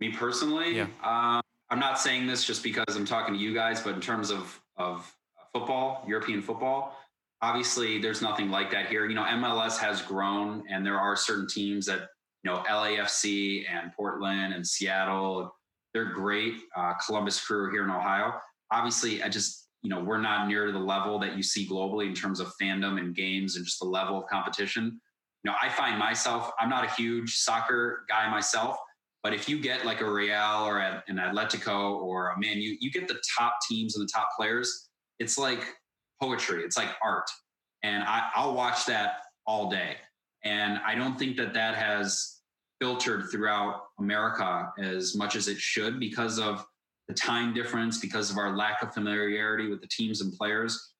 Me 0.00 0.10
personally, 0.10 0.76
yeah. 0.76 0.86
Um, 1.02 1.42
I'm 1.70 1.78
not 1.78 2.00
saying 2.00 2.26
this 2.26 2.44
just 2.44 2.62
because 2.62 2.96
I'm 2.96 3.04
talking 3.04 3.34
to 3.34 3.40
you 3.40 3.54
guys, 3.54 3.80
but 3.80 3.94
in 3.94 4.00
terms 4.00 4.30
of 4.30 4.60
of 4.76 5.10
football, 5.52 6.04
European 6.06 6.42
football, 6.42 6.96
obviously 7.42 8.00
there's 8.00 8.22
nothing 8.22 8.50
like 8.50 8.70
that 8.70 8.86
here. 8.86 9.06
You 9.06 9.14
know, 9.14 9.24
MLS 9.24 9.78
has 9.78 10.02
grown, 10.02 10.64
and 10.70 10.84
there 10.84 10.98
are 10.98 11.16
certain 11.16 11.46
teams 11.46 11.86
that 11.86 12.08
you 12.42 12.50
know 12.50 12.62
LAFC 12.68 13.64
and 13.70 13.92
Portland 13.92 14.54
and 14.54 14.66
Seattle. 14.66 15.54
They're 15.92 16.12
great. 16.12 16.54
Uh, 16.76 16.94
Columbus 17.04 17.44
Crew 17.44 17.70
here 17.70 17.84
in 17.84 17.90
Ohio. 17.90 18.34
Obviously, 18.72 19.22
I 19.22 19.28
just 19.28 19.68
you 19.82 19.90
know 19.90 20.00
we're 20.00 20.20
not 20.20 20.48
near 20.48 20.66
to 20.66 20.72
the 20.72 20.78
level 20.78 21.18
that 21.20 21.36
you 21.36 21.42
see 21.42 21.68
globally 21.68 22.06
in 22.06 22.14
terms 22.14 22.40
of 22.40 22.52
fandom 22.60 22.98
and 22.98 23.14
games 23.14 23.56
and 23.56 23.64
just 23.64 23.78
the 23.80 23.86
level 23.86 24.18
of 24.18 24.26
competition. 24.28 25.00
You 25.44 25.50
know, 25.50 25.56
I 25.62 25.68
find 25.68 25.98
myself 25.98 26.50
I'm 26.58 26.68
not 26.68 26.84
a 26.84 26.90
huge 26.90 27.36
soccer 27.36 28.04
guy 28.08 28.30
myself, 28.30 28.76
but 29.22 29.34
if 29.34 29.48
you 29.48 29.60
get 29.60 29.84
like 29.84 30.00
a 30.00 30.10
Real 30.10 30.64
or 30.64 30.78
an 30.78 31.16
Atletico 31.18 32.00
or 32.00 32.30
a 32.30 32.38
Man 32.38 32.56
U, 32.58 32.76
you 32.80 32.90
get 32.90 33.06
the 33.06 33.20
top 33.38 33.54
teams 33.68 33.96
and 33.96 34.06
the 34.06 34.10
top 34.12 34.30
players. 34.36 34.88
It's 35.18 35.36
like 35.36 35.66
poetry. 36.20 36.62
It's 36.62 36.76
like 36.76 36.88
art, 37.02 37.28
and 37.82 38.02
I, 38.04 38.28
I'll 38.34 38.54
watch 38.54 38.86
that 38.86 39.18
all 39.46 39.70
day. 39.70 39.96
And 40.44 40.78
I 40.86 40.94
don't 40.94 41.18
think 41.18 41.36
that 41.36 41.52
that 41.54 41.74
has 41.74 42.40
filtered 42.80 43.30
throughout 43.30 43.82
America 43.98 44.72
as 44.78 45.14
much 45.14 45.36
as 45.36 45.48
it 45.48 45.58
should 45.58 46.00
because 46.00 46.38
of 46.38 46.64
the 47.08 47.14
time 47.14 47.52
difference, 47.52 47.98
because 47.98 48.30
of 48.30 48.38
our 48.38 48.56
lack 48.56 48.82
of 48.82 48.94
familiarity 48.94 49.68
with 49.68 49.80
the 49.80 49.88
teams 49.88 50.22
and 50.22 50.32
players. 50.32 50.92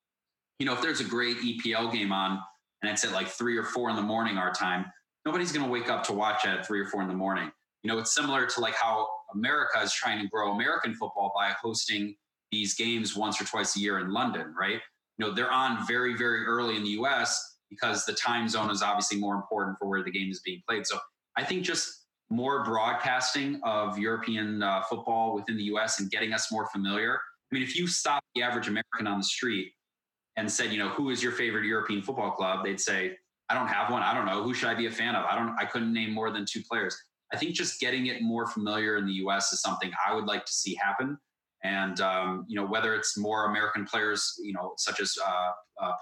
You 0.58 0.66
know, 0.66 0.74
if 0.74 0.82
there's 0.82 1.00
a 1.00 1.04
great 1.04 1.38
EPL 1.38 1.90
game 1.90 2.12
on 2.12 2.38
and 2.82 2.90
it's 2.90 3.04
at 3.04 3.12
like 3.12 3.28
three 3.28 3.56
or 3.56 3.64
four 3.64 3.88
in 3.88 3.96
the 3.96 4.02
morning 4.02 4.36
our 4.36 4.52
time, 4.52 4.84
nobody's 5.24 5.52
going 5.52 5.64
to 5.64 5.70
wake 5.70 5.88
up 5.88 6.02
to 6.04 6.12
watch 6.12 6.44
at 6.44 6.66
three 6.66 6.80
or 6.80 6.86
four 6.86 7.00
in 7.00 7.08
the 7.08 7.14
morning. 7.14 7.50
You 7.82 7.90
know, 7.90 7.98
it's 7.98 8.14
similar 8.14 8.46
to 8.46 8.60
like 8.60 8.74
how 8.74 9.08
America 9.34 9.80
is 9.80 9.92
trying 9.92 10.20
to 10.20 10.28
grow 10.28 10.52
American 10.52 10.94
football 10.94 11.32
by 11.34 11.52
hosting 11.62 12.14
these 12.52 12.74
games 12.74 13.16
once 13.16 13.40
or 13.40 13.44
twice 13.44 13.76
a 13.76 13.80
year 13.80 13.98
in 14.00 14.12
London, 14.12 14.54
right? 14.58 14.80
You 15.18 15.26
know, 15.26 15.32
they're 15.32 15.50
on 15.50 15.86
very, 15.86 16.16
very 16.16 16.44
early 16.44 16.76
in 16.76 16.82
the 16.82 16.90
US 16.90 17.58
because 17.70 18.04
the 18.04 18.12
time 18.12 18.48
zone 18.48 18.70
is 18.70 18.82
obviously 18.82 19.18
more 19.18 19.34
important 19.34 19.78
for 19.78 19.88
where 19.88 20.02
the 20.02 20.10
game 20.10 20.30
is 20.30 20.40
being 20.40 20.60
played. 20.68 20.86
So 20.86 20.98
I 21.36 21.44
think 21.44 21.62
just 21.62 22.06
more 22.28 22.64
broadcasting 22.64 23.60
of 23.64 23.98
European 23.98 24.62
uh, 24.62 24.82
football 24.82 25.34
within 25.34 25.56
the 25.56 25.64
US 25.64 26.00
and 26.00 26.10
getting 26.10 26.32
us 26.32 26.50
more 26.50 26.68
familiar. 26.72 27.14
I 27.14 27.54
mean, 27.54 27.62
if 27.62 27.76
you 27.76 27.86
stop 27.86 28.22
the 28.34 28.42
average 28.42 28.68
American 28.68 29.06
on 29.06 29.18
the 29.18 29.24
street 29.24 29.72
and 30.36 30.50
said, 30.50 30.72
you 30.72 30.78
know, 30.78 30.88
who 30.90 31.10
is 31.10 31.22
your 31.22 31.32
favorite 31.32 31.64
European 31.64 32.02
football 32.02 32.30
club? 32.30 32.64
They'd 32.64 32.80
say, 32.80 33.16
I 33.48 33.54
don't 33.54 33.66
have 33.66 33.90
one. 33.90 34.02
I 34.02 34.14
don't 34.14 34.26
know. 34.26 34.42
Who 34.44 34.54
should 34.54 34.68
I 34.68 34.74
be 34.74 34.86
a 34.86 34.90
fan 34.90 35.16
of? 35.16 35.24
I 35.24 35.34
don't, 35.36 35.56
I 35.58 35.64
couldn't 35.64 35.92
name 35.92 36.12
more 36.12 36.30
than 36.30 36.46
two 36.50 36.62
players. 36.70 36.96
I 37.32 37.36
think 37.36 37.54
just 37.54 37.80
getting 37.80 38.06
it 38.06 38.22
more 38.22 38.46
familiar 38.46 38.96
in 38.96 39.06
the 39.06 39.14
US 39.14 39.52
is 39.52 39.60
something 39.60 39.90
I 40.06 40.14
would 40.14 40.26
like 40.26 40.44
to 40.44 40.52
see 40.52 40.74
happen. 40.74 41.18
And, 41.62 42.00
um, 42.00 42.46
you 42.48 42.56
know, 42.56 42.66
whether 42.66 42.94
it's 42.94 43.18
more 43.18 43.46
American 43.46 43.84
players, 43.84 44.34
you 44.42 44.52
know, 44.52 44.72
such 44.78 45.00
as 45.00 45.16
uh, 45.24 45.50
uh, 45.82 45.92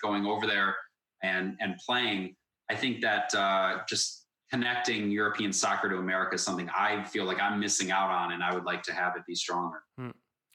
going 0.00 0.26
over 0.26 0.46
there 0.46 0.74
and, 1.22 1.56
and 1.60 1.76
playing, 1.84 2.34
I 2.70 2.74
think 2.74 3.02
that 3.02 3.34
uh, 3.34 3.80
just 3.88 4.26
connecting 4.50 5.10
European 5.10 5.52
soccer 5.52 5.88
to 5.88 5.96
America 5.96 6.34
is 6.34 6.42
something 6.42 6.68
I 6.70 7.04
feel 7.04 7.24
like 7.24 7.40
I'm 7.40 7.60
missing 7.60 7.90
out 7.90 8.10
on, 8.10 8.32
and 8.32 8.42
I 8.42 8.54
would 8.54 8.64
like 8.64 8.82
to 8.84 8.92
have 8.92 9.16
it 9.16 9.22
be 9.26 9.34
stronger. 9.34 9.82
Hmm. 9.98 10.10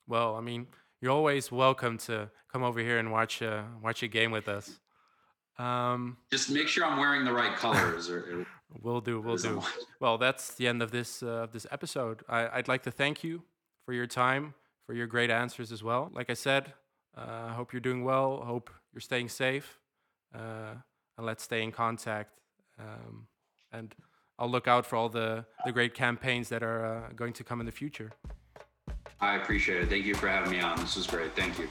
Well, 0.07 0.35
I 0.35 0.41
mean, 0.41 0.67
you're 1.01 1.11
always 1.11 1.51
welcome 1.51 1.97
to 1.99 2.29
come 2.51 2.63
over 2.63 2.79
here 2.79 2.97
and 2.97 3.11
watch 3.11 3.41
uh, 3.41 3.63
watch 3.81 4.03
a 4.03 4.07
game 4.07 4.31
with 4.31 4.47
us. 4.47 4.79
Um, 5.59 6.17
Just 6.31 6.49
make 6.51 6.67
sure 6.67 6.85
I'm 6.85 6.97
wearing 6.99 7.25
the 7.25 7.33
right 7.33 7.55
colors. 7.55 8.09
Or, 8.09 8.45
we'll 8.81 9.01
do. 9.01 9.19
We'll 9.19 9.37
do. 9.37 9.61
Well, 9.99 10.17
that's 10.17 10.53
the 10.55 10.67
end 10.67 10.81
of 10.81 10.91
this 10.91 11.23
uh, 11.23 11.47
this 11.51 11.65
episode. 11.71 12.23
I, 12.29 12.47
I'd 12.49 12.67
like 12.67 12.83
to 12.83 12.91
thank 12.91 13.23
you 13.23 13.43
for 13.85 13.93
your 13.93 14.07
time, 14.07 14.53
for 14.85 14.93
your 14.93 15.07
great 15.07 15.29
answers 15.29 15.71
as 15.71 15.83
well. 15.83 16.11
Like 16.13 16.29
I 16.29 16.35
said, 16.35 16.73
I 17.15 17.21
uh, 17.21 17.53
hope 17.53 17.73
you're 17.73 17.79
doing 17.79 18.03
well. 18.03 18.41
Hope 18.45 18.69
you're 18.93 19.01
staying 19.01 19.29
safe. 19.29 19.79
Uh, 20.35 20.75
and 21.17 21.25
let's 21.25 21.43
stay 21.43 21.63
in 21.63 21.71
contact. 21.71 22.39
Um, 22.79 23.27
and 23.71 23.95
I'll 24.37 24.49
look 24.49 24.67
out 24.67 24.85
for 24.85 24.95
all 24.95 25.09
the, 25.09 25.45
the 25.65 25.71
great 25.71 25.93
campaigns 25.93 26.49
that 26.49 26.61
are 26.61 26.85
uh, 26.85 27.13
going 27.15 27.33
to 27.33 27.43
come 27.43 27.59
in 27.59 27.65
the 27.65 27.71
future. 27.71 28.11
I 29.19 29.35
appreciate 29.35 29.81
it. 29.81 29.89
Thank 29.89 30.05
you 30.05 30.13
for 30.13 30.27
having 30.27 30.51
me 30.51 30.59
on. 30.59 30.79
This 30.79 30.95
was 30.95 31.07
great. 31.07 31.35
Thank 31.35 31.57
you. 31.57 31.67